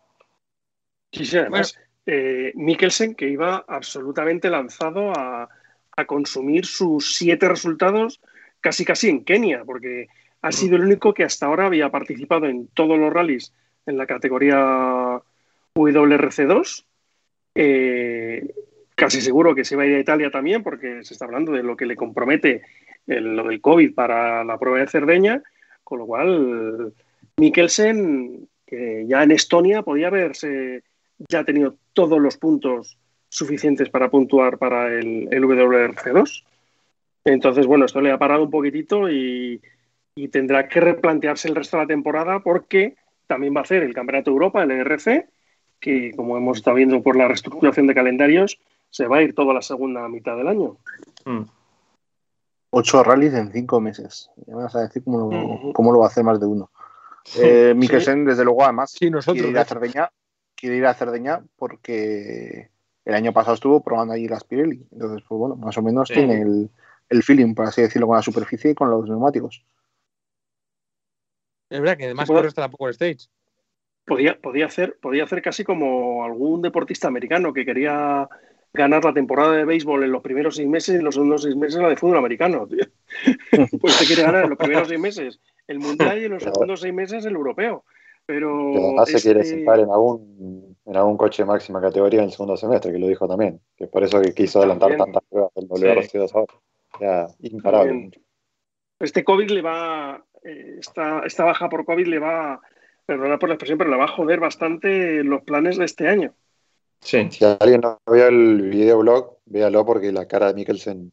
Sí, 1.12 1.26
sí, 1.26 1.36
además, 1.36 1.78
eh, 2.06 2.52
Mikkelsen, 2.54 3.14
que 3.14 3.28
iba 3.28 3.64
absolutamente 3.66 4.50
lanzado 4.50 5.12
a, 5.12 5.48
consumir 6.06 6.66
sus 6.66 7.14
siete 7.14 7.48
resultados 7.48 8.20
casi 8.60 8.84
casi 8.84 9.08
en 9.08 9.24
Kenia, 9.24 9.62
porque 9.64 10.08
ha 10.40 10.50
sido 10.50 10.74
el 10.74 10.82
único 10.82 11.14
que 11.14 11.22
hasta 11.22 11.46
ahora 11.46 11.66
había 11.66 11.90
participado 11.90 12.46
en 12.46 12.66
todos 12.74 12.98
los 12.98 13.12
rallies 13.12 13.52
en 13.86 13.98
la 13.98 14.06
categoría 14.06 15.22
WRC2 15.76 16.84
Eh, 17.54 18.52
casi 18.96 19.20
seguro 19.20 19.54
que 19.54 19.64
se 19.64 19.76
va 19.76 19.84
a 19.84 19.86
ir 19.86 19.94
a 19.94 20.00
Italia 20.00 20.30
también, 20.30 20.64
porque 20.64 21.04
se 21.04 21.14
está 21.14 21.26
hablando 21.26 21.52
de 21.52 21.62
lo 21.62 21.76
que 21.76 21.86
le 21.86 21.94
compromete 21.94 22.62
el, 23.06 23.36
lo 23.36 23.46
del 23.46 23.60
COVID 23.60 23.94
para 23.94 24.42
la 24.42 24.58
prueba 24.58 24.80
de 24.80 24.88
Cerdeña, 24.88 25.42
con 25.84 26.00
lo 26.00 26.06
cual 26.06 26.92
Mikkelsen, 27.36 28.48
que 28.66 29.04
ya 29.06 29.22
en 29.22 29.30
Estonia 29.30 29.82
podía 29.82 30.08
haberse 30.08 30.82
ya 31.28 31.44
tenido 31.44 31.74
todos 31.92 32.20
los 32.20 32.36
puntos 32.36 32.98
suficientes 33.28 33.88
para 33.88 34.10
puntuar 34.10 34.58
para 34.58 34.88
el, 34.88 35.28
el 35.30 35.44
WRC2. 35.44 36.44
Entonces, 37.24 37.66
bueno, 37.66 37.86
esto 37.86 38.00
le 38.00 38.12
ha 38.12 38.18
parado 38.18 38.44
un 38.44 38.50
poquitito 38.50 39.10
y, 39.10 39.60
y, 40.14 40.28
tendrá 40.28 40.68
que 40.68 40.80
replantearse 40.80 41.48
el 41.48 41.54
resto 41.54 41.76
de 41.76 41.84
la 41.84 41.86
temporada 41.86 42.40
porque 42.40 42.96
también 43.26 43.54
va 43.54 43.60
a 43.60 43.62
hacer 43.62 43.82
el 43.82 43.94
Campeonato 43.94 44.30
de 44.30 44.34
Europa, 44.34 44.62
el 44.62 44.70
ERC, 44.72 45.28
que 45.80 46.12
como 46.14 46.36
hemos 46.36 46.58
estado 46.58 46.76
viendo 46.76 47.02
por 47.02 47.16
la 47.16 47.28
reestructuración 47.28 47.86
de 47.86 47.94
calendarios, 47.94 48.58
se 48.90 49.06
va 49.06 49.18
a 49.18 49.22
ir 49.22 49.34
toda 49.34 49.54
la 49.54 49.62
segunda 49.62 50.06
mitad 50.08 50.36
del 50.36 50.48
año. 50.48 50.76
Mm. 51.24 51.42
Ocho 52.70 53.02
rallies 53.02 53.34
en 53.34 53.52
cinco 53.52 53.80
meses. 53.80 54.30
Ya 54.46 54.56
me 54.56 54.62
vas 54.62 54.74
a 54.74 54.80
decir 54.80 55.02
cómo 55.04 55.30
lo, 55.30 55.72
cómo 55.72 55.92
lo 55.92 56.00
va 56.00 56.06
a 56.06 56.08
hacer 56.08 56.24
más 56.24 56.40
de 56.40 56.46
uno. 56.46 56.70
Eh, 57.38 57.74
Mikkelsen, 57.76 58.24
desde 58.24 58.44
luego, 58.44 58.64
además, 58.64 58.90
sí, 58.90 59.10
nosotros, 59.10 59.42
quiere, 59.42 59.50
ir 59.50 59.58
a 59.58 59.64
Cerdeña, 59.64 60.10
quiere 60.62 60.76
ir 60.76 60.86
a 60.86 60.94
Cerdeña 60.94 61.42
porque 61.56 62.70
el 63.04 63.14
año 63.14 63.32
pasado 63.32 63.54
estuvo 63.54 63.82
probando 63.82 64.14
allí 64.14 64.28
las 64.28 64.44
Pirelli. 64.44 64.86
Entonces, 64.92 65.24
pues 65.28 65.36
bueno, 65.36 65.56
más 65.56 65.76
o 65.76 65.82
menos 65.82 66.06
sí. 66.06 66.14
tiene 66.14 66.40
el, 66.40 66.70
el, 67.08 67.22
feeling, 67.24 67.54
por 67.54 67.66
así 67.66 67.82
decirlo, 67.82 68.06
con 68.06 68.14
la 68.14 68.22
superficie 68.22 68.70
y 68.70 68.74
con 68.74 68.88
los 68.88 69.08
neumáticos. 69.08 69.64
Es 71.68 71.80
verdad 71.80 71.96
que 71.96 72.04
además 72.04 72.28
corre 72.28 72.46
hasta 72.46 72.60
la 72.60 72.70
Power 72.70 72.92
Stage. 72.92 73.28
Podía, 74.04 74.40
podía, 74.40 74.66
hacer, 74.66 74.98
podía 75.02 75.24
hacer 75.24 75.42
casi 75.42 75.64
como 75.64 76.24
algún 76.24 76.62
deportista 76.62 77.08
americano 77.08 77.52
que 77.52 77.64
quería 77.64 78.28
ganar 78.72 79.04
la 79.04 79.12
temporada 79.12 79.56
de 79.56 79.64
béisbol 79.64 80.04
en 80.04 80.12
los 80.12 80.22
primeros 80.22 80.56
seis 80.56 80.68
meses 80.68 80.94
y 80.94 80.98
en 80.98 81.04
los 81.04 81.14
segundos 81.14 81.42
seis 81.42 81.56
meses 81.56 81.80
la 81.80 81.88
de 81.88 81.96
fútbol 81.96 82.18
americano. 82.18 82.68
Tío. 82.68 82.84
pues 83.80 83.98
te 83.98 84.06
quiere 84.06 84.22
ganar 84.22 84.44
en 84.44 84.50
los 84.50 84.58
primeros 84.58 84.86
seis 84.86 85.00
meses 85.00 85.40
el 85.66 85.80
mundial 85.80 86.20
y 86.20 86.26
en 86.26 86.32
los 86.32 86.42
segundos 86.44 86.80
seis 86.80 86.94
meses 86.94 87.24
el 87.24 87.34
europeo. 87.34 87.84
Pero. 88.26 88.72
además 88.74 89.08
este... 89.08 89.20
se 89.20 89.28
quiere 89.28 89.44
sentar 89.44 89.80
en 89.80 89.90
algún, 89.90 90.76
en 90.84 90.96
algún 90.96 91.16
coche 91.16 91.42
de 91.42 91.46
máxima 91.46 91.80
categoría 91.80 92.20
en 92.20 92.26
el 92.26 92.32
segundo 92.32 92.56
semestre, 92.56 92.92
que 92.92 92.98
lo 92.98 93.08
dijo 93.08 93.28
también. 93.28 93.60
Que 93.76 93.84
es 93.84 93.90
por 93.90 94.04
eso 94.04 94.20
que 94.20 94.34
quiso 94.34 94.60
adelantar 94.60 94.90
también. 94.90 95.12
tantas 95.12 95.28
pruebas 95.28 95.52
del 95.54 95.68
WRC2 95.68 96.28
sí. 96.28 96.34
ahora. 96.34 96.54
O 96.94 96.98
sea, 96.98 97.26
imparable. 97.40 97.90
También. 97.90 98.12
Este 99.00 99.24
COVID 99.24 99.50
le 99.50 99.62
va. 99.62 100.24
Eh, 100.44 100.76
esta, 100.78 101.22
esta 101.24 101.44
baja 101.44 101.68
por 101.68 101.84
COVID 101.84 102.06
le 102.06 102.18
va. 102.18 102.60
Perdona 103.04 103.38
por 103.38 103.48
la 103.48 103.56
expresión, 103.56 103.78
pero 103.78 103.90
le 103.90 103.96
va 103.96 104.04
a 104.04 104.08
joder 104.08 104.38
bastante 104.38 105.24
los 105.24 105.42
planes 105.42 105.76
de 105.76 105.84
este 105.84 106.08
año. 106.08 106.34
Sí. 107.00 107.28
Si 107.30 107.44
alguien 107.44 107.80
no 107.80 108.00
vio 108.10 108.28
el 108.28 108.62
videoblog, 108.70 109.38
véalo 109.46 109.84
porque 109.84 110.12
la 110.12 110.26
cara 110.28 110.48
de 110.48 110.54
Mikkelsen 110.54 111.12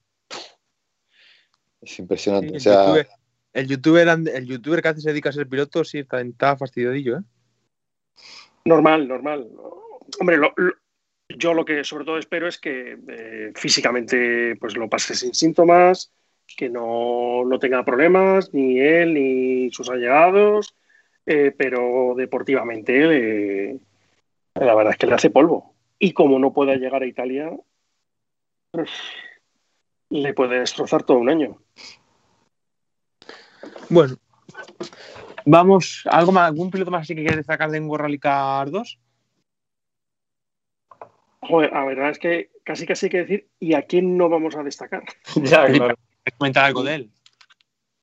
es 1.82 2.00
impresionante. 2.00 2.50
Sí, 2.50 2.56
o 2.56 2.60
sea, 2.60 3.08
el, 3.54 3.68
youtuber, 3.68 4.08
el 4.08 4.46
youtuber 4.46 4.82
que 4.82 4.88
hace 4.90 5.02
se 5.02 5.10
dedica 5.10 5.30
a 5.30 5.34
ser 5.34 5.48
piloto 5.48 5.84
sí 5.84 6.00
está, 6.00 6.22
está 6.22 6.58
fastidiadillo, 6.58 7.18
¿eh? 7.18 7.22
Normal, 8.66 9.08
normal. 9.08 9.48
Hombre, 10.20 10.38
lo, 10.38 10.54
yo 11.30 11.54
lo 11.54 11.66
que 11.66 11.84
sobre 11.84 12.06
todo 12.06 12.18
espero 12.18 12.48
es 12.48 12.60
que 12.60 12.98
eh, 13.08 13.52
físicamente 13.56 14.56
pues 14.58 14.76
lo 14.76 14.90
pase 14.90 15.16
sin 15.16 15.34
síntomas, 15.34 16.12
que 16.58 16.70
no, 16.70 17.46
no, 17.46 17.60
tenga 17.60 17.86
problemas, 17.86 18.54
ni 18.54 18.80
él 18.80 19.14
ni 19.14 19.72
sus 19.72 19.90
allegados, 19.90 20.76
eh, 21.26 21.54
pero 21.56 22.14
deportivamente 22.18 23.70
eh, 23.70 23.80
la 24.56 24.76
verdad 24.76 24.94
es 24.94 24.98
que 24.98 25.08
le 25.08 25.14
hace 25.14 25.30
polvo 25.30 25.76
y 26.00 26.14
como 26.14 26.40
no 26.40 26.54
pueda 26.54 26.76
llegar 26.76 27.04
a 27.04 27.08
Italia, 27.08 27.52
le 30.10 30.34
puede 30.34 30.60
destrozar 30.60 31.04
todo 31.04 31.18
un 31.18 31.30
año. 31.30 31.62
Bueno, 33.90 34.16
vamos, 35.46 36.04
¿algo 36.10 36.32
más, 36.32 36.48
¿algún 36.48 36.70
piloto 36.70 36.92
más 36.92 37.02
así 37.02 37.16
que 37.16 37.22
quieres 37.22 37.38
destacar 37.38 37.72
de 37.72 37.80
World 37.80 38.04
Rally 38.04 38.20
Car 38.20 38.70
2? 38.70 39.00
Joder, 41.42 41.72
la 41.72 41.86
verdad 41.86 42.10
es 42.12 42.20
que 42.20 42.52
casi 42.64 42.86
casi 42.86 43.08
hay 43.08 43.10
que 43.10 43.18
decir, 43.18 43.50
¿y 43.60 43.74
a 43.74 43.82
quién 43.84 44.18
no 44.18 44.30
vamos 44.30 44.56
a 44.56 44.64
destacar? 44.64 45.04
ya, 45.44 45.66
claro. 45.66 45.96
comentar 46.38 46.66
algo 46.66 46.84
de 46.84 46.96
él. 46.96 47.12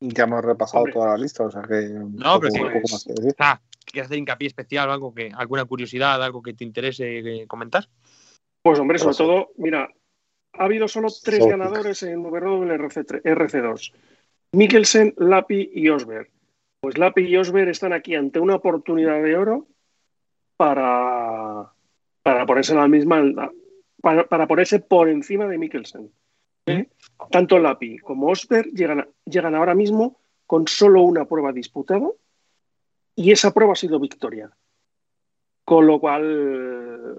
Ya 0.01 0.25
hemos 0.25 0.45
repasado 0.45 0.81
Hombre. 0.81 0.93
toda 0.93 1.09
la 1.11 1.19
lista, 1.19 1.45
o 1.45 1.51
sea 1.51 1.63
que. 1.63 1.89
No, 1.89 2.39
pero 2.41 2.51
sí. 2.51 2.61
Un 2.61 2.73
poco 2.73 2.89
más 2.93 3.05
que 3.05 3.13
decir. 3.15 3.35
Ah, 3.39 3.61
¿Quieres 3.85 4.09
hacer 4.09 4.19
hincapié 4.19 4.49
especial 4.49 4.89
o 4.89 4.93
algo 4.93 5.15
que, 5.15 5.31
alguna 5.35 5.65
curiosidad, 5.65 6.23
algo 6.23 6.43
que 6.43 6.53
te 6.53 6.65
interese 6.65 7.19
eh, 7.19 7.47
comentar? 7.47 7.89
Pues 8.63 8.79
hombre, 8.81 8.99
sobre 8.99 9.17
todo, 9.17 9.53
mira, 9.57 9.89
ha 10.53 10.65
habido 10.65 10.89
solo 10.89 11.09
tres 11.23 11.47
ganadores 11.47 12.03
en 12.03 12.23
WRC 12.23 13.23
RC2. 13.23 13.93
Mikkelsen, 14.53 15.15
Lapi 15.19 15.71
y 15.73 15.89
Osberg. 15.89 16.31
Pues 16.81 16.99
Lapi 16.99 17.23
y 17.23 17.37
Osberg 17.37 17.69
están 17.69 17.93
aquí 17.93 18.15
ante 18.15 18.41
una 18.41 18.55
oportunidad 18.55 19.23
de 19.23 19.37
oro 19.37 19.67
para, 20.57 21.73
para 22.23 22.47
ponerse 22.47 22.75
la 22.75 22.89
misma, 22.89 23.51
para, 24.01 24.27
para 24.27 24.47
ponerse 24.47 24.81
por 24.81 25.09
encima 25.09 25.47
de 25.47 25.59
Mikkelsen. 25.59 26.11
¿eh? 26.67 26.89
Tanto 27.31 27.59
Lapi 27.59 27.99
como 27.99 28.29
Osberg 28.29 28.71
llegan, 28.73 29.09
llegan 29.25 29.55
ahora 29.55 29.75
mismo 29.75 30.21
con 30.47 30.69
solo 30.69 31.03
una 31.03 31.25
prueba 31.25 31.53
disputada 31.53 32.09
y 33.15 33.33
esa 33.33 33.53
prueba 33.53 33.73
ha 33.73 33.77
sido 33.77 33.99
victoria. 33.99 34.51
Con 35.65 35.87
lo 35.87 35.99
cual 35.99 37.19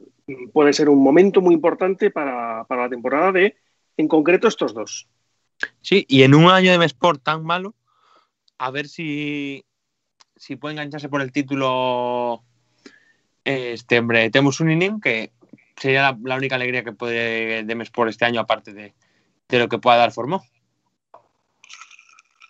puede 0.54 0.74
ser 0.74 0.90
un 0.90 1.04
momento 1.04 1.42
muy 1.42 1.54
importante 1.54 2.12
para, 2.12 2.64
para, 2.66 2.84
la 2.84 2.90
temporada 2.90 3.32
de, 3.32 3.58
en 3.98 4.08
concreto, 4.08 4.48
estos 4.48 4.74
dos. 4.74 5.08
Sí, 5.82 6.06
y 6.08 6.24
en 6.24 6.36
un 6.36 6.50
año 6.50 6.78
de 6.78 6.86
Sport 6.86 7.24
tan 7.24 7.44
malo, 7.44 7.76
a 8.58 8.72
ver 8.72 8.88
si, 8.88 9.66
si 10.36 10.56
puede 10.56 10.74
engancharse 10.74 11.10
por 11.10 11.22
el 11.22 11.32
título 11.32 12.44
este 13.44 14.00
hombre, 14.00 14.30
Temus 14.30 14.60
Uninin, 14.60 15.00
que 15.00 15.32
sería 15.78 16.18
la, 16.24 16.36
única 16.36 16.56
alegría 16.56 16.84
que 16.84 16.92
puede 16.92 17.64
de 17.64 17.84
Sport 17.84 18.10
este 18.10 18.26
año, 18.26 18.42
aparte 18.42 18.74
de, 18.74 18.94
de 19.48 19.60
lo 19.60 19.70
que 19.70 19.80
pueda 19.80 19.98
dar 19.98 20.12
Formó. 20.12 20.44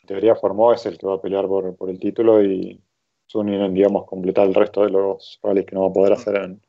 En 0.01 0.07
teoría, 0.07 0.35
Formó 0.35 0.73
es 0.73 0.85
el 0.85 0.97
que 0.97 1.05
va 1.05 1.15
a 1.15 1.21
pelear 1.21 1.47
por, 1.47 1.75
por 1.75 1.89
el 1.89 1.99
título 1.99 2.43
y 2.43 2.81
Suninen, 3.27 3.73
digamos, 3.73 4.05
completar 4.05 4.47
el 4.47 4.55
resto 4.55 4.85
de 4.85 4.89
los 4.89 5.39
rallies 5.43 5.65
que 5.65 5.75
no 5.75 5.81
va 5.81 5.89
a 5.89 5.93
poder 5.93 6.13
hacer 6.13 6.35
en, 6.37 6.61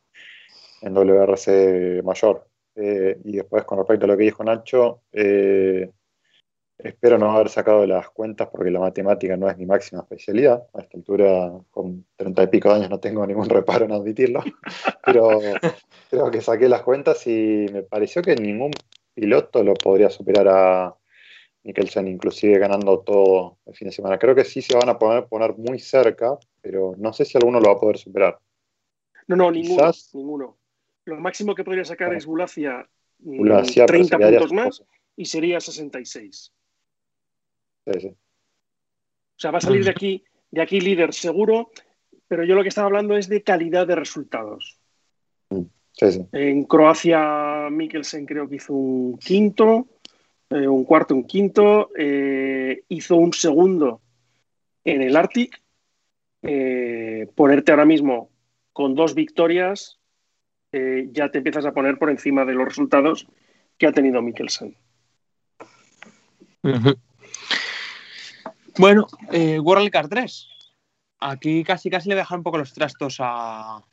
en 0.83 0.95
WRC 0.95 2.03
mayor. 2.05 2.49
Eh, 2.75 3.19
y 3.25 3.37
después, 3.37 3.65
con 3.65 3.79
respecto 3.79 4.05
a 4.05 4.09
lo 4.09 4.17
que 4.17 4.25
dijo 4.25 4.45
Nacho, 4.45 5.03
eh, 5.13 5.91
espero 6.79 7.19
no 7.19 7.31
haber 7.33 7.49
sacado 7.49 7.87
las 7.87 8.09
cuentas 8.11 8.49
porque 8.49 8.71
la 8.71 8.81
matemática 8.81 9.37
no 9.37 9.51
es 9.51 9.57
mi 9.57 9.67
máxima 9.67 10.03
especialidad. 10.03 10.65
A 10.75 10.81
esta 10.81 10.97
altura, 10.97 11.53
con 11.71 12.05
treinta 12.17 12.43
y 12.43 12.47
pico 12.47 12.69
de 12.69 12.77
años, 12.77 12.91
no 12.91 13.01
tengo 13.01 13.27
ningún 13.27 13.49
reparo 13.49 13.85
en 13.85 13.93
admitirlo. 13.93 14.43
Pero 15.05 15.41
creo 16.11 16.31
que 16.31 16.41
saqué 16.41 16.69
las 16.69 16.83
cuentas 16.83 17.27
y 17.27 17.67
me 17.73 17.83
pareció 17.83 18.23
que 18.23 18.37
ningún 18.37 18.71
piloto 19.15 19.63
lo 19.63 19.75
podría 19.75 20.11
superar 20.11 20.49
a, 20.49 20.95
Mikkelsen, 21.65 22.09
inclusive 22.09 22.59
ganando 22.59 23.01
todo 23.01 23.59
el 23.67 23.75
fin 23.75 23.89
de 23.89 23.93
semana. 23.93 24.19
Creo 24.19 24.35
que 24.35 24.45
sí 24.45 24.63
se 24.63 24.75
van 24.75 24.89
a 24.89 24.99
poner, 24.99 25.27
poner 25.27 25.57
muy 25.57 25.79
cerca, 25.79 26.39
pero 26.63 26.95
no 26.97 27.13
sé 27.13 27.25
si 27.25 27.37
alguno 27.37 27.61
lo 27.61 27.69
va 27.69 27.75
a 27.75 27.81
poder 27.81 27.99
superar. 27.99 28.39
No, 29.27 29.37
no, 29.37 29.51
ninguno. 29.51 29.77
Quizás, 29.77 30.15
ninguno. 30.15 30.57
Lo 31.05 31.17
máximo 31.17 31.55
que 31.55 31.65
podría 31.65 31.85
sacar 31.85 32.15
es 32.15 32.27
Bulacia, 32.27 32.89
Bulacia 33.19 33.87
30 33.87 34.19
puntos 34.19 34.53
más 34.53 34.85
y 35.17 35.25
sería 35.25 35.61
66. 35.61 36.53
Sí, 37.93 38.01
sí. 38.01 38.09
O 38.09 39.41
sea, 39.41 39.51
va 39.51 39.59
a 39.59 39.61
salir 39.61 39.85
de 39.85 39.91
aquí, 39.91 40.25
de 40.51 40.63
aquí 40.63 40.81
líder 40.81 41.15
seguro, 41.15 41.71
pero 42.27 42.45
yo 42.45 42.55
lo 42.55 42.63
que 42.63 42.69
estaba 42.69 42.87
hablando 42.87 43.17
es 43.17 43.29
de 43.29 43.43
calidad 43.43 43.87
de 43.87 43.95
resultados. 43.95 44.79
Sí, 45.93 46.13
sí. 46.13 46.27
En 46.33 46.65
Croacia, 46.65 47.69
Mikkelsen 47.71 48.27
creo 48.27 48.49
que 48.49 48.57
hizo 48.57 48.73
un 48.73 49.19
quinto 49.19 49.87
eh, 50.51 50.67
un 50.67 50.85
cuarto, 50.85 51.15
un 51.15 51.25
quinto, 51.25 51.91
eh, 51.97 52.83
hizo 52.89 53.17
un 53.17 53.33
segundo 53.33 54.01
en 54.85 55.03
el 55.03 55.17
Arctic. 55.17 55.61
Eh, 56.43 57.29
ponerte 57.35 57.73
ahora 57.73 57.85
mismo 57.85 58.31
con 58.73 58.95
dos 58.95 59.15
victorias, 59.15 59.99
eh, 60.71 61.09
ya 61.11 61.31
te 61.31 61.39
empiezas 61.39 61.67
a 61.67 61.73
poner 61.73 61.99
por 61.99 62.11
encima 62.11 62.45
de 62.45 62.55
los 62.55 62.65
resultados 62.67 63.27
que 63.77 63.89
ha 63.89 63.93
tenido 63.93 64.23
Mikkelsen. 64.23 64.77
Uh 66.63 66.69
-huh. 66.69 66.99
Bueno, 68.79 69.09
eh, 69.33 69.59
World 69.59 69.91
Car 69.91 70.09
3. 70.09 70.49
Aquí 71.21 71.65
casi 71.65 71.91
casi 71.91 72.09
le 72.09 72.15
voy 72.15 72.21
a 72.21 72.23
dejar 72.23 72.39
un 72.39 72.45
poco 72.45 72.59
los 72.59 72.73
trastos 72.73 73.17
a, 73.19 73.85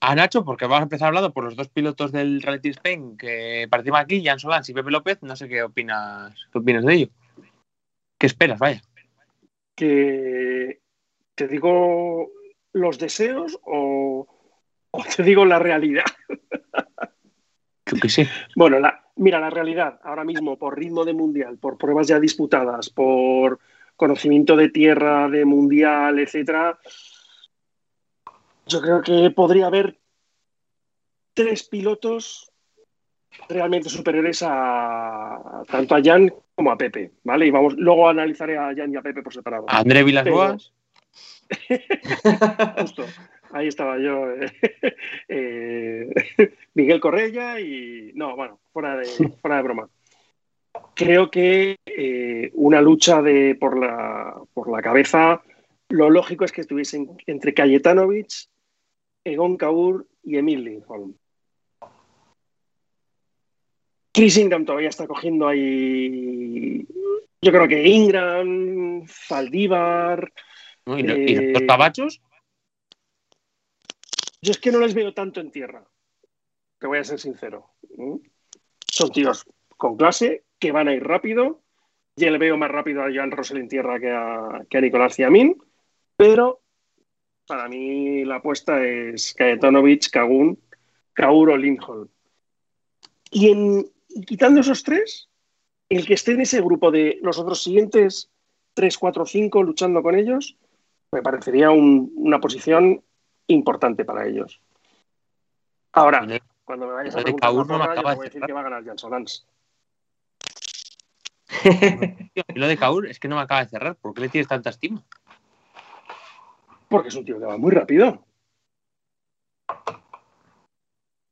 a 0.00 0.14
Nacho, 0.16 0.44
porque 0.44 0.64
vamos 0.64 0.80
a 0.80 0.82
empezar 0.82 1.08
hablando 1.08 1.32
por 1.32 1.44
los 1.44 1.54
dos 1.54 1.68
pilotos 1.68 2.10
del 2.10 2.42
Reality 2.42 2.70
Spain 2.70 3.16
que 3.16 3.68
partimos 3.70 4.00
aquí, 4.00 4.24
Jan 4.24 4.40
Solans 4.40 4.68
y 4.68 4.74
Pepe 4.74 4.90
López. 4.90 5.18
No 5.22 5.36
sé 5.36 5.48
qué 5.48 5.62
opinas, 5.62 6.34
qué 6.52 6.58
opinas 6.58 6.84
de 6.84 6.94
ello. 6.94 7.08
¿Qué 8.18 8.26
esperas? 8.26 8.58
Vaya. 8.58 8.82
Que 9.76 10.80
te 11.36 11.46
digo 11.46 12.30
los 12.72 12.98
deseos 12.98 13.60
o, 13.62 14.26
o 14.90 15.04
te 15.04 15.22
digo 15.22 15.44
la 15.44 15.60
realidad. 15.60 16.04
Yo 17.90 18.00
qué 18.00 18.08
sé. 18.08 18.28
Bueno, 18.54 18.78
la, 18.78 19.04
mira, 19.16 19.40
la 19.40 19.50
realidad, 19.50 20.00
ahora 20.04 20.24
mismo, 20.24 20.56
por 20.58 20.78
ritmo 20.78 21.04
de 21.04 21.12
mundial, 21.12 21.58
por 21.58 21.76
pruebas 21.76 22.08
ya 22.08 22.20
disputadas, 22.20 22.90
por 22.90 23.58
conocimiento 23.96 24.56
de 24.56 24.70
tierra, 24.70 25.28
de 25.28 25.44
mundial, 25.44 26.18
etcétera, 26.18 26.78
yo 28.66 28.80
creo 28.80 29.02
que 29.02 29.30
podría 29.30 29.66
haber 29.66 29.98
tres 31.34 31.64
pilotos 31.64 32.50
realmente 33.48 33.88
superiores 33.88 34.42
a 34.46 35.62
tanto 35.70 35.94
a 35.94 36.02
Jan 36.02 36.32
como 36.54 36.70
a 36.70 36.78
Pepe, 36.78 37.12
¿vale? 37.24 37.46
Y 37.46 37.50
vamos, 37.50 37.74
luego 37.74 38.08
analizaré 38.08 38.56
a 38.56 38.72
Jan 38.74 38.92
y 38.92 38.96
a 38.96 39.02
Pepe 39.02 39.22
por 39.22 39.32
separado. 39.32 39.66
André 39.68 40.04
Vilas 40.04 40.24
Boas. 40.30 40.72
Justo, 42.78 43.04
ahí 43.52 43.68
estaba 43.68 43.98
yo. 43.98 44.30
eh, 45.28 46.10
eh, 46.38 46.54
Miguel 46.74 47.00
Correia 47.00 47.60
y. 47.60 48.12
No, 48.14 48.36
bueno, 48.36 48.60
fuera 48.72 48.96
de, 48.96 49.06
fuera 49.40 49.56
de 49.56 49.62
broma. 49.62 49.88
Creo 50.94 51.30
que 51.30 51.76
eh, 51.84 52.50
una 52.54 52.80
lucha 52.80 53.22
de, 53.22 53.56
por, 53.56 53.78
la, 53.78 54.36
por 54.54 54.70
la 54.70 54.80
cabeza, 54.80 55.42
lo 55.88 56.10
lógico 56.10 56.44
es 56.44 56.52
que 56.52 56.60
estuviesen 56.60 57.08
entre 57.26 57.54
Cayetanovic, 57.54 58.28
Egon 59.24 59.56
Kaur 59.56 60.06
y 60.22 60.36
Emil 60.36 60.64
Lindholm. 60.64 61.14
Chris 64.12 64.36
Ingram 64.38 64.64
todavía 64.64 64.88
está 64.88 65.06
cogiendo 65.06 65.48
ahí. 65.48 66.86
Yo 67.42 67.52
creo 67.52 67.68
que 67.68 67.88
Ingram, 67.88 69.06
Zaldívar. 69.06 70.32
¿Y, 70.86 71.06
Eh, 71.06 71.52
los 71.52 71.62
cabachos? 71.62 72.20
Yo 74.42 74.52
es 74.52 74.58
que 74.58 74.72
no 74.72 74.78
les 74.80 74.94
veo 74.94 75.12
tanto 75.12 75.40
en 75.40 75.50
tierra. 75.50 75.84
Te 76.78 76.86
voy 76.86 76.98
a 76.98 77.04
ser 77.04 77.18
sincero. 77.20 77.70
Son 78.90 79.10
tíos 79.12 79.44
con 79.76 79.96
clase 79.96 80.44
que 80.58 80.72
van 80.72 80.88
a 80.88 80.94
ir 80.94 81.04
rápido. 81.04 81.62
Ya 82.16 82.30
le 82.30 82.38
veo 82.38 82.56
más 82.56 82.70
rápido 82.70 83.02
a 83.02 83.10
Joan 83.14 83.30
Russell 83.30 83.58
en 83.58 83.68
tierra 83.68 84.00
que 84.00 84.10
a, 84.10 84.64
que 84.68 84.78
a 84.78 84.80
Nicolás 84.80 85.14
Ciamín. 85.16 85.56
Pero 86.16 86.60
para 87.46 87.68
mí 87.68 88.24
la 88.24 88.36
apuesta 88.36 88.82
es 88.84 89.34
Kajetanovic, 89.34 90.10
Kagun, 90.10 90.58
Kaur 91.12 91.50
o 91.50 91.56
Lindholm. 91.56 92.08
Y, 93.30 93.50
en, 93.50 93.86
quitando 94.26 94.60
esos 94.60 94.82
tres, 94.82 95.28
el 95.88 96.06
que 96.06 96.14
esté 96.14 96.32
en 96.32 96.40
ese 96.40 96.60
grupo 96.60 96.90
de 96.90 97.18
los 97.22 97.38
otros 97.38 97.62
siguientes 97.62 98.30
3, 98.74 98.96
4, 98.98 99.26
5 99.26 99.62
luchando 99.62 100.02
con 100.02 100.14
ellos, 100.14 100.56
me 101.12 101.22
parecería 101.22 101.70
un- 101.70 102.12
una 102.16 102.40
posición 102.40 103.02
importante 103.50 104.04
para 104.04 104.26
ellos. 104.26 104.60
Ahora, 105.92 106.26
cuando 106.64 106.86
me 106.86 106.92
vayas 106.92 107.16
a 107.16 107.22
preguntar 107.22 107.50
Zorra, 107.50 107.76
yo 107.76 107.82
acaba 107.82 107.94
te 107.94 107.96
de 107.96 108.02
voy 108.02 108.12
a 108.12 108.14
decir 108.14 108.32
cerrar. 108.32 108.46
que 108.46 108.52
va 108.52 108.60
a 108.60 108.64
ganar 108.64 108.84
Jan 108.84 108.98
Solans. 108.98 109.46
Tío, 112.32 112.44
y 112.54 112.58
lo 112.58 112.68
de 112.68 112.76
Kaur 112.76 113.06
es 113.08 113.18
que 113.18 113.28
no 113.28 113.36
me 113.36 113.42
acaba 113.42 113.64
de 113.64 113.70
cerrar. 113.70 113.96
¿Por 113.96 114.14
qué 114.14 114.20
le 114.22 114.28
tienes 114.28 114.48
tanta 114.48 114.70
estima? 114.70 115.02
Porque 116.88 117.08
es 117.08 117.14
un 117.14 117.24
tío 117.24 117.38
que 117.38 117.46
va 117.46 117.58
muy 117.58 117.72
rápido. 117.72 118.24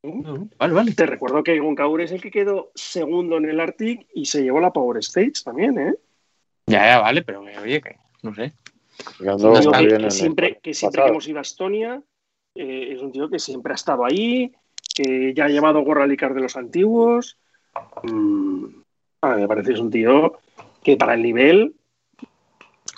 Vale, 0.03 0.75
vale. 0.75 0.93
Te 0.95 1.07
recuerdo 1.07 1.43
que 1.43 1.57
Egon 1.57 1.75
Kaur 1.75 2.01
es 2.01 2.13
el 2.13 2.21
que 2.21 2.31
quedó 2.31 2.71
segundo 2.75 3.37
en 3.37 3.49
el 3.49 3.61
Arctic 3.61 4.07
y 4.15 4.27
se 4.27 4.43
llevó 4.43 4.61
la 4.61 4.73
Power 4.73 4.99
Stage 4.99 5.45
también, 5.45 5.79
¿eh? 5.79 5.95
Ya, 6.67 6.85
ya, 6.85 7.01
vale, 7.01 7.23
pero 7.23 7.41
oye, 7.41 7.81
que 7.81 7.97
no 8.23 8.35
sé. 8.35 8.53
No, 9.21 9.37
que, 9.73 10.11
siempre, 10.11 10.49
el 10.49 10.57
que 10.59 10.75
siempre 10.75 11.03
que 11.03 11.09
hemos 11.09 11.29
ido 11.29 11.39
a 11.39 11.43
Estonia 11.43 12.03
eh, 12.59 12.93
es 12.93 13.01
un 13.01 13.13
tío 13.13 13.31
que 13.31 13.39
siempre 13.39 13.73
ha 13.73 13.77
estado 13.77 14.05
ahí, 14.05 14.53
que 14.95 15.33
ya 15.33 15.45
ha 15.45 15.49
llevado 15.49 15.83
gorra 15.83 16.09
Licar 16.09 16.35
de 16.35 16.41
los 16.41 16.57
antiguos. 16.57 17.39
Mm, 18.03 18.65
a 19.21 19.35
mí 19.35 19.43
me 19.43 19.49
parece 19.49 19.69
que 19.69 19.75
es 19.75 19.81
un 19.81 19.91
tío 19.91 20.39
que 20.83 20.97
para 20.97 21.15
el 21.15 21.23
nivel, 21.23 21.75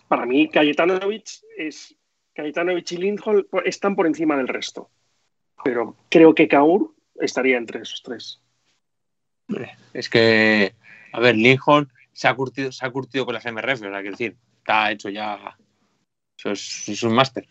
para 0.09 0.25
mí, 0.25 0.49
Kajetanovic 0.49 1.29
es 1.59 1.95
Kajetanovic 2.35 2.91
y 2.93 2.97
Lindholm 2.97 3.45
están 3.65 3.95
por 3.95 4.07
encima 4.07 4.37
del 4.37 4.49
resto. 4.49 4.91
Pero 5.63 5.95
creo 6.09 6.35
que 6.35 6.49
Kaur 6.49 6.95
estaría 7.17 7.59
entre 7.59 7.83
esos 7.83 8.03
tres. 8.03 8.41
Es 9.93 10.09
que, 10.09 10.75
a 11.13 11.21
ver, 11.21 11.37
Lincoln 11.37 11.93
se 12.13 12.29
ha 12.29 12.35
curtido, 12.35 12.73
se 12.73 12.87
ha 12.87 12.91
curtido 12.91 13.27
con 13.27 13.35
las 13.35 13.45
MRF, 13.45 13.83
o 13.83 13.91
sea, 13.91 14.01
quiero 14.01 14.11
decir, 14.13 14.37
está 14.59 14.91
hecho 14.91 15.11
ya. 15.11 15.57
Eso 16.39 16.53
es, 16.53 16.89
es 16.89 17.03
un 17.03 17.13
máster. 17.13 17.47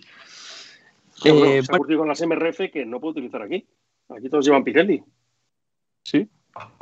Bueno, 1.24 1.46
Eh, 1.46 1.64
se 1.64 1.76
ha 1.76 1.78
con 1.98 2.08
las 2.08 2.22
MRF 2.22 2.72
que 2.72 2.86
no 2.86 3.00
puedo 3.00 3.12
utilizar 3.12 3.42
aquí. 3.42 3.68
Aquí 4.10 4.30
todos 4.30 4.46
llevan 4.46 4.64
Pirelli. 4.64 5.04
sí. 6.04 6.28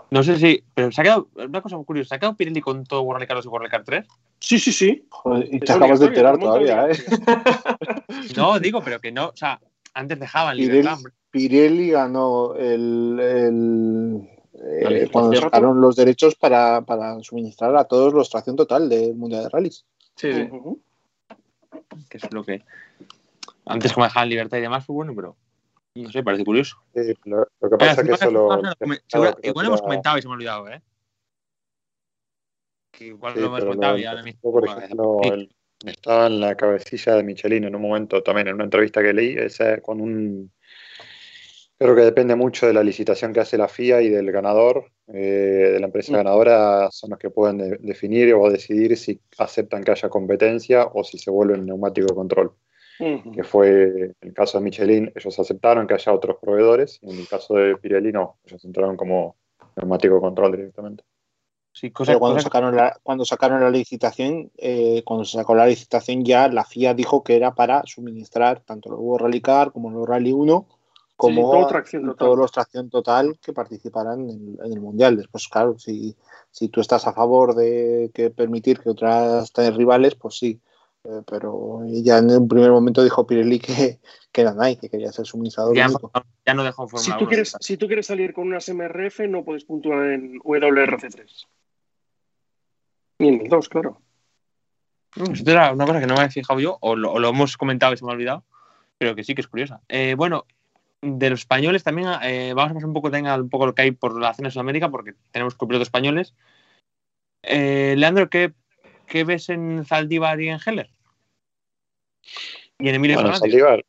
No 0.10 0.24
sé 0.24 0.38
si. 0.38 0.64
Pero 0.74 0.90
se 0.90 1.02
ha 1.02 1.04
quedado. 1.04 1.28
Una 1.36 1.62
cosa 1.62 1.76
muy 1.76 1.84
curiosa. 1.84 2.08
¿Se 2.10 2.16
ha 2.16 2.20
quedado 2.20 2.38
Pirelli 2.38 2.62
con 2.62 2.86
todo 2.86 3.02
World 3.02 3.28
Carlos 3.28 3.44
y 3.46 3.50
World 3.50 3.70
Car 3.70 3.84
3? 3.84 4.08
Sí, 4.40 4.58
sí, 4.58 4.72
sí. 4.72 5.06
Joder, 5.10 5.50
y 5.54 5.60
te 5.60 5.74
acabas 5.74 6.00
de 6.00 6.06
enterar 6.06 6.40
todavía, 6.40 6.88
¿eh? 6.90 6.94
No, 8.38 8.58
digo, 8.58 8.82
pero 8.82 9.02
que 9.02 9.12
no. 9.12 9.28
O 9.28 9.36
sea, 9.36 9.60
antes 9.94 10.18
dejaban 10.18 10.56
Pirelli, 10.56 10.72
libertad. 10.82 11.00
Pirelli 11.30 11.90
ganó 11.92 12.56
el, 12.56 13.20
el- 13.20 14.30
eh, 14.64 15.10
cuando 15.12 15.36
sacaron 15.36 15.82
los 15.82 15.98
derechos 15.98 16.36
para, 16.36 16.82
para 16.84 17.22
suministrar 17.22 17.76
a 17.76 17.84
todos 17.84 18.14
los 18.14 18.30
tracción 18.30 18.56
total 18.56 18.88
del 18.88 19.14
Mundial 19.14 19.44
de 19.44 19.50
Rallys. 19.50 19.86
Sí. 20.16 20.30
Que 22.10 22.18
es 22.18 22.32
lo 22.34 22.46
que. 22.46 22.64
Antes 23.70 23.94
como 23.94 24.06
dejaban 24.06 24.30
libertad 24.30 24.58
y 24.58 24.62
demás, 24.62 24.86
fue 24.86 24.96
bueno, 24.96 25.14
pero. 25.16 25.36
No 25.96 26.12
sé, 26.12 26.22
parece 26.22 26.44
curioso. 26.46 26.78
Sí, 26.94 27.14
lo, 27.26 27.48
lo 27.60 27.70
que 27.70 27.78
pasa 27.78 27.92
es 27.92 27.96
que 27.96 28.02
encima 28.02 28.16
eso 28.16 28.32
lo. 28.32 28.50
que- 28.62 28.68
seguro- 28.78 29.00
claro, 29.08 29.38
que 29.42 29.48
igual 29.50 29.66
hemos 29.66 29.82
comentado 29.82 30.18
y 30.18 30.22
se 30.22 30.28
me 30.28 30.34
ha 30.34 30.36
olvidado, 30.36 30.70
¿eh? 30.70 30.82
Que 32.92 33.06
igual 33.08 33.34
Sí, 33.34 33.40
lo 33.40 33.46
hemos 33.48 33.60
comentado 33.64 33.98
y 33.98 34.06
ahora 34.06 34.24
mismo. 34.24 34.40
por 34.52 34.68
joder, 34.68 34.84
ejemplo, 34.84 35.18
sí. 35.24 35.30
el- 35.30 35.56
estaba 35.86 36.28
en 36.28 36.40
la 36.40 36.56
cabecilla 36.56 37.16
de 37.16 37.24
Michelin 37.24 37.64
en 37.66 37.76
un 37.76 37.82
momento 37.82 38.24
también, 38.24 38.48
en 38.48 38.56
una 38.56 38.64
entrevista 38.64 39.02
que 39.02 39.14
leí, 39.14 39.36
esa, 39.38 39.80
con 39.82 40.02
un... 40.02 40.52
Creo 41.80 41.96
que 41.96 42.02
depende 42.02 42.36
mucho 42.36 42.66
de 42.66 42.74
la 42.74 42.82
licitación 42.84 43.32
que 43.32 43.40
hace 43.42 43.56
la 43.60 43.68
FIA 43.68 44.02
y 44.02 44.10
del 44.10 44.32
ganador, 44.32 44.92
eh, 45.14 45.70
de 45.74 45.80
la 45.80 45.86
empresa 45.86 46.12
Mm. 46.12 46.16
ganadora, 46.16 46.90
son 46.92 47.12
los 47.12 47.20
que 47.20 47.30
pueden 47.30 47.60
de- 47.60 47.78
definir 47.80 48.34
o 48.34 48.50
decidir 48.50 48.98
si 48.98 49.20
aceptan 49.38 49.84
que 49.84 49.92
haya 49.92 50.10
competencia 50.10 50.86
o 50.92 51.04
si 51.04 51.20
se 51.20 51.30
vuelven 51.30 51.66
neumático 51.68 52.08
de 52.08 52.16
control. 52.16 52.54
Que 52.98 53.44
fue 53.44 54.16
el 54.22 54.34
caso 54.34 54.58
de 54.58 54.64
Michelin, 54.64 55.12
ellos 55.16 55.40
aceptaron 55.40 55.86
que 55.86 55.94
haya 55.94 56.14
otros 56.14 56.38
proveedores, 56.42 57.00
y 57.02 57.12
en 57.12 57.20
el 57.20 57.28
caso 57.28 57.54
de 57.54 57.76
Pirelli 57.78 58.12
no, 58.12 58.38
ellos 58.46 58.64
entraron 58.66 58.98
como 58.98 59.36
neumático 59.76 60.20
control 60.20 60.52
directamente. 60.54 61.04
Sí, 61.72 61.92
cosa, 61.92 62.14
Pero 62.14 62.20
cuando 62.20 62.38
cosa- 62.38 62.46
sacaron 62.46 62.76
la, 62.76 62.98
cuando 63.04 63.24
sacaron 63.24 63.62
la 63.62 63.70
licitación, 63.70 64.50
eh, 64.58 65.04
cuando 65.06 65.26
se 65.26 65.38
sacó 65.38 65.54
la 65.54 65.68
licitación 65.68 66.24
ya 66.26 66.48
la 66.48 66.64
FIA 66.64 66.96
dijo 66.96 67.24
que 67.24 67.36
era 67.36 67.54
para 67.54 67.84
suministrar 67.86 68.62
tanto 68.62 68.90
los 68.90 69.00
World 69.00 69.26
Rally 69.26 69.42
Car 69.42 69.72
como 69.72 69.92
los 69.92 70.08
Rally 70.08 70.34
1 70.34 70.66
como 71.16 71.52
todo 71.52 71.68
tracción 71.68 72.16
todos 72.16 72.38
los 72.38 72.52
tracción 72.52 72.90
total 72.90 73.38
que 73.42 73.52
participaran 73.54 74.28
en, 74.30 74.58
en 74.64 74.74
el 74.74 74.80
mundial. 74.82 75.18
Después, 75.18 75.48
claro, 75.48 75.78
si, 75.78 76.16
si 76.52 76.70
tú 76.70 76.82
estás 76.82 77.06
a 77.08 77.14
favor 77.14 77.54
de 77.56 78.10
que 78.14 78.30
permitir 78.32 78.80
que 78.80 78.90
otras 78.90 79.52
tengan 79.52 79.76
rivales, 79.76 80.16
pues 80.16 80.36
sí. 80.38 80.60
Eh, 81.10 81.22
pero 81.26 81.84
ya 81.86 82.18
en 82.18 82.30
un 82.32 82.48
primer 82.50 82.70
momento 82.72 83.02
dijo 83.02 83.26
Pirelli 83.26 83.60
que, 83.60 84.00
que 84.32 84.42
era 84.42 84.54
Nike, 84.54 84.82
que 84.82 84.90
quería 84.90 85.12
ser 85.14 85.26
suministrador 85.26 85.74
ya, 85.76 85.86
único. 85.88 86.12
ya 86.46 86.54
no 86.54 86.64
dejó 86.66 86.88
Fórmula 86.88 87.04
Si 87.06 87.12
1. 87.12 87.20
tú, 87.20 87.26
quieres, 87.28 87.56
si 87.62 87.78
tú 87.78 87.88
quieres 87.88 88.08
salir 88.08 88.34
con 88.34 88.48
unas 88.48 88.68
MRF, 88.68 89.22
no 89.30 89.44
puedes 89.46 89.64
puntuar 89.64 90.06
en 90.12 90.40
WRC3. 90.40 91.48
Ni 93.20 93.28
en 93.30 93.42
el 93.42 93.48
2, 93.48 93.70
claro. 93.70 94.02
Mm, 95.16 95.32
Esto 95.34 95.52
era 95.52 95.72
una 95.72 95.86
cosa 95.86 96.00
que 96.02 96.08
no 96.08 96.14
me 96.16 96.20
había 96.20 96.32
fijado 96.32 96.60
yo, 96.60 96.78
o 96.82 96.96
lo, 96.96 97.14
o 97.14 97.20
lo 97.20 97.30
hemos 97.30 97.56
comentado 97.56 97.94
y 97.94 97.98
se 97.98 98.04
me 98.06 98.12
ha 98.12 98.16
olvidado, 98.16 98.44
pero 98.98 99.16
que 99.16 99.24
sí 99.24 99.34
que 99.34 99.42
es 99.42 99.48
curiosa. 99.48 99.82
Eh, 99.88 100.14
bueno, 100.18 100.46
de 101.02 101.30
los 101.30 101.40
españoles 101.40 101.84
también 101.84 102.10
eh, 102.24 102.52
vamos 102.54 102.72
a 102.72 102.74
pasar 102.74 102.88
un 102.88 102.94
poco, 102.94 103.10
tenga 103.10 103.36
un 103.36 103.50
poco 103.50 103.66
lo 103.66 103.74
que 103.74 103.84
hay 103.84 103.92
por 103.92 104.20
la 104.20 104.34
zona 104.34 104.48
de 104.50 104.52
Sudamérica, 104.52 104.90
porque 104.92 105.14
tenemos 105.32 105.56
copilotos 105.56 105.88
españoles. 105.88 106.34
Eh, 107.44 107.96
Leandro, 107.98 108.30
¿qué, 108.30 108.54
¿qué 109.08 109.24
ves 109.24 109.48
en 109.50 109.86
Zaldívar 109.86 110.42
y 110.42 110.50
en 110.50 110.60
Heller? 110.64 110.90
Y 112.80 112.90
en 112.90 112.96
Emilio 112.96 113.18
Bueno, 113.18 113.30
en. 113.30 113.40
Saldívar. 113.40 113.84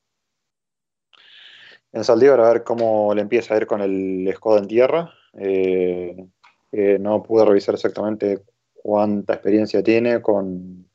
En 1.92 2.04
Saldívar 2.04 2.40
a 2.40 2.52
ver 2.52 2.64
cómo 2.64 3.14
le 3.14 3.22
empieza 3.22 3.54
a 3.54 3.56
ir 3.56 3.66
con 3.66 3.80
el 3.80 4.30
Skoda 4.34 4.60
en 4.60 4.68
tierra. 4.68 5.14
Eh, 5.38 6.16
eh, 6.72 6.98
no 7.00 7.22
pude 7.22 7.44
revisar 7.44 7.74
exactamente 7.74 8.42
cuánta 8.74 9.34
experiencia 9.34 9.82
tiene 9.82 10.20
con, 10.20 10.88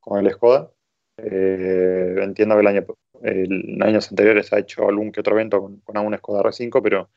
con 0.00 0.24
el 0.24 0.32
Skoda. 0.32 0.70
Eh, 1.16 2.16
entiendo 2.18 2.54
que 2.54 2.60
el 2.60 2.66
año, 2.66 2.86
el, 3.22 3.78
años 3.82 4.08
anteriores 4.10 4.52
ha 4.52 4.58
hecho 4.58 4.88
algún 4.88 5.12
que 5.12 5.20
otro 5.20 5.34
evento 5.34 5.60
con, 5.60 5.80
con 5.80 5.96
algún 5.96 6.16
Skoda 6.16 6.42
R5, 6.42 6.80
pero 6.82 7.10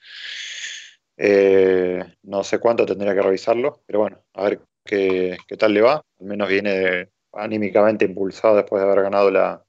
eh, 1.18 2.04
no 2.24 2.44
sé 2.44 2.60
cuánto 2.60 2.86
tendría 2.86 3.14
que 3.14 3.22
revisarlo. 3.22 3.82
Pero 3.86 4.00
bueno, 4.00 4.24
a 4.34 4.44
ver 4.46 4.60
qué, 4.84 5.38
qué 5.48 5.58
tal 5.58 5.74
le 5.74 5.82
va. 5.82 6.04
Al 6.20 6.26
menos 6.26 6.50
viene 6.50 7.10
anímicamente 7.36 8.06
impulsado 8.06 8.56
después 8.56 8.82
de 8.82 8.90
haber 8.90 9.04
ganado 9.04 9.30
la, 9.30 9.66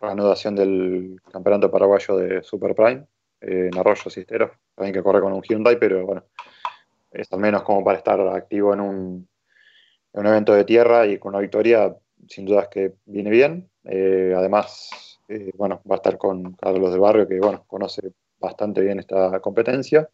reanudación 0.00 0.54
del 0.56 1.20
campeonato 1.30 1.70
paraguayo 1.70 2.16
de 2.16 2.42
Super 2.42 2.74
Prime. 2.74 3.06
eh, 3.40 3.68
en 3.72 3.78
arroyos 3.78 4.16
y 4.16 4.20
esteros. 4.20 4.50
También 4.74 4.94
que 4.94 5.02
corre 5.02 5.20
con 5.20 5.32
un 5.32 5.42
Hyundai, 5.42 5.78
pero 5.78 6.06
bueno, 6.06 6.24
es 7.12 7.30
al 7.32 7.40
menos 7.40 7.62
como 7.62 7.84
para 7.84 7.98
estar 7.98 8.18
activo 8.28 8.72
en 8.74 8.80
un, 8.80 9.28
en 10.14 10.20
un 10.20 10.26
evento 10.26 10.54
de 10.54 10.64
tierra 10.64 11.06
y 11.06 11.18
con 11.18 11.30
una 11.34 11.40
victoria, 11.40 11.94
sin 12.28 12.46
dudas 12.46 12.68
que 12.68 12.94
viene 13.04 13.30
bien. 13.30 13.68
Eh, 13.84 14.34
además, 14.36 15.20
eh, 15.28 15.52
bueno, 15.54 15.82
va 15.90 15.96
a 15.96 15.98
estar 15.98 16.18
con 16.18 16.54
Carlos 16.54 16.90
del 16.90 17.00
Barrio, 17.00 17.28
que 17.28 17.38
bueno, 17.38 17.64
conoce 17.66 18.12
bastante 18.38 18.80
bien 18.80 18.98
esta 19.00 19.40
competencia. 19.40 20.08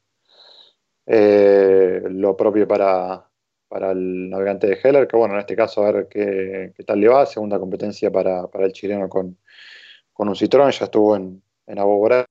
Lo 1.07 2.37
propio 2.37 2.67
para, 2.67 3.29
para 3.73 3.93
el 3.93 4.29
navegante 4.29 4.67
de 4.67 4.79
Heller, 4.83 5.09
que 5.09 5.17
bueno, 5.17 5.33
en 5.33 5.41
este 5.41 5.57
caso 5.57 5.83
a 5.83 5.91
ver 5.91 6.07
qué, 6.07 6.75
qué 6.77 6.85
tal 6.85 7.01
le 7.01 7.09
va. 7.09 7.25
Segunda 7.25 7.59
competencia 7.59 8.11
para, 8.11 8.47
para 8.49 8.67
el 8.67 8.73
chileno 8.75 9.09
con, 9.09 9.39
con, 10.13 10.29
un 10.29 10.35
Citroën, 10.35 10.71
ya 10.79 10.85
estuvo 10.85 11.17
en, 11.17 11.43
en 11.67 11.79
Abogoreira. 11.79 12.27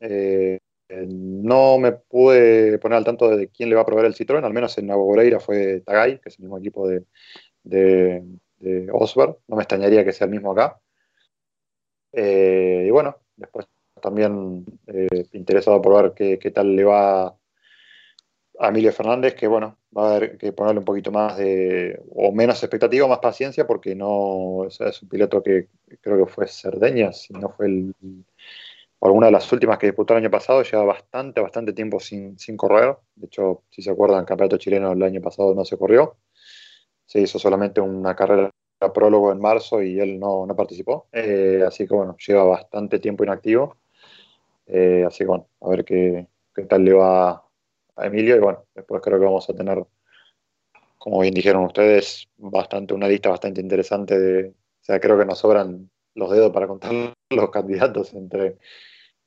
Eh, 0.00 0.58
no 0.88 1.78
me 1.78 1.92
pude 1.92 2.80
poner 2.80 2.98
al 2.98 3.04
tanto 3.04 3.28
de 3.28 3.46
quién 3.46 3.68
le 3.68 3.76
va 3.76 3.82
a 3.82 3.86
proveer 3.86 4.06
el 4.06 4.14
Citroën, 4.16 4.44
al 4.44 4.52
menos 4.52 4.76
en 4.78 4.90
Abogoreira 4.90 5.38
fue 5.38 5.82
Tagay, 5.86 6.18
que 6.18 6.30
es 6.30 6.38
el 6.40 6.46
mismo 6.46 6.58
equipo 6.58 6.88
de, 6.88 7.04
de, 7.62 8.24
de 8.58 8.88
Osberg. 8.92 9.36
No 9.46 9.54
me 9.54 9.62
extrañaría 9.62 10.04
que 10.04 10.12
sea 10.12 10.24
el 10.24 10.32
mismo 10.32 10.50
acá. 10.50 10.80
Eh, 12.12 12.86
y 12.88 12.90
bueno, 12.90 13.18
después 13.36 13.68
también 14.02 14.64
eh, 14.88 15.28
interesado 15.32 15.80
por 15.80 16.02
ver 16.02 16.12
qué, 16.12 16.40
qué, 16.40 16.50
tal 16.50 16.74
le 16.74 16.82
va 16.82 17.36
a 18.60 18.68
Emilio 18.68 18.92
Fernández, 18.92 19.34
que 19.34 19.46
bueno, 19.48 19.78
va 19.96 20.12
a 20.12 20.16
haber 20.16 20.36
que 20.36 20.52
ponerle 20.52 20.80
un 20.80 20.84
poquito 20.84 21.10
más 21.10 21.36
de, 21.38 21.98
o 22.14 22.30
menos 22.30 22.62
expectativa, 22.62 23.08
más 23.08 23.18
paciencia, 23.18 23.66
porque 23.66 23.94
no, 23.94 24.66
es 24.68 25.02
un 25.02 25.08
piloto 25.08 25.42
que 25.42 25.68
creo 26.00 26.24
que 26.24 26.30
fue 26.30 26.46
Cerdeña, 26.46 27.12
si 27.12 27.32
no 27.32 27.48
fue 27.48 27.66
el, 27.66 27.94
alguna 29.00 29.26
de 29.26 29.32
las 29.32 29.50
últimas 29.50 29.78
que 29.78 29.86
disputó 29.86 30.12
el 30.14 30.18
año 30.18 30.30
pasado, 30.30 30.62
lleva 30.62 30.84
bastante, 30.84 31.40
bastante 31.40 31.72
tiempo 31.72 32.00
sin, 32.00 32.38
sin 32.38 32.56
correr. 32.56 32.96
De 33.14 33.26
hecho, 33.26 33.62
si 33.70 33.82
se 33.82 33.90
acuerdan, 33.90 34.20
el 34.20 34.26
campeonato 34.26 34.58
chileno 34.58 34.92
el 34.92 35.02
año 35.02 35.22
pasado 35.22 35.54
no 35.54 35.64
se 35.64 35.78
corrió. 35.78 36.18
Se 37.06 37.20
hizo 37.20 37.38
solamente 37.38 37.80
una 37.80 38.14
carrera 38.14 38.50
prólogo 38.92 39.32
en 39.32 39.40
marzo 39.40 39.82
y 39.82 39.98
él 40.00 40.18
no, 40.18 40.46
no 40.46 40.54
participó. 40.54 41.08
Eh, 41.12 41.62
así 41.66 41.86
que 41.86 41.94
bueno, 41.94 42.16
lleva 42.26 42.44
bastante 42.44 42.98
tiempo 42.98 43.24
inactivo. 43.24 43.76
Eh, 44.66 45.04
así 45.06 45.20
que 45.20 45.26
bueno, 45.26 45.48
a 45.60 45.68
ver 45.68 45.84
qué, 45.84 46.28
qué, 46.54 46.64
tal 46.64 46.84
le 46.84 46.92
va 46.92 47.49
a 47.96 48.06
Emilio. 48.06 48.36
Y 48.36 48.40
bueno, 48.40 48.66
después 48.74 49.02
creo 49.02 49.18
que 49.18 49.24
vamos 49.24 49.48
a 49.48 49.54
tener, 49.54 49.84
como 50.98 51.20
bien 51.20 51.34
dijeron 51.34 51.64
ustedes, 51.64 52.28
bastante, 52.36 52.94
una 52.94 53.08
lista 53.08 53.30
bastante 53.30 53.60
interesante 53.60 54.18
de. 54.18 54.48
O 54.48 54.82
sea, 54.82 54.98
creo 54.98 55.18
que 55.18 55.26
nos 55.26 55.38
sobran 55.38 55.90
los 56.14 56.30
dedos 56.30 56.52
para 56.52 56.66
contar 56.66 56.92
los 57.30 57.50
candidatos 57.50 58.12
entre 58.14 58.58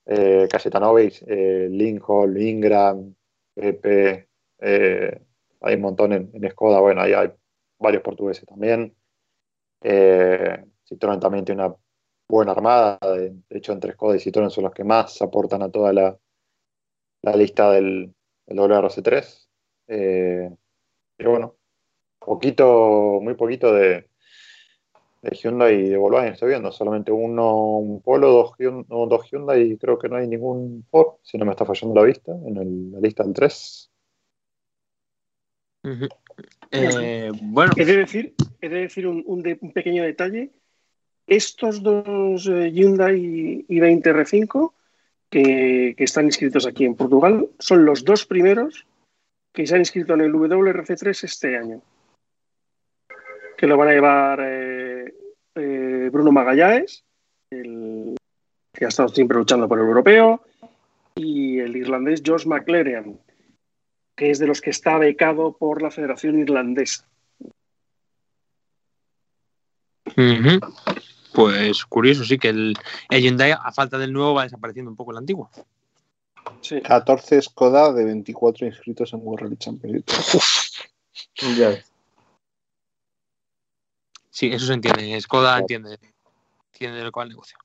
eh, 0.05 0.47
Cayetanovic, 0.49 1.24
eh, 1.28 1.68
Lincoln, 1.70 2.39
Ingram, 2.39 3.16
Pepe, 3.53 4.28
eh, 4.59 5.22
hay 5.61 5.76
un 5.76 5.82
montón 5.82 6.14
en, 6.14 6.30
en 6.34 6.49
Skoda, 6.51 6.80
bueno, 6.80 7.01
ahí 7.01 7.14
hay 7.14 7.32
varios 7.80 8.03
portugueses 8.03 8.45
también. 8.45 8.95
Eh, 9.82 10.66
también 11.20 11.43
tiene 11.43 11.66
una 11.66 11.76
buena 12.30 12.51
armada, 12.51 12.99
de, 13.01 13.32
de 13.49 13.57
hecho 13.57 13.74
entre 13.74 13.93
Skoda 13.93 14.16
y 14.16 14.20
Citroën 14.20 14.49
son 14.49 14.66
los 14.66 14.74
que 14.74 14.84
más 14.84 15.22
aportan 15.22 15.64
a 15.64 15.72
toda 15.72 15.91
la, 15.91 16.18
la 17.22 17.36
lista 17.36 17.72
del, 17.72 18.14
del 18.45 18.57
WRC3. 18.57 19.47
Eh, 19.87 20.49
pero 21.15 21.31
bueno, 21.31 21.55
poquito, 22.19 23.19
muy 23.21 23.33
poquito 23.35 23.73
de, 23.73 24.09
de 25.21 25.35
Hyundai 25.35 25.75
y 25.75 25.89
de 25.89 25.97
Volkswagen 25.97 26.33
estoy 26.33 26.49
viendo, 26.49 26.71
solamente 26.71 27.11
uno, 27.11 27.77
un 27.77 28.01
Polo, 28.01 28.29
dos, 28.29 28.51
no, 28.89 29.07
dos 29.07 29.29
Hyundai 29.29 29.71
y 29.71 29.77
creo 29.77 29.97
que 29.97 30.09
no 30.09 30.17
hay 30.17 30.27
ningún 30.27 30.85
Ford, 30.89 31.15
si 31.21 31.37
no 31.37 31.45
me 31.45 31.51
está 31.51 31.65
fallando 31.65 31.95
la 31.95 32.07
vista, 32.07 32.31
en 32.45 32.57
el, 32.57 32.91
la 32.91 32.99
lista 32.99 33.23
del 33.23 33.33
3. 33.33 33.91
Uh 35.85 35.89
-huh. 35.89 36.09
eh, 36.71 37.31
bueno. 37.41 37.73
He 37.77 37.85
de 37.85 37.97
decir, 37.97 38.35
he 38.61 38.69
de 38.69 38.79
decir 38.81 39.07
un, 39.07 39.23
un, 39.25 39.41
de, 39.41 39.57
un 39.61 39.71
pequeño 39.71 40.03
detalle. 40.03 40.51
Estos 41.25 41.81
dos 41.81 42.47
eh, 42.47 42.71
Hyundai 42.71 43.65
y 43.67 43.79
20R5 43.79 44.73
que, 45.34 45.95
están 45.97 46.25
inscritos 46.25 46.67
aquí 46.67 46.86
en 46.86 46.93
Portugal 46.93 47.49
son 47.57 47.86
los 47.86 48.05
dos 48.05 48.23
primeros 48.23 48.86
que 49.51 49.65
se 49.65 49.73
han 49.73 49.81
inscrito 49.81 50.13
en 50.13 50.21
el 50.21 50.31
WRC3 50.31 51.23
este 51.23 51.57
año. 51.57 51.81
Que 53.57 53.65
lo 53.65 53.75
van 53.75 53.88
a 53.89 53.93
llevar 53.93 54.39
eh, 54.43 55.13
eh, 55.55 56.09
Bruno 56.11 56.31
Magallanes, 56.31 57.03
que 57.49 58.86
ha 58.86 58.88
estado 58.88 59.09
siempre 59.09 59.38
luchando 59.38 59.67
por 59.67 59.79
el 59.79 59.86
europeo, 59.86 60.43
y 61.15 61.59
el 61.59 61.77
irlandés 61.77 62.21
Josh 62.23 62.45
McLaren, 62.45 63.19
que 64.15 64.29
es 64.29 64.38
de 64.38 64.47
los 64.47 64.61
que 64.61 64.69
está 64.69 64.99
becado 64.99 65.57
por 65.57 65.81
la 65.81 65.89
Federación 65.89 66.39
Irlandesa. 66.39 67.07
Uh. 70.15 70.59
Pues 71.34 71.86
curioso, 71.86 72.23
sí, 72.23 72.38
que 72.38 72.49
el, 72.49 72.75
el, 73.09 73.21
Hyundai, 73.21 73.51
a 73.51 73.71
falta 73.71 73.97
del 73.97 74.13
nuevo, 74.13 74.34
va 74.34 74.43
desapareciendo 74.43 74.91
un 74.91 74.97
poco 74.97 75.11
el 75.11 75.17
antiguo. 75.17 75.49
Sí. 76.61 76.81
14 76.81 77.41
Skoda 77.41 77.91
de 77.93 78.05
24 78.05 78.67
inscritos 78.67 79.13
en 79.13 79.19
World 79.23 79.43
Rally 79.43 79.57
Championship. 79.57 80.05
ya. 81.57 81.84
Sí, 84.29 84.47
eso 84.47 84.65
se 84.65 84.73
entiende. 84.73 85.19
Skoda 85.21 85.59
entiende, 85.59 85.99
entiende 86.71 87.11
cuál 87.11 87.29
negocio. 87.29 87.57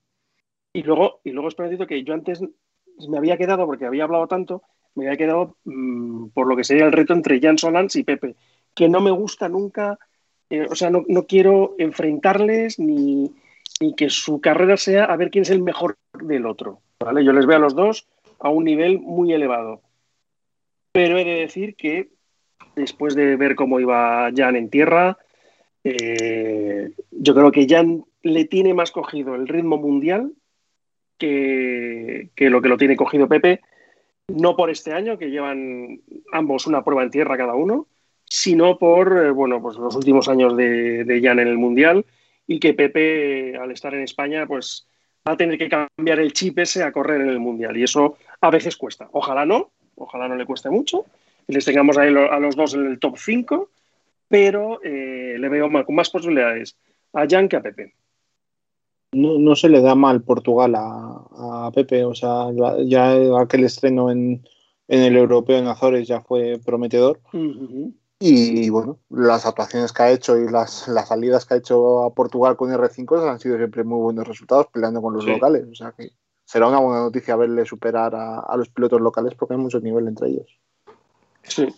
Y 0.73 0.83
luego, 0.83 1.21
y 1.25 1.31
luego 1.31 1.49
espera 1.49 1.87
que 1.87 2.05
yo 2.05 2.15
antes 2.15 2.41
me 3.09 3.19
había 3.19 3.37
quedado, 3.37 3.67
porque 3.67 3.87
había 3.87 4.05
hablado 4.05 4.27
tanto, 4.27 4.63
me 4.95 5.07
había 5.07 5.17
quedado 5.17 5.57
mmm, 5.65 6.29
por 6.29 6.47
lo 6.47 6.57
que 6.57 6.65
sería 6.65 6.85
el 6.85 6.93
reto 6.93 7.13
entre 7.13 7.41
Jan 7.41 7.59
Solans 7.59 7.97
y 7.97 8.05
Pepe, 8.05 8.37
que 8.75 8.89
no 8.89 9.01
me 9.01 9.11
gusta 9.11 9.49
nunca, 9.49 9.99
eh, 10.51 10.67
o 10.71 10.75
sea, 10.75 10.91
no, 10.91 11.05
no, 11.09 11.27
quiero 11.27 11.75
enfrentarles 11.79 12.79
ni, 12.79 13.35
ni, 13.81 13.95
que 13.95 14.11
su 14.11 14.41
carrera 14.41 14.77
sea 14.77 15.05
a 15.05 15.17
ver 15.17 15.31
quién 15.31 15.43
es 15.43 15.51
el 15.51 15.63
mejor 15.63 15.97
del 16.21 16.47
otro. 16.47 16.81
¿vale? 17.01 17.25
Yo 17.25 17.33
les 17.33 17.47
veo 17.47 17.57
a 17.57 17.61
los 17.61 17.75
dos 17.75 18.07
a 18.41 18.51
un 18.51 18.65
nivel 18.65 19.01
muy 19.01 19.33
elevado. 19.33 19.83
Pero 20.93 21.19
he 21.19 21.25
de 21.25 21.41
decir 21.41 21.77
que 21.77 22.09
después 22.77 23.15
de 23.15 23.37
ver 23.37 23.55
cómo 23.55 23.81
iba 23.81 24.31
Jan 24.35 24.57
en 24.57 24.71
tierra, 24.71 25.19
eh, 25.85 26.93
yo 27.11 27.35
creo 27.35 27.53
que 27.53 27.67
Jan 27.69 28.05
le 28.23 28.45
tiene 28.45 28.75
más 28.75 28.91
cogido 28.91 29.35
el 29.35 29.49
ritmo 29.49 29.77
mundial 29.77 30.33
que, 31.19 32.31
que 32.35 32.51
lo 32.51 32.63
que 32.63 32.69
lo 32.69 32.77
tiene 32.77 32.97
cogido 32.97 33.29
Pepe 33.29 33.61
no 34.29 34.57
por 34.57 34.71
este 34.71 34.93
año, 34.93 35.19
que 35.19 35.31
llevan 35.31 36.01
ambos 36.33 36.67
una 36.67 36.85
prueba 36.85 37.03
en 37.03 37.11
tierra 37.11 37.37
cada 37.37 37.55
uno, 37.55 37.87
sino 38.25 38.79
por 38.79 39.17
eh, 39.17 39.31
bueno, 39.31 39.61
pues 39.61 39.77
los 39.79 39.97
últimos 39.97 40.29
años 40.29 40.57
de, 40.57 41.05
de, 41.05 41.23
Jan 41.23 41.39
en 41.39 41.49
el 41.49 41.59
Mundial 41.59 42.05
y 42.49 42.59
que 42.59 42.75
Pepe, 42.75 43.57
al 43.57 43.71
estar 43.71 43.95
en 43.95 44.03
España, 44.03 44.47
pues 44.47 44.89
va 45.27 45.35
a 45.35 45.37
tener 45.37 45.59
que 45.59 45.69
cambiar 45.69 46.19
el 46.19 46.33
chip 46.33 46.59
ese 46.59 46.83
a 46.83 46.91
correr 46.91 47.21
en 47.21 47.29
el 47.29 47.39
Mundial. 47.39 47.77
Y 47.77 47.85
eso 47.85 48.17
a 48.41 48.51
veces 48.51 48.77
cuesta. 48.77 49.09
Ojalá 49.13 49.45
no, 49.45 49.71
ojalá 49.97 50.27
no 50.27 50.35
le 50.35 50.47
cueste 50.47 50.71
mucho, 50.71 51.05
y 51.47 51.53
les 51.53 51.65
tengamos 51.65 51.99
ahí 51.99 52.09
a 52.09 52.39
los 52.41 52.57
dos 52.57 52.75
en 52.75 52.87
el 52.87 52.99
top 52.99 53.19
5, 53.19 53.69
pero 54.29 54.81
eh, 54.83 55.37
le 55.39 55.49
veo 55.49 55.69
más, 55.69 55.85
con 55.85 55.95
más 55.95 56.09
posibilidades 56.11 56.75
a 57.13 57.27
Jan 57.29 57.49
que 57.49 57.57
a 57.57 57.63
Pepe. 57.63 57.95
No, 59.13 59.39
no, 59.39 59.55
se 59.55 59.69
le 59.69 59.81
da 59.81 59.95
mal 59.95 60.23
Portugal 60.23 60.75
a, 60.75 61.67
a, 61.67 61.71
Pepe, 61.75 62.05
o 62.05 62.15
sea, 62.15 62.47
ya 62.85 63.13
aquel 63.41 63.65
estreno 63.65 64.11
en, 64.11 64.43
en, 64.87 65.03
el 65.03 65.17
europeo 65.17 65.59
en 65.59 65.67
Azores 65.67 66.09
ya 66.09 66.21
fue 66.21 66.59
prometedor. 66.65 67.21
Uh 67.33 67.39
-huh. 67.39 67.93
Y 68.21 68.69
bueno, 68.71 68.99
las 69.11 69.47
actuaciones 69.47 69.93
que 69.93 70.03
ha 70.03 70.11
hecho 70.11 70.37
y 70.37 70.51
las, 70.51 70.89
las, 70.89 71.09
salidas 71.09 71.47
que 71.47 71.55
ha 71.55 71.57
hecho 71.59 72.03
a 72.03 72.13
Portugal 72.13 72.57
con 72.57 72.71
R5 72.71 73.31
han 73.31 73.39
sido 73.39 73.57
siempre 73.57 73.85
muy 73.85 74.01
buenos 74.01 74.27
resultados 74.27 74.67
peleando 74.73 75.01
con 75.01 75.15
los 75.15 75.25
sí. 75.25 75.31
locales. 75.31 75.67
O 75.71 75.75
sea 75.75 75.93
que 75.93 76.11
será 76.45 76.67
una 76.67 76.81
buena 76.81 77.01
noticia 77.03 77.37
verle 77.37 77.65
superar 77.65 78.17
a, 78.17 78.41
a, 78.41 78.57
los 78.57 78.71
pilotos 78.71 79.01
locales 79.01 79.35
porque 79.35 79.55
hay 79.55 79.61
mucho 79.61 79.79
nivel 79.79 80.09
entre 80.09 80.31
ellos. 80.31 80.59
Sí. 81.45 81.69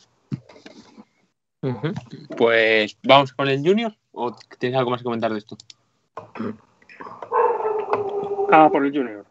Uh 1.63 1.69
-huh. 1.69 2.37
Pues 2.39 2.97
vamos 3.03 3.33
con 3.35 3.49
el 3.49 3.63
Junior 3.63 3.95
o 4.13 4.35
tienes 4.59 4.79
algo 4.79 4.93
más 4.93 5.01
que 5.01 5.05
comentar 5.05 5.31
de 5.33 5.39
esto? 5.39 5.59
Ah, 8.51 8.69
por 8.73 8.87
el 8.87 8.93
Junior. 8.93 9.27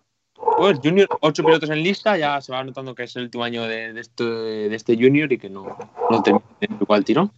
Pues 0.58 0.80
Junior, 0.84 1.08
ocho 1.22 1.44
pilotos 1.44 1.70
en 1.70 1.84
lista, 1.84 2.18
ya 2.18 2.40
se 2.42 2.52
va 2.52 2.64
notando 2.64 2.96
que 2.96 3.04
es 3.04 3.16
el 3.16 3.24
último 3.24 3.44
año 3.44 3.64
de, 3.64 3.98
este, 4.00 4.74
este, 4.74 4.96
Junior 4.96 5.32
y 5.32 5.38
que 5.38 5.50
no, 5.50 5.78
no 6.10 6.24
termina 6.24 6.44
igual 6.82 7.04
tirón. 7.04 7.32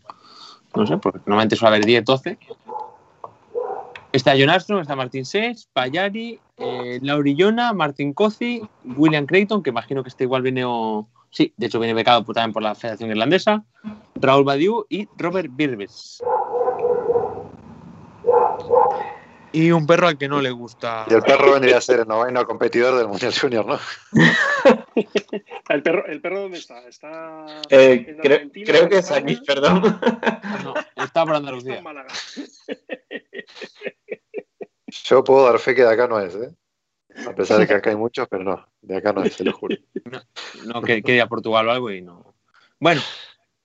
No 0.76 0.88
sé, 0.88 0.98
porque 0.98 1.20
normalmente 1.26 1.56
suele 1.56 1.76
haber 1.76 1.86
10, 1.86 2.06
12. 2.06 2.38
Está 4.12 4.34
John 4.38 4.50
Armstrong, 4.50 4.82
está 4.82 4.96
Martin 4.96 5.26
Seix, 5.26 5.68
Payari, 5.72 6.40
eh, 6.58 7.00
Laurillona, 7.02 7.74
Martin 7.74 8.14
Cozi, 8.14 8.62
William 8.84 9.26
Creighton, 9.26 9.64
que 9.64 9.70
imagino 9.70 10.04
que 10.04 10.10
este 10.10 10.26
igual 10.26 10.42
viene 10.42 10.64
o... 10.66 11.08
Sí, 11.30 11.54
de 11.56 11.68
hecho 11.68 11.80
viene 11.80 11.94
becado 11.94 12.24
también 12.26 12.52
por 12.52 12.62
la 12.62 12.76
Federación 12.76 13.10
Irlandesa, 13.10 13.64
Raúl 14.16 14.44
Badiou 14.44 14.86
y 14.90 15.08
Robert 15.18 15.50
Birbes. 15.52 16.22
Y 19.54 19.72
un 19.72 19.86
perro 19.86 20.08
al 20.08 20.18
que 20.18 20.28
no 20.28 20.42
le 20.42 20.52
gusta. 20.52 21.06
Y 21.10 21.14
el 21.14 21.22
perro 21.24 21.54
vendría 21.54 21.78
a 21.78 21.82
ser 21.82 22.02
el 22.02 22.08
noveno 22.08 22.46
competidor 22.46 22.98
del 22.98 23.08
Mundial 23.08 23.34
Junior, 23.38 23.66
¿no? 23.66 23.80
¿El 25.70 25.84
perro, 25.84 26.06
¿El 26.06 26.22
perro 26.22 26.42
dónde 26.42 26.58
está? 26.58 26.88
¿Está 26.88 27.46
Eh, 27.70 28.06
en 28.08 28.18
creo, 28.18 28.50
creo 28.66 28.90
que 28.90 28.98
es 29.00 29.12
aquí, 29.12 29.36
perdón. 29.46 29.82
No, 30.64 30.74
está 31.04 31.26
por 31.26 31.36
Está 31.36 31.36
Andalucía. 31.36 31.78
en 31.78 31.84
Málaga. 31.84 32.10
Yo 35.06 35.24
puedo 35.24 35.46
dar 35.46 35.60
fe 35.60 35.74
que 35.76 35.84
de 35.84 35.90
acá 35.92 36.08
no 36.08 36.20
es, 36.20 36.36
¿eh? 36.36 36.52
A 37.28 37.34
pesar 37.34 37.60
de 37.60 37.68
que 37.68 37.74
acá 37.74 37.90
hay 37.90 37.96
muchos, 37.96 38.28
pero 38.30 38.44
no, 38.44 38.68
de 38.82 38.98
acá 38.98 39.12
no 39.12 39.24
es, 39.24 39.34
se 39.34 39.44
lo 39.44 39.52
juro. 39.54 39.76
No, 40.66 40.82
que 40.82 41.02
quería 41.04 41.28
Portugal 41.28 41.68
o 41.68 41.72
algo 41.72 41.92
y 41.92 42.02
no. 42.02 42.36
Bueno, 42.80 43.02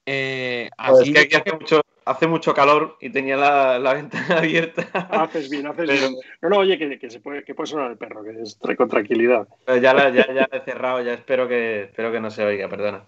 eh, 0.04 0.68
Joder, 0.78 1.02
así 1.02 1.10
es 1.10 1.14
que 1.14 1.20
aquí 1.20 1.36
hace 1.36 1.52
mucho, 1.56 1.80
hace 2.06 2.26
mucho 2.26 2.54
calor 2.54 2.96
y 3.00 3.10
tenía 3.10 3.36
la, 3.36 3.78
la 3.78 3.92
ventana 4.00 4.38
abierta. 4.38 4.82
Haces 5.10 5.50
bien, 5.50 5.66
haces 5.66 5.86
Pero- 5.86 6.08
bien. 6.08 6.14
No, 6.40 6.48
no, 6.48 6.56
oye, 6.58 6.78
que, 6.78 6.98
que 6.98 7.10
se 7.10 7.20
puede, 7.20 7.44
que 7.44 7.54
puede 7.54 7.66
sonar 7.66 7.90
el 7.90 7.98
perro, 7.98 8.24
que 8.24 8.40
es 8.40 8.58
con 8.76 8.88
tranquilidad. 8.88 9.46
Pero 9.66 9.78
ya, 9.78 9.92
la, 9.92 10.08
ya, 10.10 10.32
ya 10.32 10.48
he 10.50 10.60
cerrado, 10.60 11.02
ya 11.02 11.12
espero 11.12 11.46
que, 11.46 11.82
espero 11.84 12.10
que 12.10 12.20
no 12.20 12.30
se 12.30 12.44
oiga, 12.44 12.68
perdona. 12.68 13.04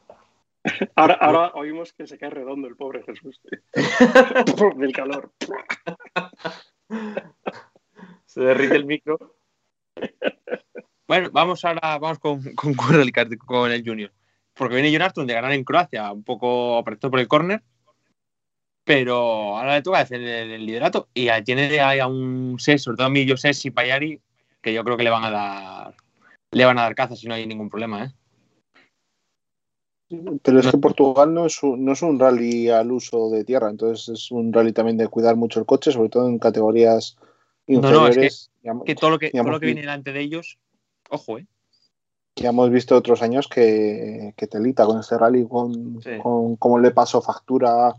Ahora, 0.96 1.14
ahora 1.14 1.52
oímos 1.54 1.92
que 1.94 2.06
se 2.06 2.18
cae 2.18 2.28
redondo 2.30 2.68
el 2.68 2.76
pobre 2.76 3.02
Jesús. 3.04 3.40
Del 4.76 4.92
calor. 4.92 5.30
Se 8.26 8.40
derrite 8.42 8.76
el 8.76 8.84
micro. 8.84 9.36
Bueno, 11.06 11.30
vamos 11.32 11.64
ahora 11.64 11.96
vamos 11.98 12.18
con, 12.18 12.42
con 12.54 12.74
Currel, 12.74 13.12
con 13.46 13.70
el 13.70 13.82
Junior. 13.84 14.12
Porque 14.52 14.74
viene 14.74 14.94
Armstrong 14.96 15.26
de 15.28 15.34
ganar 15.34 15.52
en 15.52 15.64
Croacia, 15.64 16.12
un 16.12 16.24
poco 16.24 16.76
apretado 16.76 17.10
por 17.12 17.20
el 17.20 17.28
córner. 17.28 17.62
Pero 18.88 19.58
ahora 19.58 19.74
le 19.74 19.82
toca 19.82 19.98
defender 19.98 20.50
el 20.50 20.64
liderato. 20.64 21.08
Y 21.12 21.28
tiene 21.44 21.78
ahí 21.78 21.98
a 21.98 22.06
un 22.06 22.56
Ses, 22.58 22.82
sobre 22.82 22.96
todo 22.96 23.06
a 23.06 23.10
mí, 23.10 23.28
José 23.28 23.50
y 23.62 23.70
Payari, 23.70 24.18
que 24.62 24.72
yo 24.72 24.82
creo 24.82 24.96
que 24.96 25.04
le 25.04 25.10
van 25.10 25.24
a 25.24 25.30
dar 25.30 25.94
le 26.50 26.64
van 26.64 26.78
a 26.78 26.82
dar 26.84 26.94
caza 26.94 27.14
si 27.14 27.26
no 27.26 27.34
hay 27.34 27.46
ningún 27.46 27.68
problema, 27.68 28.04
¿eh? 28.04 28.12
Pero 30.42 30.60
es 30.60 30.70
que 30.70 30.78
Portugal 30.78 31.34
no 31.34 31.44
es, 31.44 31.62
un, 31.62 31.84
no 31.84 31.92
es 31.92 32.00
un 32.00 32.18
rally 32.18 32.70
al 32.70 32.90
uso 32.90 33.28
de 33.28 33.44
tierra, 33.44 33.68
entonces 33.68 34.08
es 34.08 34.30
un 34.30 34.54
rally 34.54 34.72
también 34.72 34.96
de 34.96 35.06
cuidar 35.08 35.36
mucho 35.36 35.60
el 35.60 35.66
coche, 35.66 35.92
sobre 35.92 36.08
todo 36.08 36.26
en 36.26 36.38
categorías 36.38 37.18
No, 37.66 37.82
no, 37.82 38.08
es 38.08 38.16
inferiores. 38.16 38.50
Que 38.86 38.94
todo 38.94 39.10
lo 39.10 39.18
que, 39.18 39.30
todo 39.30 39.42
lo 39.50 39.60
que 39.60 39.66
viene 39.66 39.82
delante 39.82 40.14
de 40.14 40.20
ellos, 40.20 40.58
ojo, 41.10 41.38
¿eh? 41.38 41.46
Ya 42.36 42.48
hemos 42.48 42.70
visto 42.70 42.96
otros 42.96 43.20
años 43.20 43.48
que, 43.48 44.32
que 44.34 44.46
telita 44.46 44.86
con 44.86 45.00
este 45.00 45.18
rally, 45.18 45.46
con, 45.46 46.00
Sí. 46.02 46.12
con 46.22 46.56
cómo 46.56 46.78
le 46.78 46.92
pasó 46.92 47.20
factura 47.20 47.92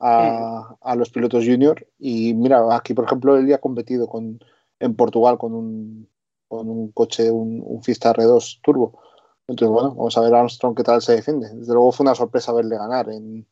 a, 0.00 0.76
a 0.80 0.96
los 0.96 1.10
pilotos 1.10 1.44
junior. 1.44 1.86
Y 1.98 2.34
mira, 2.34 2.74
aquí 2.74 2.94
por 2.94 3.04
ejemplo 3.04 3.36
él 3.36 3.46
ya 3.46 3.56
ha 3.56 3.60
competido 3.60 4.08
con, 4.08 4.40
en 4.80 4.96
Portugal 4.96 5.38
con 5.38 5.54
un, 5.54 6.08
con 6.48 6.68
un 6.68 6.90
coche, 6.92 7.30
un, 7.30 7.62
un 7.64 7.82
Fiesta 7.82 8.12
R2 8.12 8.60
Turbo. 8.62 8.98
Entonces, 9.46 9.72
bueno, 9.72 9.90
vamos 9.94 10.16
a 10.16 10.20
ver 10.20 10.34
a 10.34 10.40
Armstrong 10.40 10.76
qué 10.76 10.82
tal 10.82 11.02
se 11.02 11.16
defiende. 11.16 11.48
Desde 11.52 11.72
luego 11.72 11.92
fue 11.92 12.04
una 12.04 12.14
sorpresa 12.14 12.52
verle 12.52 12.76
ganar 12.76 13.08
en, 13.10 13.46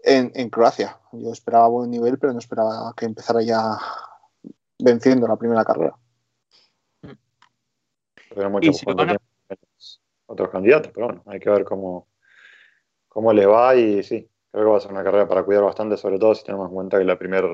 en, 0.00 0.32
en 0.34 0.50
Croacia. 0.50 0.98
Yo 1.12 1.32
esperaba 1.32 1.68
buen 1.68 1.90
nivel, 1.90 2.18
pero 2.18 2.32
no 2.32 2.38
esperaba 2.38 2.94
que 2.96 3.04
empezara 3.04 3.42
ya 3.42 3.78
venciendo 4.78 5.26
la 5.26 5.36
primera 5.36 5.64
carrera. 5.64 5.96
Pero 8.34 8.50
mucho 8.50 8.72
si 8.72 8.84
otros 10.26 10.50
candidatos, 10.50 10.92
pero 10.92 11.06
bueno, 11.06 11.22
hay 11.26 11.40
que 11.40 11.50
ver 11.50 11.64
cómo, 11.64 12.08
cómo 13.08 13.32
le 13.32 13.46
va 13.46 13.74
y 13.76 14.02
sí, 14.02 14.28
creo 14.56 14.68
que 14.68 14.70
va 14.70 14.78
a 14.78 14.80
ser 14.80 14.92
una 14.92 15.04
carrera 15.04 15.28
para 15.28 15.42
cuidar 15.42 15.64
bastante, 15.64 15.98
sobre 15.98 16.18
todo 16.18 16.34
si 16.34 16.42
tenemos 16.42 16.68
en 16.68 16.74
cuenta 16.74 16.98
que 16.98 17.04
la 17.04 17.18
primera 17.18 17.46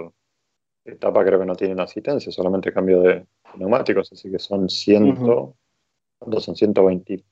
etapa 0.85 1.25
creo 1.25 1.41
que 1.41 1.47
no 1.47 1.57
tiene 1.57 1.83
asistencia, 1.83 2.31
solamente 2.31 2.73
cambio 2.73 3.01
de 3.01 3.27
neumáticos, 3.57 4.13
así 4.13 4.31
que 4.31 4.39
son 4.39 4.69
100, 4.69 5.11
Ujú. 5.11 5.57
¿cuántos 6.21 6.45
son? 6.45 6.55
120 6.55 7.25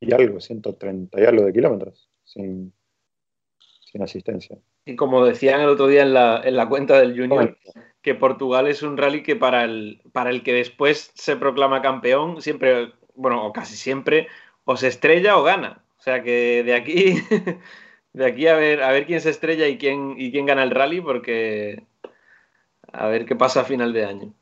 y 0.00 0.14
algo, 0.14 0.40
130 0.40 1.20
y 1.20 1.24
algo 1.24 1.44
de 1.44 1.52
kilómetros 1.52 2.08
sin, 2.24 2.72
sin 3.58 4.02
asistencia. 4.02 4.56
Y 4.86 4.96
como 4.96 5.26
decían 5.26 5.60
el 5.60 5.68
otro 5.68 5.88
día 5.88 6.00
en 6.00 6.14
la, 6.14 6.40
en 6.42 6.56
la 6.56 6.66
cuenta 6.66 6.98
del 6.98 7.18
Junior, 7.18 7.58
que 8.00 8.14
Portugal 8.14 8.66
es 8.66 8.82
un 8.82 8.96
rally 8.96 9.22
que 9.22 9.36
para 9.36 9.64
el, 9.64 10.00
para 10.12 10.30
el 10.30 10.42
que 10.42 10.54
después 10.54 11.10
se 11.14 11.36
proclama 11.36 11.82
campeón, 11.82 12.40
siempre, 12.40 12.94
bueno, 13.14 13.46
o 13.46 13.52
casi 13.52 13.76
siempre, 13.76 14.28
o 14.64 14.74
se 14.78 14.88
estrella 14.88 15.36
o 15.36 15.42
gana. 15.42 15.84
O 15.98 16.02
sea 16.02 16.22
que 16.22 16.62
de 16.64 16.74
aquí, 16.74 17.16
de 18.16 18.24
aquí 18.24 18.46
a 18.48 18.54
ver, 18.56 18.82
a 18.82 18.90
ver 18.92 19.04
quién 19.04 19.20
se 19.20 19.28
estrella 19.28 19.68
y 19.68 19.76
quién, 19.76 20.14
y 20.16 20.30
quién 20.30 20.46
gana 20.46 20.62
el 20.62 20.70
rally, 20.70 21.02
porque 21.02 21.84
a 22.90 23.08
ver 23.08 23.26
qué 23.26 23.36
pasa 23.36 23.60
a 23.60 23.64
final 23.64 23.92
de 23.92 24.06
año. 24.06 24.34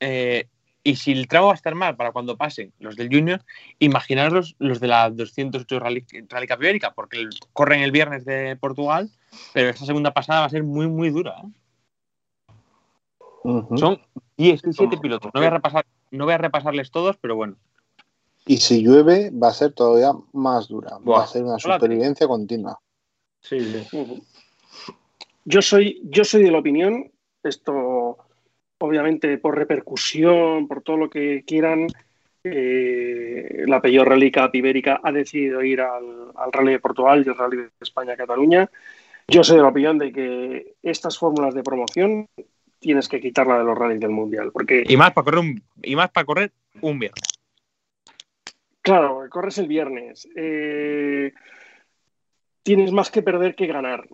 Eh, 0.00 0.48
y 0.82 0.96
si 0.96 1.12
el 1.12 1.28
tramo 1.28 1.46
va 1.46 1.52
a 1.52 1.54
estar 1.54 1.76
mal 1.76 1.94
para 1.94 2.10
cuando 2.10 2.36
pasen 2.36 2.72
los 2.80 2.96
del 2.96 3.08
Junior, 3.08 3.44
imaginaros 3.78 4.32
los, 4.32 4.56
los 4.58 4.80
de 4.80 4.88
la 4.88 5.10
208 5.10 5.78
Rally, 5.78 6.04
Rally 6.28 6.48
Cup 6.48 6.62
Ibérica, 6.62 6.92
porque 6.92 7.18
el- 7.18 7.30
corren 7.52 7.82
el 7.82 7.92
viernes 7.92 8.24
de 8.24 8.56
Portugal, 8.56 9.10
pero 9.54 9.68
esta 9.68 9.86
segunda 9.86 10.12
pasada 10.12 10.40
va 10.40 10.46
a 10.46 10.50
ser 10.50 10.64
muy, 10.64 10.88
muy 10.88 11.10
dura. 11.10 11.36
¿eh? 11.44 11.52
Son 13.76 14.00
17 14.36 14.96
pilotos. 14.98 15.30
No 15.32 15.40
voy, 15.40 15.46
a 15.46 15.50
repasar, 15.50 15.86
no 16.10 16.24
voy 16.24 16.34
a 16.34 16.38
repasarles 16.38 16.90
todos, 16.90 17.16
pero 17.18 17.36
bueno. 17.36 17.56
Y 18.50 18.56
si 18.56 18.82
llueve, 18.82 19.30
va 19.30 19.50
a 19.50 19.52
ser 19.52 19.74
todavía 19.74 20.10
más 20.32 20.66
dura. 20.66 20.98
Buah. 21.00 21.18
Va 21.18 21.24
a 21.24 21.26
ser 21.28 21.44
una 21.44 21.54
Hola, 21.64 21.74
supervivencia 21.76 22.26
continua. 22.26 22.80
Sí. 23.40 23.58
Yo 25.44 25.62
soy, 25.62 26.00
yo 26.02 26.24
soy 26.24 26.42
de 26.42 26.50
la 26.50 26.58
opinión, 26.58 27.12
esto 27.44 28.18
obviamente 28.78 29.38
por 29.38 29.56
repercusión, 29.56 30.66
por 30.66 30.82
todo 30.82 30.96
lo 30.96 31.08
que 31.08 31.44
quieran, 31.46 31.86
eh, 32.42 33.62
la 33.68 33.78
Rally 33.78 34.32
Cup 34.32 34.50
Ibérica 34.52 35.00
ha 35.00 35.12
decidido 35.12 35.62
ir 35.62 35.82
al, 35.82 36.32
al 36.34 36.52
Rally 36.52 36.72
de 36.72 36.80
Portugal 36.80 37.22
y 37.24 37.28
el 37.28 37.36
Rally 37.36 37.56
de 37.56 37.70
España-Cataluña. 37.80 38.68
Yo 39.28 39.44
soy 39.44 39.58
de 39.58 39.62
la 39.62 39.68
opinión 39.68 39.96
de 39.96 40.10
que 40.10 40.74
estas 40.82 41.16
fórmulas 41.16 41.54
de 41.54 41.62
promoción 41.62 42.26
tienes 42.80 43.08
que 43.08 43.20
quitarla 43.20 43.58
de 43.58 43.64
los 43.64 43.78
rallies 43.78 44.00
del 44.00 44.10
Mundial, 44.10 44.50
porque 44.52 44.82
Y 44.88 44.96
más 44.96 45.12
para 45.12 45.26
correr 45.26 45.38
un, 45.38 45.62
y 45.84 45.94
más 45.94 46.10
para 46.10 46.26
correr 46.26 46.52
un 46.80 46.98
viernes. 46.98 47.39
Claro, 48.90 49.24
corres 49.30 49.56
el 49.58 49.68
viernes. 49.68 50.28
eh, 50.34 51.32
tienes 52.64 52.90
más 52.90 53.08
que 53.12 53.22
perder 53.22 53.54
que 53.54 53.68
ganar. 53.68 54.08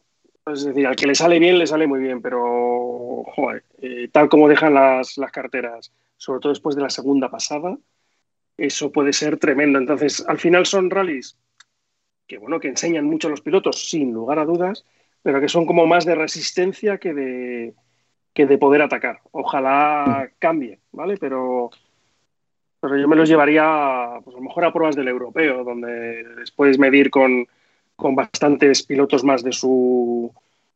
Es 0.44 0.64
decir, 0.66 0.86
al 0.86 0.94
que 0.96 1.06
le 1.06 1.14
sale 1.14 1.38
bien, 1.38 1.58
le 1.58 1.66
sale 1.66 1.86
muy 1.86 1.98
bien, 1.98 2.20
pero 2.20 3.24
joder, 3.34 3.64
eh, 3.80 4.08
tal 4.12 4.28
como 4.28 4.48
dejan 4.50 4.74
las, 4.74 5.16
las 5.16 5.32
carteras, 5.32 5.90
sobre 6.18 6.40
todo 6.40 6.52
después 6.52 6.76
de 6.76 6.82
la 6.82 6.90
segunda 6.90 7.30
pasada, 7.30 7.78
eso 8.58 8.92
puede 8.92 9.14
ser 9.14 9.38
tremendo. 9.38 9.78
Entonces, 9.78 10.22
al 10.28 10.38
final 10.38 10.66
son 10.66 10.90
rallies 10.90 11.38
que, 12.26 12.36
bueno, 12.36 12.60
que 12.60 12.68
enseñan 12.68 13.06
mucho 13.06 13.28
a 13.28 13.30
los 13.30 13.40
pilotos, 13.40 13.88
sin 13.88 14.12
lugar 14.12 14.38
a 14.38 14.44
dudas, 14.44 14.84
pero 15.22 15.40
que 15.40 15.48
son 15.48 15.64
como 15.64 15.86
más 15.86 16.04
de 16.04 16.16
resistencia 16.16 16.98
que 16.98 17.14
de, 17.14 17.74
que 18.34 18.44
de 18.44 18.58
poder 18.58 18.82
atacar. 18.82 19.20
Ojalá 19.32 20.30
cambie, 20.38 20.80
¿vale? 20.92 21.16
Pero, 21.16 21.70
pero 22.80 22.96
yo 22.96 23.08
me 23.08 23.16
los 23.16 23.28
llevaría, 23.28 24.20
pues 24.24 24.34
a 24.36 24.38
lo 24.38 24.44
mejor 24.44 24.64
a 24.64 24.72
pruebas 24.72 24.96
del 24.96 25.08
europeo, 25.08 25.64
donde 25.64 26.24
les 26.38 26.50
puedes 26.50 26.78
medir 26.78 27.10
con, 27.10 27.46
con 27.96 28.14
bastantes 28.14 28.82
pilotos 28.82 29.24
más 29.24 29.42
de 29.42 29.52
su, 29.52 30.32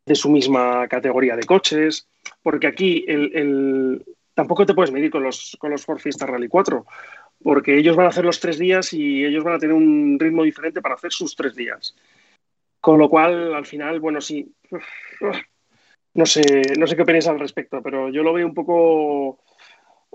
de 0.06 0.14
su 0.14 0.30
misma 0.30 0.88
categoría 0.88 1.36
de 1.36 1.44
coches, 1.44 2.06
porque 2.42 2.66
aquí 2.66 3.04
el, 3.06 3.30
el- 3.34 4.04
tampoco 4.34 4.64
te 4.66 4.74
puedes 4.74 4.92
medir 4.92 5.10
con 5.10 5.22
los, 5.22 5.56
con 5.60 5.70
los 5.70 5.84
Ford 5.84 5.98
Fiesta 5.98 6.26
Rally 6.26 6.48
4, 6.48 6.86
porque 7.42 7.76
ellos 7.78 7.96
van 7.96 8.06
a 8.06 8.10
hacer 8.10 8.24
los 8.24 8.40
tres 8.40 8.58
días 8.58 8.92
y 8.92 9.24
ellos 9.24 9.44
van 9.44 9.54
a 9.54 9.58
tener 9.58 9.74
un 9.74 10.18
ritmo 10.18 10.42
diferente 10.44 10.80
para 10.82 10.94
hacer 10.94 11.12
sus 11.12 11.36
tres 11.36 11.54
días. 11.54 11.94
Con 12.80 12.98
lo 12.98 13.10
cual, 13.10 13.54
al 13.54 13.66
final, 13.66 14.00
bueno, 14.00 14.20
sí, 14.20 14.52
no 16.14 16.26
sé, 16.26 16.42
no 16.78 16.86
sé 16.86 16.96
qué 16.96 17.02
opináis 17.02 17.28
al 17.28 17.38
respecto, 17.38 17.82
pero 17.82 18.08
yo 18.10 18.22
lo 18.22 18.32
veo 18.32 18.46
un 18.46 18.54
poco 18.54 19.38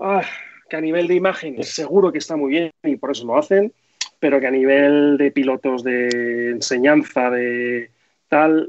ah, 0.00 0.22
que 0.68 0.76
a 0.76 0.80
nivel 0.80 1.06
de 1.08 1.14
imagen 1.14 1.62
seguro 1.62 2.12
que 2.12 2.18
está 2.18 2.36
muy 2.36 2.50
bien 2.50 2.70
y 2.82 2.96
por 2.96 3.10
eso 3.12 3.24
lo 3.26 3.36
hacen, 3.38 3.72
pero 4.18 4.40
que 4.40 4.46
a 4.46 4.50
nivel 4.50 5.16
de 5.18 5.30
pilotos 5.30 5.82
de 5.84 6.50
enseñanza, 6.50 7.30
de 7.30 7.90
tal, 8.28 8.68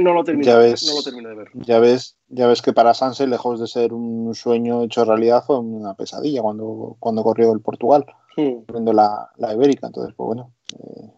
no 0.00 0.12
lo 0.12 0.24
termino, 0.24 0.46
Ya 0.50 0.58
ves. 0.58 0.84
no 0.88 0.96
lo 0.96 1.02
termino 1.02 1.28
de 1.28 1.34
ver. 1.36 1.48
Ya 1.54 1.78
ves, 1.78 2.16
ya 2.28 2.46
ves 2.46 2.62
que 2.62 2.72
para 2.72 2.94
Sanse, 2.94 3.26
lejos 3.26 3.60
de 3.60 3.66
ser 3.66 3.92
un 3.92 4.34
sueño 4.34 4.82
hecho 4.82 5.04
realidad, 5.04 5.44
fue 5.46 5.58
una 5.58 5.94
pesadilla 5.94 6.42
cuando, 6.42 6.96
cuando 6.98 7.22
corrió 7.22 7.52
el 7.52 7.60
Portugal, 7.60 8.04
Hmm. 8.38 8.64
corriendo 8.66 8.92
la, 8.92 9.30
la 9.38 9.54
Ibérica. 9.54 9.86
Entonces, 9.86 10.14
pues 10.14 10.26
bueno, 10.26 10.52
eh, 10.78 11.10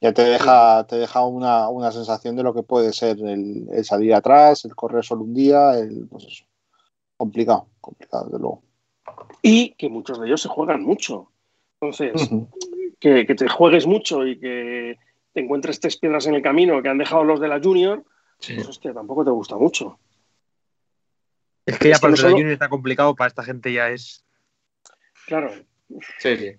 ya 0.00 0.12
te 0.12 0.22
deja, 0.22 0.84
te 0.84 0.96
deja 0.96 1.24
una, 1.24 1.68
una 1.68 1.92
sensación 1.92 2.34
de 2.34 2.42
lo 2.42 2.52
que 2.52 2.64
puede 2.64 2.92
ser 2.92 3.20
el, 3.20 3.68
el 3.70 3.84
salir 3.84 4.12
atrás, 4.14 4.64
el 4.64 4.74
correr 4.74 5.04
solo 5.04 5.22
un 5.22 5.32
día, 5.32 5.78
el 5.78 6.08
pues 6.08 6.24
eso. 6.24 6.44
Complicado, 7.16 7.68
complicado, 7.80 8.24
desde 8.24 8.40
luego. 8.40 8.63
Y 9.42 9.70
que 9.74 9.88
muchos 9.88 10.20
de 10.20 10.26
ellos 10.26 10.42
se 10.42 10.48
juegan 10.48 10.82
mucho. 10.82 11.30
Entonces, 11.80 12.30
que, 13.00 13.26
que 13.26 13.34
te 13.34 13.48
juegues 13.48 13.86
mucho 13.86 14.26
y 14.26 14.38
que 14.38 14.96
te 15.32 15.40
encuentres 15.40 15.80
tres 15.80 15.96
piedras 15.98 16.26
en 16.26 16.34
el 16.34 16.42
camino 16.42 16.80
que 16.82 16.88
han 16.88 16.98
dejado 16.98 17.24
los 17.24 17.40
de 17.40 17.48
la 17.48 17.60
Junior, 17.60 18.02
pues 18.38 18.68
hostia, 18.68 18.92
tampoco 18.94 19.24
te 19.24 19.30
gusta 19.30 19.56
mucho. 19.56 19.98
Es 21.66 21.78
que 21.78 21.88
ya 21.88 21.94
Es 21.94 21.98
que 21.98 22.02
para 22.02 22.10
los 22.12 22.18
de 22.20 22.22
la 22.24 22.28
solo- 22.30 22.36
Junior 22.38 22.52
está 22.52 22.68
complicado, 22.68 23.14
para 23.14 23.28
esta 23.28 23.42
gente 23.42 23.72
ya 23.72 23.90
es. 23.90 24.24
Claro, 25.26 25.50
Sí, 26.18 26.36
sí. 26.36 26.52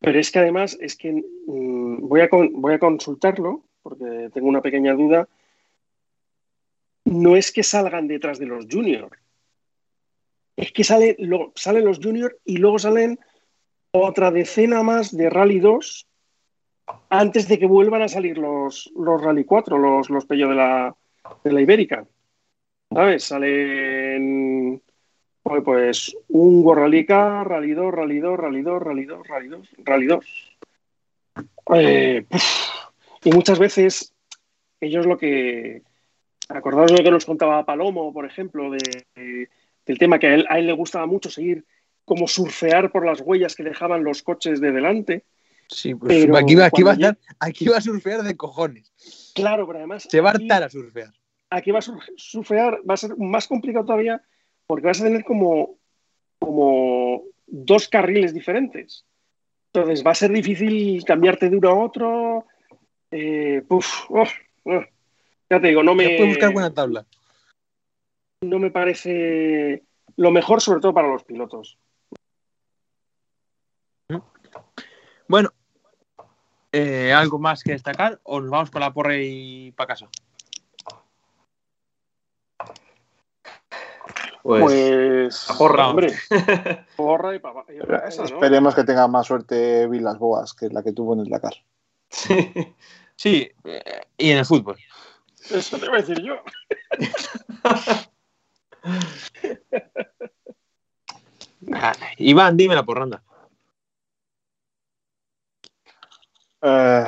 pero 0.00 0.18
es 0.18 0.30
que 0.30 0.38
además 0.38 0.76
es 0.80 0.96
que 0.96 1.12
mm, 1.12 2.06
voy, 2.08 2.20
a 2.20 2.28
con- 2.30 2.60
voy 2.60 2.74
a 2.74 2.78
consultarlo 2.78 3.64
porque 3.82 4.30
tengo 4.32 4.48
una 4.48 4.60
pequeña 4.62 4.94
duda. 4.94 5.28
No 7.04 7.36
es 7.36 7.52
que 7.52 7.62
salgan 7.62 8.08
detrás 8.08 8.38
de 8.38 8.46
los 8.46 8.66
juniors, 8.70 9.16
es 10.56 10.72
que 10.72 10.84
sale, 10.84 11.16
lo- 11.18 11.52
salen 11.54 11.84
los 11.84 11.98
juniors 11.98 12.36
y 12.44 12.56
luego 12.58 12.78
salen 12.78 13.18
otra 13.90 14.30
decena 14.30 14.82
más 14.82 15.14
de 15.16 15.30
Rally 15.30 15.60
2 15.60 16.06
antes 17.08 17.48
de 17.48 17.58
que 17.58 17.66
vuelvan 17.66 18.02
a 18.02 18.08
salir 18.08 18.38
los, 18.38 18.90
los 18.96 19.22
Rally 19.22 19.44
4, 19.44 19.78
los, 19.78 20.08
los 20.10 20.24
Pello 20.26 20.48
de 20.48 20.54
la, 20.54 20.94
de 21.44 21.52
la 21.52 21.60
Ibérica. 21.60 22.06
¿Sabes? 22.92 23.24
Salen 23.24 24.80
pues, 25.42 26.16
un 26.28 26.62
Gorralica, 26.62 27.44
Rally 27.44 27.72
2, 27.72 27.92
Rally 27.94 28.20
2, 28.20 28.38
Rally 28.38 28.62
2, 28.62 28.82
Rally 28.82 29.04
2, 29.04 29.26
Rally 29.28 29.48
2, 29.48 29.68
Rally 29.84 30.06
2. 30.06 30.26
Eh, 31.74 32.24
y 33.24 33.30
muchas 33.32 33.58
veces 33.58 34.14
ellos 34.80 35.06
lo 35.06 35.16
que... 35.18 35.82
Acordaos 36.48 36.92
de 36.92 36.98
lo 36.98 37.02
que 37.04 37.10
nos 37.10 37.26
contaba 37.26 37.64
Palomo, 37.66 38.12
por 38.12 38.24
ejemplo, 38.24 38.70
de, 38.70 38.78
de- 39.16 39.48
del 39.86 39.98
tema 39.98 40.18
que 40.18 40.26
a 40.26 40.34
él, 40.34 40.46
a 40.48 40.58
él 40.58 40.66
le 40.66 40.72
gustaba 40.72 41.06
mucho 41.06 41.30
seguir 41.30 41.64
como 42.04 42.28
surfear 42.28 42.92
por 42.92 43.04
las 43.06 43.20
huellas 43.20 43.54
que 43.56 43.62
dejaban 43.64 44.04
los 44.04 44.22
coches 44.22 44.60
de 44.60 44.72
delante. 44.72 45.24
Sí, 45.68 45.94
pues 45.94 46.12
Pero 46.20 46.36
aquí, 46.36 46.54
va, 46.54 46.66
aquí, 46.66 46.82
va 46.82 46.92
a 46.92 46.94
estar- 46.94 47.18
aquí 47.40 47.68
va 47.68 47.78
a 47.78 47.80
surfear 47.80 48.22
de 48.22 48.36
cojones. 48.36 48.92
Claro, 49.34 49.66
pero 49.66 49.78
además... 49.80 50.06
Se 50.08 50.20
va 50.20 50.30
a 50.30 50.32
hartar 50.34 50.62
a 50.62 50.68
surfear. 50.70 51.12
aquí 51.50 51.70
va 51.72 51.80
a 51.80 51.82
sur- 51.82 51.98
surfear, 52.16 52.80
va 52.88 52.94
a 52.94 52.96
ser 52.96 53.16
más 53.16 53.48
complicado 53.48 53.86
todavía 53.86 54.22
porque 54.68 54.86
vas 54.86 55.00
a 55.00 55.04
tener 55.04 55.24
como, 55.24 55.78
como 56.38 57.22
dos 57.46 57.88
carriles 57.88 58.32
diferentes. 58.34 59.04
Entonces 59.72 60.06
va 60.06 60.12
a 60.12 60.14
ser 60.14 60.30
difícil 60.30 61.04
cambiarte 61.04 61.50
de 61.50 61.56
uno 61.56 61.68
a 61.68 61.74
otro. 61.74 62.46
Eh, 63.10 63.62
puf, 63.68 64.10
uf, 64.10 64.30
uf. 64.64 64.84
Ya 65.50 65.60
te 65.60 65.68
digo, 65.68 65.82
no 65.82 65.94
me, 65.94 66.24
buscar 66.26 66.52
buena 66.52 66.72
tabla. 66.72 67.06
No 68.48 68.58
me 68.58 68.70
parece 68.70 69.84
lo 70.16 70.30
mejor, 70.30 70.60
sobre 70.60 70.80
todo 70.80 70.94
para 70.94 71.08
los 71.08 71.24
pilotos. 71.24 71.78
Bueno, 75.28 75.50
eh, 76.72 77.12
¿algo 77.12 77.38
más 77.38 77.64
que 77.64 77.72
destacar 77.72 78.20
o 78.22 78.40
nos 78.40 78.50
vamos 78.50 78.70
con 78.70 78.80
la 78.80 78.92
porra 78.92 79.16
y 79.16 79.72
para 79.72 79.88
casa? 79.88 80.08
Pues, 84.42 84.62
Pues, 84.62 85.50
a 85.50 85.58
porra. 85.58 85.88
hombre, 85.88 86.12
porra 86.96 87.34
y 87.34 87.40
para 87.40 87.64
casa, 87.64 88.22
¿no? 88.22 88.24
Esperemos 88.26 88.76
que 88.76 88.84
tenga 88.84 89.08
más 89.08 89.26
suerte 89.26 89.88
Vilas 89.88 90.18
Boas 90.18 90.54
que 90.54 90.68
la 90.68 90.84
que 90.84 90.92
tuvo 90.92 91.14
en 91.14 91.20
el 91.20 91.28
Dakar. 91.28 91.54
sí. 92.08 92.52
Sí, 93.16 93.50
eh, 93.64 94.02
y 94.18 94.30
en 94.30 94.38
el 94.38 94.44
fútbol. 94.44 94.76
Eso 95.50 95.78
te 95.78 95.86
iba 95.86 95.96
a 95.96 96.00
decir 96.00 96.22
yo. 96.22 96.34
Ah, 101.72 101.92
Iván, 102.18 102.56
dime 102.56 102.74
la 102.74 102.84
porranda. 102.84 103.22
Eh, 106.62 107.04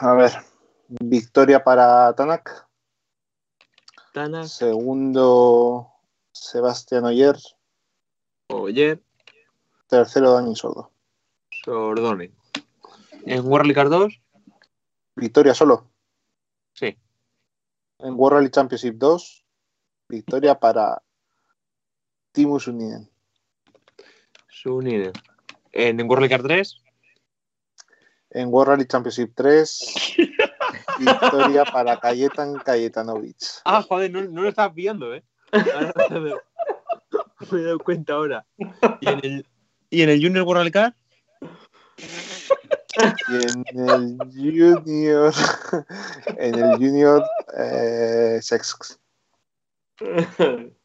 a 0.00 0.12
ver, 0.14 0.32
victoria 0.88 1.62
para 1.62 2.12
Tanak. 2.14 2.66
Tana, 4.12 4.44
Segundo, 4.48 5.92
Sebastián 6.32 7.04
Oyer. 7.04 7.36
Oyer, 8.48 9.02
Tercero, 9.88 10.32
Dani 10.32 10.56
Sordo. 10.56 10.90
Sordone. 11.64 12.32
En 13.24 13.46
World 13.46 13.74
Rally 13.74 13.90
2, 13.90 14.20
Victoria 15.16 15.54
solo. 15.54 15.90
sí. 16.74 16.96
En 17.98 18.14
World 18.14 18.38
Rally 18.38 18.50
Championship 18.50 18.96
2, 18.96 19.45
victoria 20.08 20.58
para 20.58 21.02
Timus 22.32 22.68
Uniden. 22.68 23.10
Suninen. 24.48 25.12
En 25.72 26.00
World 26.08 26.30
Rally 26.30 26.42
3, 26.42 26.82
En 28.30 28.48
World 28.48 28.68
Rally 28.68 28.86
Championship 28.86 29.32
3, 29.34 30.16
victoria 30.98 31.64
para 31.64 31.98
Kajetan 31.98 32.54
Kajetanovic. 32.54 33.36
Ah, 33.64 33.82
joder, 33.82 34.10
no, 34.10 34.22
no 34.22 34.42
lo 34.42 34.48
estaba 34.48 34.72
pillando, 34.72 35.14
¿eh? 35.14 35.22
Me, 35.52 37.60
he 37.60 37.62
dado 37.62 37.78
cuenta 37.80 38.14
ahora. 38.14 38.46
¿Y 39.00 39.08
en 39.08 39.20
el, 39.22 39.46
y 39.90 40.02
en 40.02 40.08
el 40.08 40.22
Junior 40.22 40.46
World 40.46 40.72
Car? 40.72 40.96
Y 43.28 43.34
en 43.34 43.64
el 43.88 44.16
Junior, 44.34 45.34
en 46.38 46.54
el 46.54 46.76
Junior 46.76 47.22
eh, 47.58 48.38
Sex. 48.40 48.98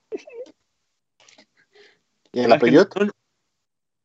¿Y 2.34 2.39
en 2.39 2.49
la 2.49 2.55
Es 2.55 2.62
que 2.62 2.66
Peugeot? 2.72 3.12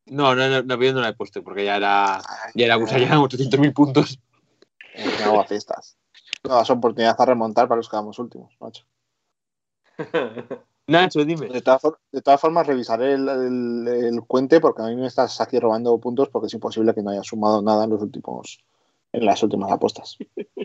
No, 0.07 0.35
no, 0.35 0.47
no, 0.49 0.63
no, 0.63 0.77
no 0.77 1.01
la 1.01 1.09
he 1.09 1.13
puesto 1.13 1.43
porque 1.43 1.65
ya 1.65 1.75
era. 1.77 2.21
Ya 2.55 2.65
era, 2.65 2.77
ya 2.85 2.97
eran 2.97 3.19
800.000 3.19 3.73
puntos. 3.73 4.19
Me 4.95 5.23
hago 5.23 5.41
a 5.41 5.45
fiestas. 5.45 5.97
Todas 6.41 6.69
oportunidades 6.69 7.19
a 7.19 7.25
remontar 7.25 7.67
para 7.67 7.77
los 7.77 7.89
que 7.89 7.95
vamos 7.95 8.17
últimos, 8.19 8.55
macho. 8.59 8.85
Nacho, 10.87 11.25
dime. 11.25 11.47
De 11.49 11.61
todas, 11.61 11.81
for- 11.81 11.99
de 12.13 12.21
todas 12.21 12.39
formas, 12.39 12.65
revisaré 12.65 13.11
el, 13.13 13.27
el, 13.27 13.87
el 13.87 14.21
cuente 14.21 14.61
porque 14.61 14.81
a 14.81 14.85
mí 14.85 14.95
me 14.95 15.07
estás 15.07 15.41
aquí 15.41 15.59
robando 15.59 15.99
puntos 15.99 16.29
porque 16.29 16.47
es 16.47 16.53
imposible 16.53 16.93
que 16.93 17.01
no 17.03 17.09
haya 17.09 17.23
sumado 17.23 17.61
nada 17.61 17.83
en 17.83 17.89
los 17.89 18.01
últimos 18.01 18.59
en 19.11 19.25
las 19.25 19.43
últimas 19.43 19.69
apuestas. 19.71 20.17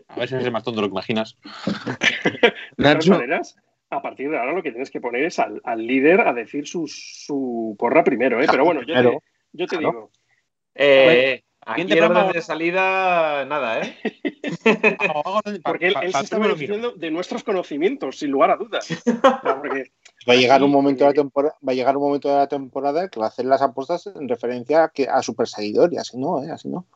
A 0.09 0.15
ver 0.21 0.29
si 0.29 0.35
eres 0.37 0.53
más 0.53 0.63
tonto 0.63 0.81
de 0.81 0.87
lo 0.87 0.89
que 0.89 0.95
imaginas. 0.95 1.37
Nacho, 2.77 3.11
maneras, 3.13 3.57
a 3.93 4.03
partir 4.03 4.31
de 4.31 4.39
ahora 4.39 4.53
lo 4.53 4.63
que 4.63 4.71
tienes 4.71 4.91
que 4.91 5.01
poner 5.01 5.25
es 5.25 5.39
al, 5.39 5.61
al 5.65 5.87
líder 5.87 6.21
a 6.23 6.33
decir 6.33 6.67
su, 6.67 6.87
su 6.89 7.77
porra 7.79 8.03
primero, 8.03 8.41
¿eh? 8.43 8.47
Pero 8.51 8.65
bueno, 8.65 8.81
yo 8.81 8.87
te, 8.87 8.93
Primero. 8.95 9.23
yo 9.53 9.67
te 9.67 9.77
Claro. 9.77 9.93
digo, 9.93 10.11
Eh, 10.75 11.43
aquí 11.61 11.83
en 11.83 12.03
orden 12.03 12.33
de 12.33 12.41
salida, 12.43 13.45
nada, 13.45 13.81
¿eh? 13.83 13.97
porque 15.65 15.89
él, 15.89 15.95
él 16.03 16.13
se 16.13 16.21
está 16.25 16.39
beneficiando 16.39 16.93
de 16.93 17.11
nuestros 17.11 17.45
conocimientos, 17.45 18.19
sin 18.19 18.31
lugar 18.31 18.51
a 18.51 18.57
dudas. 18.57 18.87
Porque, 19.43 19.93
Va 20.29 20.35
a 20.35 20.37
llegar 20.37 20.63
un 20.63 20.71
momento 20.71 21.05
de 21.05 21.11
la 21.11 21.15
temporada, 21.15 21.57
va 21.67 21.73
a 21.73 21.75
llegar 21.75 21.97
un 21.97 22.05
momento 22.05 22.29
de 22.29 22.37
la 22.37 22.47
temporada 22.47 23.09
que 23.09 23.19
va 23.19 23.27
a 23.27 23.29
hacer 23.29 23.45
las 23.45 23.61
apuestas 23.61 24.07
en 24.07 24.29
referencia 24.29 24.85
a, 24.85 24.89
que, 24.89 25.09
a 25.09 25.21
su 25.23 25.35
perseguidor 25.35 25.93
y 25.93 25.99
así 25.99 26.17
no, 26.17 26.43
¿eh? 26.45 26.51
así 26.53 26.69
no. 26.69 26.87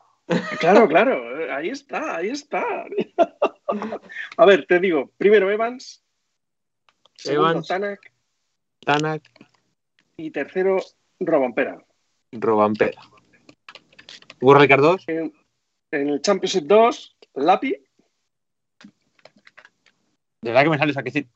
claro, 0.59 0.87
claro, 0.87 1.21
ahí 1.53 1.69
está, 1.69 2.17
ahí 2.17 2.29
está. 2.29 2.63
A 4.37 4.45
ver, 4.45 4.65
te 4.65 4.79
digo, 4.79 5.11
primero 5.17 5.51
Evans, 5.51 6.03
segundo 7.17 7.51
Evans. 7.51 7.67
Tanak 7.67 8.11
Tanak, 8.85 9.23
y 10.17 10.31
tercero 10.31 10.77
Robampera. 11.19 11.83
Robampera. 12.31 13.01
World 14.39 14.69
Rally 14.69 14.81
2, 14.81 15.03
En, 15.07 15.33
en 15.91 16.09
el 16.09 16.21
Championship 16.21 16.63
2, 16.65 17.17
Lapi, 17.35 17.75
de 20.41 20.51
verdad 20.51 20.63
que 20.63 20.69
me 20.69 20.77
sale, 20.77 20.91
o 20.91 20.93
sea, 20.93 21.03
que 21.03 21.11
sí, 21.11 21.27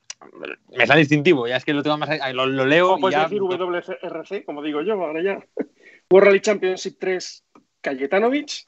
me 0.77 0.85
sale 0.85 0.99
distintivo, 0.99 1.47
ya 1.47 1.57
es 1.57 1.65
que 1.65 1.73
lo 1.73 1.83
tengo 1.83 1.97
más 1.97 2.09
ahí, 2.09 2.33
lo, 2.33 2.45
lo 2.45 2.65
leo 2.65 2.97
puedes 2.99 3.17
ya. 3.17 3.23
decir 3.23 3.41
WRC, 3.41 4.45
como 4.45 4.61
digo 4.61 4.81
yo, 4.81 4.93
ahora 4.93 5.21
ya. 5.21 5.45
World 6.11 6.27
Rally 6.27 6.41
Championship 6.41 6.97
3, 6.99 7.43
Kajetanovic, 7.81 8.65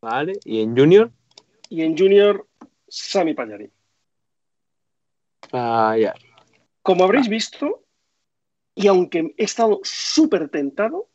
Vale, 0.00 0.32
y 0.44 0.62
en 0.62 0.76
Junior, 0.76 1.12
y 1.68 1.82
en 1.82 1.96
Junior, 1.96 2.48
Sami 2.88 3.34
Pagliari. 3.34 3.70
Fallar. 5.52 6.16
Como 6.82 7.04
habréis 7.04 7.28
visto, 7.28 7.84
y 8.74 8.88
aunque 8.88 9.34
he 9.36 9.44
estado 9.44 9.78
súper 9.84 10.48
tentado, 10.48 11.08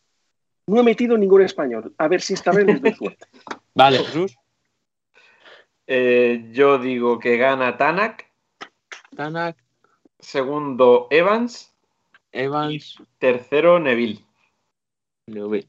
no 0.68 0.80
he 0.80 0.84
metido 0.84 1.18
ningún 1.18 1.42
español. 1.42 1.94
A 1.98 2.08
ver 2.08 2.22
si 2.22 2.34
esta 2.36 2.52
vez 2.52 2.66
les 2.66 2.82
doy 2.82 2.94
suerte. 2.94 3.26
Vale, 3.76 3.98
Jesús, 4.00 4.38
Eh, 5.90 6.50
yo 6.52 6.78
digo 6.80 7.18
que 7.20 7.38
gana 7.38 7.78
Tanak, 7.78 8.30
Tanak, 9.16 9.58
segundo 10.20 11.08
Evans, 11.10 11.74
Evans, 12.34 12.98
tercero 13.20 13.80
Neville. 13.80 14.26
Neuve. 15.28 15.66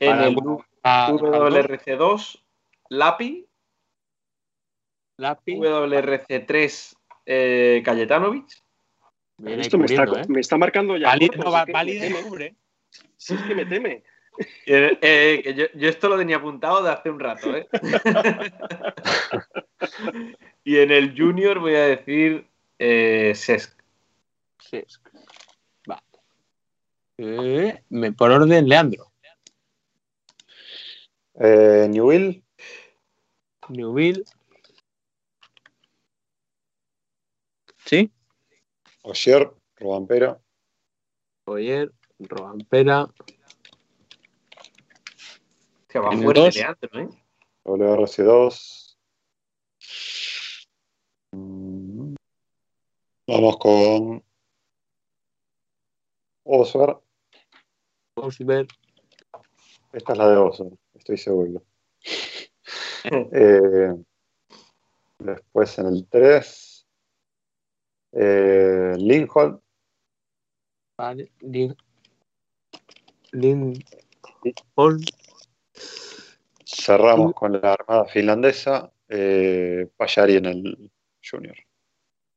En 0.00 0.10
Para- 0.10 0.26
el 0.26 0.36
Ah, 0.86 1.10
WRC2, 1.12 2.42
Lapi, 2.90 3.46
Lapi, 5.16 5.54
WRC3, 5.56 6.96
eh, 7.26 7.82
Esto 9.58 9.78
me 9.78 9.86
está, 9.86 10.04
¿eh? 10.04 10.24
me 10.28 10.40
está 10.40 10.56
marcando 10.56 10.96
ya. 10.96 11.08
Vali- 11.08 11.30
no, 11.36 11.44
si 11.44 11.50
va- 11.50 11.60
es 11.60 11.66
que 11.66 11.72
Vali. 11.72 12.56
Si 13.16 13.34
es 13.34 13.42
que 13.42 13.54
me 13.54 13.66
teme. 13.66 14.02
Eh, 14.66 14.98
eh, 15.00 15.40
que 15.44 15.54
yo, 15.54 15.64
yo 15.74 15.88
esto 15.88 16.08
lo 16.08 16.18
tenía 16.18 16.38
apuntado 16.38 16.82
de 16.82 16.90
hace 16.90 17.08
un 17.08 17.20
rato, 17.20 17.56
¿eh? 17.56 17.68
y 20.64 20.78
en 20.78 20.90
el 20.90 21.14
Junior 21.16 21.60
voy 21.60 21.76
a 21.76 21.86
decir 21.86 22.44
eh, 22.80 23.32
Sesc. 23.36 23.80
Sesc. 24.58 25.08
Vale. 25.86 26.02
Eh, 27.18 27.80
me, 27.90 28.10
por 28.10 28.32
orden, 28.32 28.68
Leandro. 28.68 29.12
Eh, 31.38 31.86
Newell, 31.88 32.42
Newville. 33.68 34.24
¿Sí? 37.84 38.10
Oyer, 39.02 39.52
Robampera, 39.76 40.40
Oyer, 41.46 41.92
Robampera. 42.18 43.06
Que 45.88 45.98
va 45.98 46.10
fuerte 46.12 46.40
dos. 46.40 46.56
Leandro, 46.56 47.00
¿eh? 47.00 47.08
WRC2. 47.64 48.96
Mm, 51.32 52.14
Vamos 53.26 53.56
con 53.58 54.24
Osber. 56.44 56.96
Osberg. 58.16 58.68
Esta 59.92 60.12
es 60.12 60.18
la 60.18 60.28
de 60.28 60.36
Osber, 60.36 60.72
estoy 60.94 61.18
seguro. 61.18 61.62
Eh, 63.06 63.94
después 65.18 65.78
en 65.78 65.86
el 65.88 66.08
3, 66.08 66.63
eh, 68.14 68.94
Lincoln, 68.98 69.60
Vale. 70.96 71.32
Lin. 71.40 71.76
Lin. 73.32 73.84
Cerramos 76.64 77.34
con 77.34 77.52
la 77.52 77.72
Armada 77.72 78.04
Finlandesa, 78.06 78.92
eh, 79.08 79.88
Payari 79.96 80.36
en 80.36 80.44
el 80.46 80.90
Junior. 81.28 81.56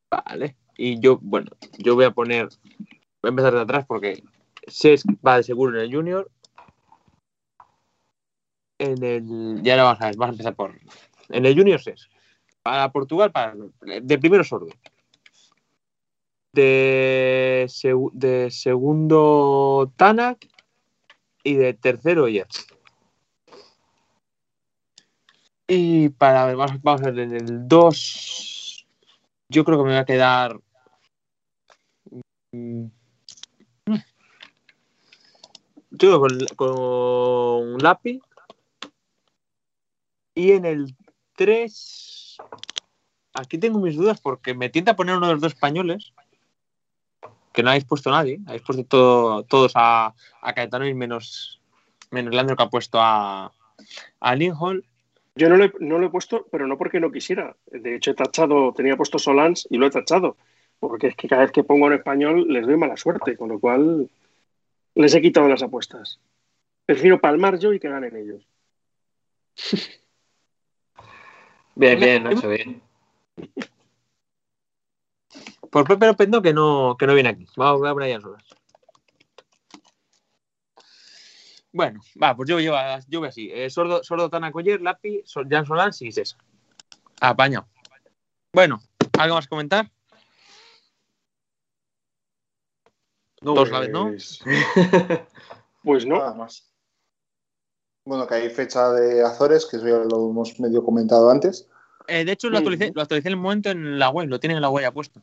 Vale. 0.10 0.56
Y 0.78 1.00
yo, 1.00 1.20
bueno, 1.22 1.52
yo 1.78 1.96
voy 1.96 2.06
a 2.06 2.12
poner. 2.12 2.48
Voy 3.22 3.28
a 3.28 3.30
empezar 3.30 3.54
de 3.54 3.62
atrás 3.62 3.86
porque 3.88 4.24
Sesc 4.68 5.06
va 5.26 5.38
de 5.38 5.44
seguro 5.44 5.78
en 5.78 5.86
el 5.86 5.96
Junior. 5.96 6.32
En 8.80 9.04
el. 9.04 9.62
Ya 9.62 9.78
lo 9.78 9.84
vamos 9.84 10.02
a 10.02 10.06
ver, 10.08 10.18
vamos 10.18 10.34
a 10.34 10.36
empezar 10.36 10.56
por. 10.56 10.80
En 11.30 11.46
el 11.46 11.56
Junior 11.56 11.80
Sesc. 11.80 12.10
Para 12.64 12.92
Portugal, 12.92 13.32
para. 13.32 13.56
De 14.02 14.18
primero 14.18 14.44
sordo. 14.44 14.70
De, 16.54 17.68
de 18.14 18.52
segundo 18.52 19.92
Tanak. 19.96 20.48
Y 21.44 21.56
de 21.56 21.74
tercero 21.74 22.28
Yers. 22.28 22.68
Y 25.68 26.10
para. 26.10 26.54
Vamos, 26.56 26.82
vamos 26.82 27.02
a 27.04 27.12
ver, 27.12 27.20
en 27.20 27.34
el 27.34 27.68
2. 27.68 28.86
Yo 29.50 29.64
creo 29.64 29.78
que 29.78 29.84
me 29.84 29.90
voy 29.92 30.00
a 30.00 30.06
quedar. 30.06 30.60
mm, 32.52 32.86
Yo 35.92 36.20
con, 36.20 36.38
con 36.56 37.78
Lapi. 37.80 38.22
Y 40.36 40.52
en 40.52 40.66
el 40.66 40.96
3. 41.36 42.38
Aquí 43.34 43.58
tengo 43.58 43.80
mis 43.80 43.96
dudas 43.96 44.20
porque 44.22 44.54
me 44.54 44.70
tienta 44.70 44.96
poner 44.96 45.16
uno 45.16 45.28
de 45.28 45.34
los 45.34 45.42
dos 45.42 45.54
españoles. 45.54 46.14
Que 47.58 47.64
no 47.64 47.70
habéis 47.72 47.86
puesto 47.86 48.12
nadie. 48.12 48.38
Habéis 48.46 48.62
puesto 48.62 48.84
todo- 48.84 49.42
todos 49.42 49.72
a, 49.74 50.14
a 50.44 50.54
Caetano 50.54 50.86
y 50.86 50.94
menos, 50.94 51.60
menos 52.12 52.32
Leandro 52.32 52.56
que 52.56 52.62
ha 52.62 52.70
puesto 52.70 53.00
a, 53.02 53.52
a 54.20 54.36
Linholm. 54.36 54.84
Yo 55.34 55.50
no 55.50 55.58
lo, 55.58 55.64
he, 55.66 55.74
no 55.80 55.98
lo 55.98 56.06
he 56.06 56.10
puesto, 56.12 56.46
pero 56.52 56.68
no 56.68 56.78
porque 56.78 57.00
no 57.00 57.12
quisiera. 57.12 57.56
De 57.66 57.96
hecho, 57.96 58.12
he 58.12 58.14
tachado, 58.14 58.74
tenía 58.74 58.96
puesto 58.96 59.18
Solans 59.18 59.68
y 59.72 59.78
lo 59.78 59.88
he 59.88 59.90
tachado. 59.90 60.38
Porque 60.80 61.08
es 61.08 61.16
que 61.16 61.28
cada 61.28 61.42
vez 61.42 61.52
que 61.52 61.64
pongo 61.64 61.88
en 61.88 61.94
español 61.94 62.46
les 62.48 62.64
doy 62.68 62.78
mala 62.78 62.96
suerte, 62.96 63.36
con 63.36 63.50
lo 63.50 63.60
cual 63.60 64.08
les 64.94 65.16
he 65.16 65.22
quitado 65.22 65.48
las 65.48 65.64
apuestas. 65.64 66.20
Prefiero 66.86 67.20
palmar 67.20 67.58
yo 67.58 67.74
y 67.74 67.80
que 67.80 67.90
ganen 67.90 68.16
ellos. 68.16 68.44
Bien, 71.74 72.00
bien, 72.00 72.24
Nacho, 72.24 72.50
bien. 72.50 72.84
Por 75.72 75.88
Pepe 75.88 76.08
López 76.08 76.30
no, 76.30 76.42
que 76.42 76.54
no, 76.54 76.96
que 76.98 77.08
no 77.08 77.14
viene 77.14 77.30
aquí. 77.30 77.48
Vamos 77.56 77.82
a 77.84 77.94
Jan 77.94 78.22
Solans. 78.22 78.46
Bueno, 81.72 82.02
va, 82.22 82.36
pues 82.36 82.50
yo, 82.50 82.60
llevo, 82.60 82.78
yo 83.08 83.20
voy 83.20 83.30
así. 83.30 83.52
Eh, 83.54 83.70
sordo, 83.70 84.04
sordo 84.04 84.30
Tana 84.30 84.52
Coller, 84.52 84.82
Lapi, 84.82 85.24
Jan 85.50 85.66
Solans 85.66 86.02
y 86.02 86.12
César. 86.12 86.40
Apañado. 87.22 87.68
Bueno, 88.54 88.80
¿algo 89.20 89.36
más 89.36 89.46
que 89.46 89.50
comentar? 89.50 89.92
Dos 93.42 93.70
la 93.70 93.80
vez, 93.82 93.90
¿no? 93.90 94.08
Pues, 94.08 94.40
Pues 95.84 96.06
no. 96.06 96.18
Nada 96.18 96.34
más. 96.34 96.68
Bueno, 98.06 98.26
que 98.26 98.36
hay 98.36 98.50
fecha 98.50 98.92
de 98.92 99.24
Azores, 99.24 99.66
que 99.66 99.78
eso 99.78 99.88
ya 99.88 99.98
lo 99.98 100.30
hemos 100.30 100.60
medio 100.60 100.84
comentado 100.84 101.30
antes, 101.30 101.70
Eh, 102.08 102.24
de 102.24 102.32
hecho, 102.32 102.50
lo 102.50 102.58
actualicé, 102.58 102.92
lo 102.96 103.02
actualicé 103.02 103.28
en 103.28 103.34
el 103.34 103.40
momento 103.40 103.70
en 103.70 104.00
la 104.00 104.10
web, 104.10 104.30
lo 104.30 104.40
tienen 104.40 104.58
en 104.58 104.62
la 104.62 104.70
web 104.70 104.84
ya 104.84 104.92
puesto. 104.92 105.22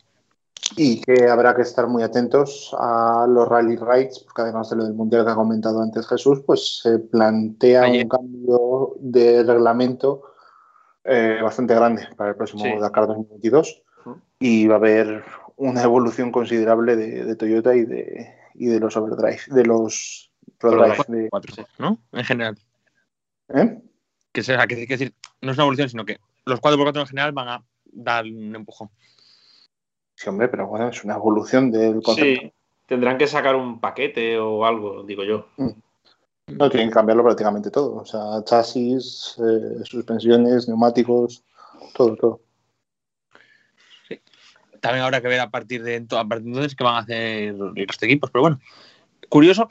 Y 0.77 1.01
que 1.01 1.29
habrá 1.29 1.55
que 1.55 1.63
estar 1.63 1.87
muy 1.87 2.03
atentos 2.03 2.75
a 2.79 3.27
los 3.29 3.49
rally 3.49 3.77
rights, 3.77 4.21
porque 4.21 4.43
además 4.43 4.71
de 4.71 4.77
lo 4.77 4.85
del 4.85 4.95
mundial 4.95 5.25
que 5.25 5.31
ha 5.33 5.35
comentado 5.37 5.81
antes 5.83 6.07
Jesús, 6.09 6.41
pues 6.47 6.81
se 6.83 6.99
plantea 6.99 7.83
Ayer. 7.83 8.05
un 8.05 8.09
cambio 8.09 8.95
de 9.01 9.43
reglamento 9.45 10.23
eh, 11.05 11.39
bastante 11.43 11.75
grande 11.75 12.09
para 12.17 12.31
el 12.31 12.37
próximo 12.37 12.65
Sí. 12.65 12.71
Dakar 12.81 13.07
2022 13.07 13.83
Ujú. 14.07 14.21
y 14.41 14.67
va 14.67 14.75
a 14.77 14.79
haber 14.79 15.23
una 15.57 15.83
evolución 15.83 16.33
considerable 16.33 16.97
de, 16.97 17.25
de 17.25 17.37
Toyota 17.37 17.75
y 17.77 17.85
de, 17.85 18.35
y 18.55 18.67
de 18.67 18.81
los 18.81 18.97
overdrive, 18.97 19.41
de 19.49 19.65
los 19.65 20.33
ProDrive. 20.59 21.05
de- 21.09 21.29
Cuatro, 21.31 21.65
¿no? 21.79 21.99
En 22.13 22.25
general. 22.25 22.59
¿eh? 23.51 23.81
Que, 24.33 24.43
sea, 24.43 24.67
que, 24.67 24.75
que 24.87 24.95
decir, 24.97 25.15
no 25.43 25.53
es 25.53 25.57
una 25.59 25.65
evolución, 25.65 25.89
sino 25.89 26.05
que 26.05 26.19
los 26.47 26.61
4x4 26.61 27.01
en 27.01 27.07
general 27.07 27.33
van 27.33 27.49
a 27.49 27.65
dar 27.85 28.25
un 28.25 28.57
empujón. 28.57 28.89
Sí, 30.25 30.31
hombre, 30.31 30.49
pero 30.49 30.67
bueno, 30.67 30.89
es 30.89 31.05
una 31.05 31.17
evolución 31.17 31.71
del 31.71 32.03
concepto. 32.03 32.41
Sí, 32.41 32.53
tendrán 32.87 33.19
que 33.19 33.27
sacar 33.27 33.57
un 33.57 33.79
paquete 33.79 34.39
o 34.39 34.65
algo, 34.65 35.03
digo 35.03 35.23
yo. 35.23 35.49
No, 36.47 36.71
tienen 36.71 36.89
que 36.89 36.95
cambiarlo 36.95 37.23
prácticamente 37.23 37.71
todo. 37.71 37.97
O 37.97 38.07
sea, 38.07 38.43
chasis, 38.43 39.37
eh, 39.39 39.85
suspensiones, 39.85 40.67
neumáticos, 40.67 41.45
todo, 41.93 42.17
todo. 42.17 42.41
También 44.81 45.05
habrá 45.05 45.21
que 45.21 45.29
ver 45.29 45.41
a 45.41 45.51
partir 45.51 45.83
de, 45.83 45.97
a 45.97 46.25
partir 46.25 46.45
de 46.45 46.49
entonces 46.49 46.75
qué 46.75 46.85
van 46.85 46.95
a 46.95 46.99
hacer 47.01 47.55
los 47.55 48.03
equipos. 48.03 48.31
Pero 48.31 48.41
bueno, 48.41 48.61
curioso, 49.29 49.69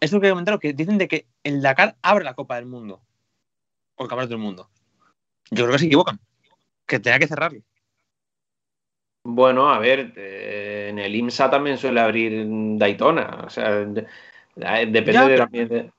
esto 0.00 0.20
que 0.20 0.26
he 0.26 0.30
comentado, 0.30 0.58
que 0.58 0.74
dicen 0.74 0.98
de 0.98 1.08
que 1.08 1.26
el 1.44 1.62
Dakar 1.62 1.96
abre 2.02 2.24
la 2.24 2.34
Copa 2.34 2.56
del 2.56 2.66
Mundo. 2.66 3.00
O 3.94 4.02
el 4.02 4.08
Campeonato 4.10 4.34
del 4.34 4.42
Mundo. 4.42 4.68
Yo 5.50 5.64
creo 5.64 5.72
que 5.72 5.78
se 5.78 5.86
equivocan. 5.86 6.20
Que 6.84 7.00
tenía 7.00 7.18
que 7.18 7.26
cerrarlo. 7.26 7.62
Bueno, 9.30 9.68
a 9.68 9.78
ver, 9.78 10.14
eh, 10.16 10.86
en 10.88 10.98
el 10.98 11.14
IMSA 11.14 11.50
también 11.50 11.76
suele 11.76 12.00
abrir 12.00 12.46
Daytona. 12.78 13.42
O 13.46 13.50
sea, 13.50 13.72
de- 13.84 14.06
eh, 14.56 14.86
depende 14.86 15.12
Ya, 15.12 15.28
de- 15.28 15.36
también 15.36 15.68
de- 15.68 15.92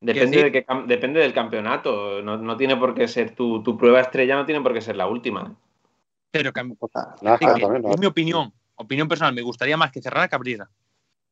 depende, 0.00 0.50
de 0.50 0.66
cam- 0.66 0.86
depende 0.86 1.20
del 1.20 1.34
campeonato. 1.34 2.22
No, 2.22 2.38
no 2.38 2.56
tiene 2.56 2.78
por 2.78 2.94
qué 2.94 3.06
ser 3.06 3.34
tu, 3.34 3.62
tu 3.62 3.76
prueba 3.76 4.00
estrella, 4.00 4.34
no 4.34 4.46
tiene 4.46 4.62
por 4.62 4.72
qué 4.72 4.80
ser 4.80 4.96
la 4.96 5.08
última. 5.08 5.54
Pero 6.30 6.54
que, 6.54 6.60
O 6.78 6.88
sea, 6.88 7.14
NASCAR 7.20 7.54
que- 7.56 7.60
también, 7.60 7.82
¿no? 7.82 7.90
es 7.90 7.98
mi 8.00 8.06
opinión. 8.06 8.50
Opinión 8.76 9.08
personal. 9.08 9.34
Me 9.34 9.42
gustaría 9.42 9.76
más 9.76 9.92
que 9.92 10.00
cerrara 10.00 10.26
que 10.28 10.36
abriera. 10.36 10.70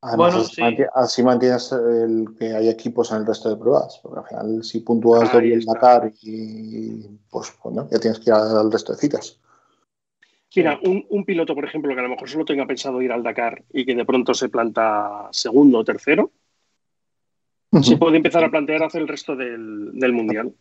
además, 0.01 0.33
Bueno, 0.33 0.45
así, 0.45 0.55
sí. 0.55 0.61
manti- 0.61 0.85
así 0.93 1.23
mantienes 1.23 1.71
el 1.71 2.27
que 2.37 2.53
hay 2.53 2.69
equipos 2.69 3.11
en 3.11 3.17
el 3.17 3.25
resto 3.25 3.49
de 3.49 3.55
pruebas. 3.57 3.99
Porque 4.03 4.19
al 4.19 4.25
final, 4.27 4.63
si 4.63 4.81
puntúas 4.81 5.23
Ahí 5.23 5.29
doble 5.35 5.53
el 5.55 5.59
está. 5.61 5.73
Dakar 5.73 6.11
y 6.21 7.07
pues 7.31 7.51
bueno, 7.63 7.87
ya 7.91 7.99
tienes 7.99 8.19
que 8.19 8.29
ir 8.29 8.33
al 8.35 8.71
resto 8.71 8.93
de 8.93 8.99
citas. 8.99 9.39
Mira, 10.55 10.79
un, 10.83 11.05
un 11.09 11.25
piloto, 11.25 11.53
por 11.53 11.63
ejemplo, 11.65 11.93
que 11.93 11.99
a 11.99 12.03
lo 12.03 12.09
mejor 12.09 12.27
solo 12.29 12.43
tenga 12.45 12.65
pensado 12.65 13.01
ir 13.01 13.11
al 13.11 13.21
Dakar 13.23 13.63
y 13.71 13.85
que 13.85 13.93
de 13.95 14.05
pronto 14.05 14.33
se 14.33 14.49
planta 14.49 15.27
segundo 15.31 15.79
o 15.79 15.83
tercero, 15.83 16.31
se 17.83 17.97
puede 17.97 18.17
empezar 18.17 18.43
a 18.43 18.49
plantear 18.49 18.81
hacer 18.83 19.01
el 19.01 19.07
resto 19.07 19.35
del, 19.35 19.91
del 19.93 20.11
mundial. 20.13 20.51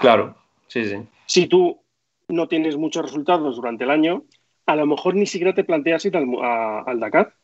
Claro, 0.00 0.34
sí, 0.66 0.84
sí. 0.84 0.96
Si 1.26 1.46
tú 1.46 1.80
no 2.28 2.48
tienes 2.48 2.76
muchos 2.76 3.02
resultados 3.04 3.56
durante 3.56 3.84
el 3.84 3.90
año, 3.90 4.24
a 4.66 4.76
lo 4.76 4.86
mejor 4.86 5.14
ni 5.14 5.26
siquiera 5.26 5.54
te 5.54 5.64
planteas 5.64 6.04
ir 6.04 6.16
al, 6.16 6.26
mu- 6.26 6.42
a- 6.42 6.80
al 6.82 7.00
Dakar. 7.00 7.34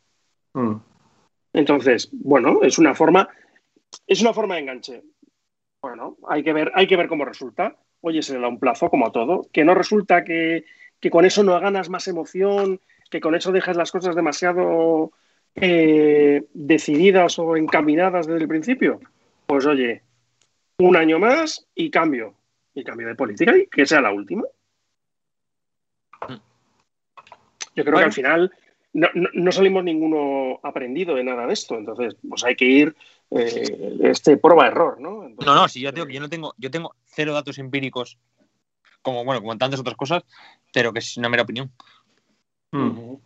Mm. 0.53 0.75
Entonces, 1.53 2.09
bueno, 2.11 2.59
es 2.63 2.77
una 2.77 2.93
forma, 2.93 3.29
es 4.07 4.21
una 4.21 4.33
forma 4.33 4.55
de 4.55 4.61
enganche. 4.61 5.03
Bueno, 5.81 6.17
hay 6.27 6.43
que 6.43 6.51
ver, 6.53 6.71
hay 6.75 6.85
que 6.87 6.97
ver 6.97 7.07
cómo 7.07 7.23
resulta. 7.25 7.77
Oye, 8.07 8.21
se 8.21 8.35
le 8.35 8.39
da 8.39 8.47
un 8.47 8.59
plazo 8.59 8.91
como 8.91 9.07
a 9.07 9.11
todo. 9.11 9.47
Que 9.51 9.65
no 9.65 9.73
resulta 9.73 10.23
que, 10.23 10.63
que 10.99 11.09
con 11.09 11.25
eso 11.25 11.43
no 11.43 11.59
ganas 11.59 11.89
más 11.89 12.07
emoción, 12.07 12.79
que 13.09 13.19
con 13.19 13.33
eso 13.33 13.51
dejas 13.51 13.77
las 13.77 13.91
cosas 13.91 14.15
demasiado 14.15 15.11
eh, 15.55 16.43
decididas 16.53 17.39
o 17.39 17.57
encaminadas 17.57 18.27
desde 18.27 18.43
el 18.43 18.47
principio. 18.47 18.99
Pues 19.47 19.65
oye, 19.65 20.03
un 20.77 20.95
año 20.95 21.17
más 21.17 21.65
y 21.73 21.89
cambio. 21.89 22.35
Y 22.75 22.83
cambio 22.83 23.07
de 23.07 23.15
política 23.15 23.57
y 23.57 23.65
que 23.65 23.87
sea 23.87 24.01
la 24.01 24.11
última. 24.11 24.43
Yo 27.75 27.83
creo 27.83 27.97
que 27.97 28.03
al 28.03 28.13
final 28.13 28.53
no, 28.95 29.09
no- 29.13 29.29
no 29.33 29.51
salimos 29.51 29.83
ninguno 29.83 30.59
aprendido 30.63 31.15
de 31.15 31.23
nada 31.25 31.45
de 31.45 31.53
esto. 31.53 31.75
Entonces, 31.77 32.15
pues 32.27 32.43
hay 32.45 32.55
que 32.55 32.65
ir 32.65 32.95
eh, 33.31 33.97
este 34.03 34.37
prueba-error, 34.37 35.01
¿no? 35.01 35.23
Entonces, 35.25 35.45
No, 35.45 35.53
no, 35.53 35.67
si 35.67 35.81
yo 35.81 35.91
digo 35.91 36.07
que 36.07 36.13
yo 36.13 36.21
no 36.21 36.29
tengo, 36.29 36.53
yo 36.57 36.71
tengo 36.71 36.95
cero 37.05 37.33
datos 37.33 37.57
empíricos, 37.57 38.17
como 39.01 39.25
bueno, 39.25 39.41
como 39.41 39.57
tantas 39.57 39.81
otras 39.81 39.97
cosas, 39.97 40.23
pero 40.73 40.93
que 40.93 40.99
es 40.99 41.17
una 41.17 41.27
mera 41.27 41.43
opinión. 41.43 41.69
Mm. 42.71 42.87
Ujú. 42.87 43.21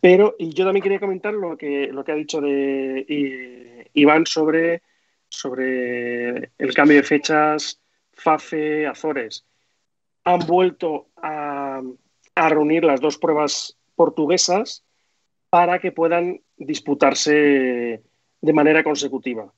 Pero, 0.00 0.34
y 0.36 0.52
yo 0.52 0.64
también 0.64 0.82
quería 0.82 0.98
comentar 0.98 1.32
lo 1.32 1.56
que, 1.56 1.86
lo 1.92 2.02
que 2.04 2.10
ha 2.10 2.16
dicho 2.16 2.40
de 2.40 3.88
Iván 3.94 4.26
sobre, 4.26 4.82
sobre 5.28 6.50
el 6.58 6.74
cambio 6.74 6.96
de 6.96 7.04
fechas 7.04 7.80
FAFE 8.14 8.88
Azores. 8.88 9.46
Han 10.24 10.40
vuelto 10.40 11.06
a, 11.16 11.80
a 12.34 12.48
reunir 12.48 12.82
las 12.82 13.00
dos 13.00 13.16
pruebas 13.16 13.76
portuguesas 13.94 14.84
para 15.50 15.78
que 15.78 15.92
puedan 15.92 16.40
disputarse 16.56 18.02
de 18.40 18.52
manera 18.52 18.82
consecutiva. 18.82 19.52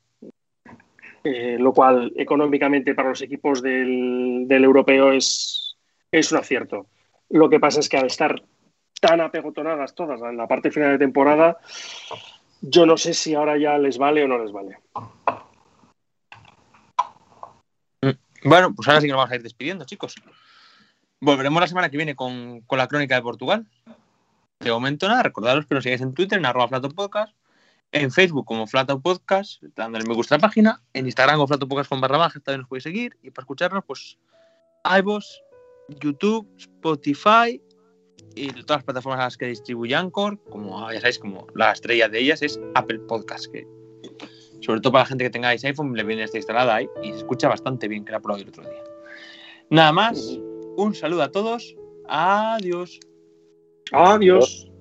Eh, 1.23 1.57
lo 1.59 1.73
cual 1.73 2.13
económicamente 2.17 2.95
para 2.95 3.09
los 3.09 3.23
equipos 3.23 3.63
del, 3.63 4.45
del 4.47 4.65
europeo 4.65 5.13
es, 5.13 5.77
es 6.13 6.31
un 6.33 6.39
acierto. 6.39 6.87
Lo 7.31 7.49
que 7.49 7.59
pasa 7.59 7.81
es 7.81 7.89
que 7.89 7.97
al 7.97 8.07
estar 8.07 8.43
tan 9.01 9.21
apegotonadas 9.21 9.95
todas 9.95 10.21
en 10.21 10.37
la 10.37 10.47
parte 10.47 10.71
final 10.71 10.93
de 10.93 10.99
temporada, 10.99 11.59
yo 12.61 12.85
no 12.85 12.97
sé 12.97 13.15
si 13.15 13.35
ahora 13.35 13.57
ya 13.57 13.79
les 13.79 13.97
vale 13.97 14.25
o 14.25 14.29
no 14.29 14.39
les 14.39 14.53
vale. 14.53 14.79
Bueno, 18.45 18.75
pues 18.75 18.87
ahora 18.89 19.01
sí 19.01 19.07
que 19.07 19.13
nos 19.13 19.19
vamos 19.19 19.33
a 19.33 19.37
ir 19.37 19.43
despidiendo, 19.43 19.87
chicos. 19.87 20.15
Volveremos 21.21 21.61
la 21.61 21.67
semana 21.67 21.89
que 21.89 21.97
viene 21.97 22.15
con, 22.15 22.61
con 22.63 22.77
la 22.77 22.87
crónica 22.87 23.15
de 23.15 23.23
Portugal. 23.23 23.67
De 24.61 24.71
momento 24.71 25.09
nada, 25.09 25.23
recordaros 25.23 25.67
que 25.67 25.75
nos 25.75 25.85
sigáis 25.85 26.01
en 26.01 26.15
Twitter, 26.15 26.39
en 26.39 26.47
arroba 26.47 26.69
Flato 26.69 26.89
Podcast, 26.89 27.35
en 27.93 28.11
Facebook 28.11 28.47
como 28.47 28.67
Flato 28.67 29.01
Podcast, 29.01 29.63
dándole 29.77 30.05
me 30.07 30.15
gusta 30.15 30.35
a 30.35 30.39
la 30.39 30.43
página, 30.43 30.83
en 30.95 31.07
Instagram 31.07 31.37
como 31.37 31.49
Flato 31.49 31.69
Podcast 31.69 31.91
con 31.91 32.01
barra 32.01 32.19
baja, 32.19 32.41
también 32.41 32.61
nos 32.61 32.69
podéis 32.69 32.85
seguir, 32.85 33.17
y 33.23 33.31
para 33.31 33.45
escucharnos, 33.45 33.85
pues, 33.87 34.19
iVoox, 34.99 35.25
YouTube, 36.01 36.49
Spotify 36.59 37.61
y 38.35 38.49
todas 38.49 38.79
las 38.79 38.85
plataformas 38.85 39.21
a 39.21 39.25
las 39.25 39.37
que 39.37 39.47
distribuye 39.47 39.95
Anchor, 39.95 40.43
como 40.51 40.91
ya 40.91 41.01
sabéis, 41.01 41.19
como 41.19 41.47
la 41.55 41.73
estrella 41.73 42.09
de 42.09 42.21
ellas 42.21 42.43
es 42.43 42.59
Apple 42.75 43.01
Podcast, 43.01 43.47
que 43.53 43.67
sobre 44.61 44.81
todo 44.81 44.93
para 44.93 45.05
la 45.05 45.09
gente 45.09 45.25
que 45.25 45.31
tengáis 45.31 45.65
iPhone, 45.65 45.95
le 45.95 46.05
viene 46.05 46.25
esta 46.25 46.39
instalada 46.39 46.77
ahí 46.77 46.89
y 47.03 47.11
se 47.11 47.19
escucha 47.19 47.49
bastante 47.49 47.87
bien, 47.87 48.05
que 48.05 48.13
la 48.13 48.21
probé 48.21 48.43
el 48.43 48.49
otro 48.49 48.63
día. 48.65 48.83
Nada 49.71 49.93
más, 49.93 50.39
un 50.77 50.95
saludo 50.95 51.23
a 51.23 51.31
todos, 51.31 51.77
adiós. 53.95 54.45
Adiós. 54.45 54.74